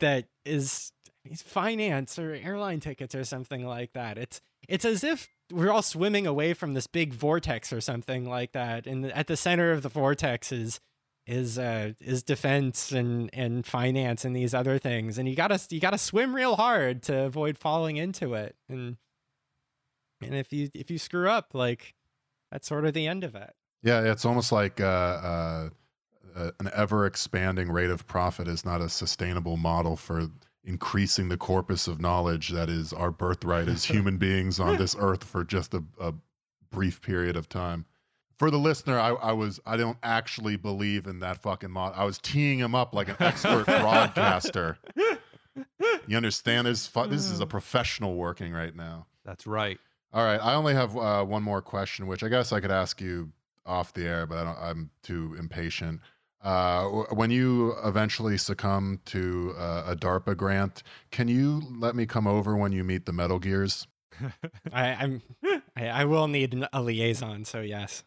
that 0.00 0.26
is 0.44 0.92
finance 1.36 2.18
or 2.18 2.34
airline 2.34 2.80
tickets 2.80 3.14
or 3.14 3.22
something 3.22 3.64
like 3.64 3.92
that 3.92 4.18
it's 4.18 4.40
it's 4.68 4.84
as 4.84 5.04
if 5.04 5.28
we're 5.52 5.70
all 5.70 5.82
swimming 5.82 6.26
away 6.26 6.54
from 6.54 6.74
this 6.74 6.86
big 6.86 7.14
vortex 7.14 7.72
or 7.72 7.80
something 7.80 8.24
like 8.28 8.52
that 8.52 8.86
and 8.86 9.06
at 9.12 9.26
the 9.26 9.36
center 9.36 9.72
of 9.72 9.82
the 9.82 9.88
vortex 9.88 10.50
is 10.52 10.80
is 11.26 11.58
uh 11.58 11.92
is 12.00 12.22
defense 12.22 12.92
and 12.92 13.30
and 13.32 13.66
finance 13.66 14.24
and 14.24 14.34
these 14.34 14.54
other 14.54 14.78
things 14.78 15.18
and 15.18 15.28
you 15.28 15.34
gotta 15.34 15.60
you 15.70 15.80
gotta 15.80 15.98
swim 15.98 16.34
real 16.34 16.56
hard 16.56 17.02
to 17.02 17.16
avoid 17.24 17.58
falling 17.58 17.96
into 17.96 18.34
it 18.34 18.56
and 18.68 18.96
and 20.22 20.34
if 20.34 20.52
you 20.52 20.70
if 20.74 20.90
you 20.90 20.98
screw 20.98 21.28
up 21.28 21.54
like 21.54 21.94
that's 22.50 22.68
sort 22.68 22.84
of 22.84 22.94
the 22.94 23.06
end 23.06 23.24
of 23.24 23.34
it. 23.34 23.54
Yeah, 23.82 24.10
it's 24.10 24.24
almost 24.24 24.52
like 24.52 24.80
uh, 24.80 24.84
uh, 24.84 25.68
uh, 26.34 26.50
an 26.60 26.70
ever 26.74 27.06
expanding 27.06 27.70
rate 27.70 27.90
of 27.90 28.06
profit 28.06 28.48
is 28.48 28.64
not 28.64 28.80
a 28.80 28.88
sustainable 28.88 29.56
model 29.56 29.96
for 29.96 30.28
increasing 30.66 31.28
the 31.28 31.36
corpus 31.36 31.88
of 31.88 32.00
knowledge 32.00 32.50
that 32.50 32.68
is 32.68 32.92
our 32.92 33.10
birthright 33.10 33.68
as 33.68 33.84
human 33.86 34.18
beings 34.18 34.60
on 34.60 34.76
this 34.76 34.96
earth 34.98 35.24
for 35.24 35.44
just 35.44 35.72
a, 35.74 35.82
a, 36.00 36.12
brief 36.72 37.00
period 37.00 37.36
of 37.36 37.48
time. 37.48 37.86
For 38.36 38.50
the 38.50 38.58
listener, 38.58 38.98
I, 38.98 39.10
I, 39.10 39.32
was 39.32 39.60
I 39.64 39.78
don't 39.78 39.96
actually 40.02 40.56
believe 40.56 41.06
in 41.06 41.20
that 41.20 41.40
fucking 41.40 41.70
mod. 41.70 41.94
I 41.96 42.04
was 42.04 42.18
teeing 42.18 42.58
him 42.58 42.74
up 42.74 42.92
like 42.92 43.08
an 43.08 43.16
expert 43.20 43.64
broadcaster. 43.66 44.76
You 46.06 46.16
understand? 46.16 46.66
This 46.66 46.88
this 46.88 47.30
is 47.30 47.40
a 47.40 47.46
professional 47.46 48.16
working 48.16 48.52
right 48.52 48.74
now. 48.74 49.06
That's 49.24 49.46
right. 49.46 49.78
All 50.12 50.24
right, 50.24 50.40
I 50.42 50.54
only 50.54 50.74
have 50.74 50.96
uh, 50.96 51.24
one 51.24 51.42
more 51.42 51.62
question, 51.62 52.06
which 52.06 52.22
I 52.22 52.28
guess 52.28 52.52
I 52.52 52.60
could 52.60 52.70
ask 52.70 53.00
you 53.00 53.30
off 53.64 53.92
the 53.92 54.06
air, 54.06 54.26
but 54.26 54.46
I 54.46 54.70
am 54.70 54.90
too 55.02 55.34
impatient. 55.38 56.00
Uh, 56.42 56.84
when 57.14 57.30
you 57.30 57.74
eventually 57.84 58.38
succumb 58.38 59.00
to 59.06 59.54
uh, 59.58 59.84
a 59.88 59.96
DARPA 59.96 60.36
grant, 60.36 60.82
can 61.10 61.28
you 61.28 61.62
let 61.78 61.96
me 61.96 62.06
come 62.06 62.26
over 62.26 62.56
when 62.56 62.72
you 62.72 62.84
meet 62.84 63.06
the 63.06 63.12
Metal 63.12 63.38
Gears? 63.38 63.86
I, 64.72 64.94
I'm. 64.94 65.22
I, 65.76 65.88
I 65.88 66.04
will 66.04 66.28
need 66.28 66.66
a 66.72 66.82
liaison, 66.82 67.44
so 67.44 67.60
yes. 67.60 68.04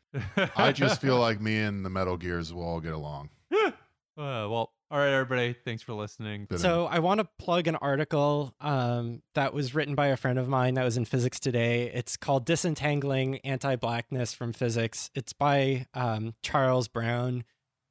I 0.55 0.71
just 0.73 1.01
feel 1.01 1.19
like 1.19 1.39
me 1.41 1.59
and 1.59 1.86
the 1.86 1.89
Metal 1.89 2.17
Gears 2.17 2.53
will 2.53 2.63
all 2.63 2.80
get 2.80 2.93
along. 2.93 3.30
Uh, 4.17 4.43
well, 4.49 4.73
all 4.91 4.99
right, 4.99 5.13
everybody. 5.13 5.53
Thanks 5.63 5.82
for 5.82 5.93
listening. 5.93 6.45
So 6.57 6.88
I 6.88 6.99
want 6.99 7.21
to 7.21 7.30
plug 7.38 7.67
an 7.67 7.77
article 7.77 8.53
um, 8.59 9.21
that 9.34 9.53
was 9.53 9.73
written 9.73 9.95
by 9.95 10.07
a 10.07 10.17
friend 10.17 10.38
of 10.38 10.49
mine 10.49 10.73
that 10.73 10.84
was 10.84 10.97
in 10.97 11.05
Physics 11.05 11.39
Today. 11.39 11.89
It's 11.93 12.17
called 12.17 12.45
"Disentangling 12.45 13.39
Anti-Blackness 13.45 14.34
from 14.34 14.51
Physics." 14.51 15.09
It's 15.15 15.32
by 15.32 15.86
um, 15.93 16.34
Charles 16.43 16.89
Brown. 16.89 17.45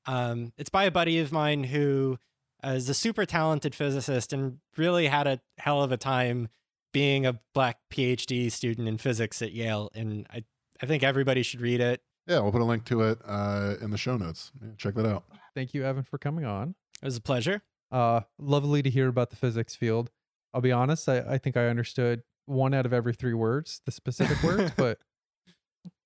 Um, 0.08 0.52
it's 0.56 0.70
by 0.70 0.84
a 0.84 0.90
buddy 0.90 1.18
of 1.20 1.30
mine 1.32 1.64
who 1.64 2.18
is 2.64 2.88
a 2.88 2.94
super 2.94 3.26
talented 3.26 3.74
physicist 3.74 4.32
and 4.32 4.58
really 4.76 5.06
had 5.06 5.26
a 5.26 5.40
hell 5.58 5.82
of 5.82 5.92
a 5.92 5.98
time 5.98 6.48
being 6.92 7.26
a 7.26 7.38
black 7.54 7.78
PhD 7.92 8.50
student 8.50 8.88
in 8.88 8.96
physics 8.96 9.42
at 9.42 9.52
Yale. 9.52 9.90
And 9.94 10.26
I, 10.30 10.44
I 10.82 10.86
think 10.86 11.02
everybody 11.02 11.42
should 11.42 11.60
read 11.60 11.80
it. 11.80 12.00
Yeah, 12.26 12.40
we'll 12.40 12.52
put 12.52 12.62
a 12.62 12.64
link 12.64 12.86
to 12.86 13.02
it 13.02 13.18
uh, 13.24 13.74
in 13.82 13.90
the 13.90 13.98
show 13.98 14.16
notes. 14.16 14.50
Yeah, 14.60 14.68
check 14.78 14.94
that 14.94 15.06
out. 15.06 15.24
Thank 15.54 15.74
you, 15.74 15.84
Evan, 15.84 16.02
for 16.02 16.16
coming 16.16 16.46
on. 16.46 16.74
It 17.02 17.04
was 17.04 17.16
a 17.16 17.20
pleasure. 17.20 17.62
Uh, 17.92 18.22
lovely 18.38 18.82
to 18.82 18.90
hear 18.90 19.08
about 19.08 19.28
the 19.30 19.36
physics 19.36 19.76
field. 19.76 20.10
I'll 20.54 20.62
be 20.62 20.72
honest, 20.72 21.08
I, 21.08 21.18
I 21.20 21.38
think 21.38 21.56
I 21.58 21.68
understood 21.68 22.22
one 22.46 22.72
out 22.72 22.86
of 22.86 22.94
every 22.94 23.12
three 23.12 23.34
words, 23.34 23.82
the 23.84 23.92
specific 23.92 24.42
words, 24.42 24.72
but 24.76 24.98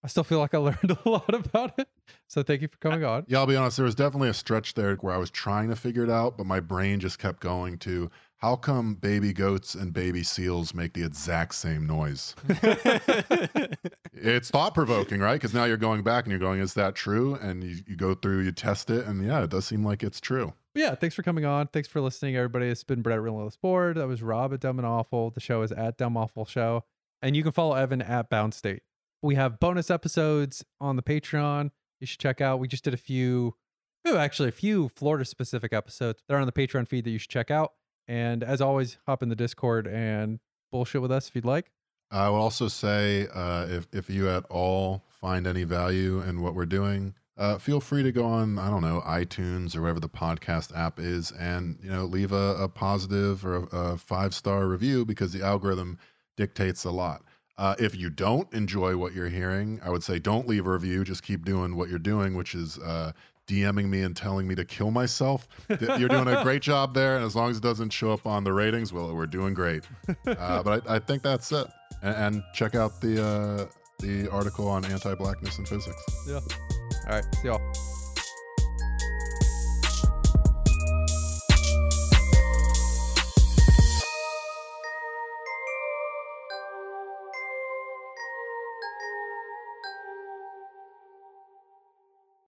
I 0.04 0.08
still 0.08 0.24
feel 0.24 0.38
like 0.38 0.54
I 0.54 0.58
learned 0.58 0.96
a 1.04 1.08
lot 1.08 1.34
about 1.34 1.78
it. 1.78 1.88
So 2.28 2.42
thank 2.42 2.62
you 2.62 2.68
for 2.68 2.78
coming 2.78 3.04
on. 3.04 3.24
Yeah, 3.28 3.38
I'll 3.38 3.46
be 3.46 3.56
honest. 3.56 3.76
There 3.76 3.84
was 3.84 3.94
definitely 3.94 4.28
a 4.28 4.34
stretch 4.34 4.74
there 4.74 4.96
where 4.96 5.14
I 5.14 5.18
was 5.18 5.30
trying 5.30 5.68
to 5.68 5.76
figure 5.76 6.04
it 6.04 6.10
out, 6.10 6.36
but 6.36 6.46
my 6.46 6.60
brain 6.60 6.98
just 7.00 7.18
kept 7.18 7.40
going 7.40 7.78
to 7.78 8.10
how 8.42 8.56
come 8.56 8.96
baby 8.96 9.32
goats 9.32 9.76
and 9.76 9.92
baby 9.92 10.24
seals 10.24 10.74
make 10.74 10.94
the 10.94 11.04
exact 11.04 11.54
same 11.54 11.86
noise? 11.86 12.34
it's 14.12 14.50
thought 14.50 14.74
provoking, 14.74 15.20
right? 15.20 15.34
Because 15.34 15.54
now 15.54 15.64
you're 15.64 15.76
going 15.76 16.02
back 16.02 16.24
and 16.24 16.32
you're 16.32 16.40
going, 16.40 16.58
is 16.58 16.74
that 16.74 16.96
true? 16.96 17.36
And 17.36 17.62
you, 17.62 17.76
you 17.86 17.94
go 17.94 18.14
through, 18.14 18.40
you 18.40 18.50
test 18.50 18.90
it, 18.90 19.06
and 19.06 19.24
yeah, 19.24 19.44
it 19.44 19.50
does 19.50 19.64
seem 19.66 19.84
like 19.84 20.02
it's 20.02 20.20
true. 20.20 20.52
But 20.74 20.82
yeah, 20.82 20.94
thanks 20.96 21.14
for 21.14 21.22
coming 21.22 21.44
on. 21.44 21.68
Thanks 21.68 21.88
for 21.88 22.00
listening, 22.00 22.34
everybody. 22.34 22.66
It's 22.66 22.82
been 22.82 23.00
Brett 23.00 23.20
Relentless 23.20 23.56
Board. 23.56 23.96
That 23.96 24.08
was 24.08 24.22
Rob 24.22 24.52
at 24.52 24.58
Dumb 24.58 24.80
and 24.80 24.86
Awful. 24.86 25.30
The 25.30 25.40
show 25.40 25.62
is 25.62 25.70
at 25.70 25.96
Dumb 25.96 26.16
Awful 26.16 26.44
Show. 26.44 26.82
And 27.20 27.36
you 27.36 27.44
can 27.44 27.52
follow 27.52 27.74
Evan 27.76 28.02
at 28.02 28.28
Bound 28.28 28.54
State. 28.54 28.82
We 29.22 29.36
have 29.36 29.60
bonus 29.60 29.88
episodes 29.88 30.64
on 30.80 30.96
the 30.96 31.02
Patreon. 31.02 31.70
You 32.00 32.06
should 32.08 32.18
check 32.18 32.40
out. 32.40 32.58
We 32.58 32.66
just 32.66 32.82
did 32.82 32.92
a 32.92 32.98
few, 32.98 33.54
actually, 34.04 34.48
a 34.48 34.52
few 34.52 34.88
Florida 34.88 35.24
specific 35.24 35.72
episodes. 35.72 36.22
They're 36.26 36.38
on 36.38 36.46
the 36.46 36.52
Patreon 36.52 36.88
feed 36.88 37.04
that 37.04 37.10
you 37.10 37.18
should 37.18 37.30
check 37.30 37.50
out. 37.50 37.72
And 38.08 38.42
as 38.42 38.60
always, 38.60 38.98
hop 39.06 39.22
in 39.22 39.28
the 39.28 39.36
Discord 39.36 39.86
and 39.86 40.40
bullshit 40.72 41.00
with 41.00 41.12
us 41.12 41.28
if 41.28 41.36
you'd 41.36 41.44
like. 41.44 41.70
I 42.10 42.28
will 42.30 42.40
also 42.40 42.66
say 42.66 43.28
uh, 43.32 43.66
if, 43.70 43.86
if 43.92 44.10
you 44.10 44.28
at 44.28 44.44
all 44.46 45.04
find 45.08 45.46
any 45.46 45.62
value 45.62 46.20
in 46.22 46.42
what 46.42 46.56
we're 46.56 46.66
doing, 46.66 47.14
uh, 47.38 47.58
feel 47.58 47.80
free 47.80 48.02
to 48.02 48.10
go 48.10 48.24
on, 48.24 48.58
I 48.58 48.70
don't 48.70 48.82
know, 48.82 49.02
iTunes 49.06 49.76
or 49.76 49.82
wherever 49.82 50.00
the 50.00 50.08
podcast 50.08 50.76
app 50.76 50.98
is 50.98 51.30
and, 51.30 51.78
you 51.80 51.90
know, 51.90 52.04
leave 52.04 52.32
a, 52.32 52.56
a 52.58 52.68
positive 52.68 53.46
or 53.46 53.56
a, 53.56 53.62
a 53.76 53.96
five 53.96 54.34
star 54.34 54.66
review 54.66 55.04
because 55.04 55.32
the 55.32 55.42
algorithm 55.42 55.98
dictates 56.36 56.84
a 56.84 56.90
lot. 56.90 57.22
Uh, 57.62 57.76
if 57.78 57.94
you 57.94 58.10
don't 58.10 58.52
enjoy 58.52 58.96
what 58.96 59.14
you're 59.14 59.28
hearing, 59.28 59.80
I 59.84 59.90
would 59.90 60.02
say 60.02 60.18
don't 60.18 60.48
leave 60.48 60.66
a 60.66 60.70
review. 60.72 61.04
Just 61.04 61.22
keep 61.22 61.44
doing 61.44 61.76
what 61.76 61.88
you're 61.88 62.00
doing, 62.00 62.34
which 62.34 62.56
is 62.56 62.76
uh, 62.80 63.12
DMing 63.46 63.88
me 63.88 64.02
and 64.02 64.16
telling 64.16 64.48
me 64.48 64.56
to 64.56 64.64
kill 64.64 64.90
myself. 64.90 65.46
You're 65.68 66.08
doing 66.08 66.26
a 66.26 66.42
great 66.42 66.60
job 66.60 66.92
there. 66.92 67.14
And 67.14 67.24
as 67.24 67.36
long 67.36 67.52
as 67.52 67.58
it 67.58 67.62
doesn't 67.62 67.90
show 67.90 68.10
up 68.10 68.26
on 68.26 68.42
the 68.42 68.52
ratings, 68.52 68.92
well, 68.92 69.14
we're 69.14 69.26
doing 69.26 69.54
great. 69.54 69.84
Uh, 70.26 70.60
but 70.64 70.88
I, 70.88 70.96
I, 70.96 70.98
think 70.98 71.22
that's 71.22 71.52
it. 71.52 71.68
And, 72.02 72.16
and 72.16 72.42
check 72.52 72.74
out 72.74 73.00
the, 73.00 73.24
uh, 73.24 73.66
the 74.00 74.28
article 74.30 74.66
on 74.68 74.84
anti 74.84 75.14
blackness 75.14 75.56
in 75.60 75.64
physics. 75.64 76.02
Yeah. 76.26 76.40
All 77.06 77.10
right. 77.10 77.24
See 77.36 77.46
y'all. 77.46 77.60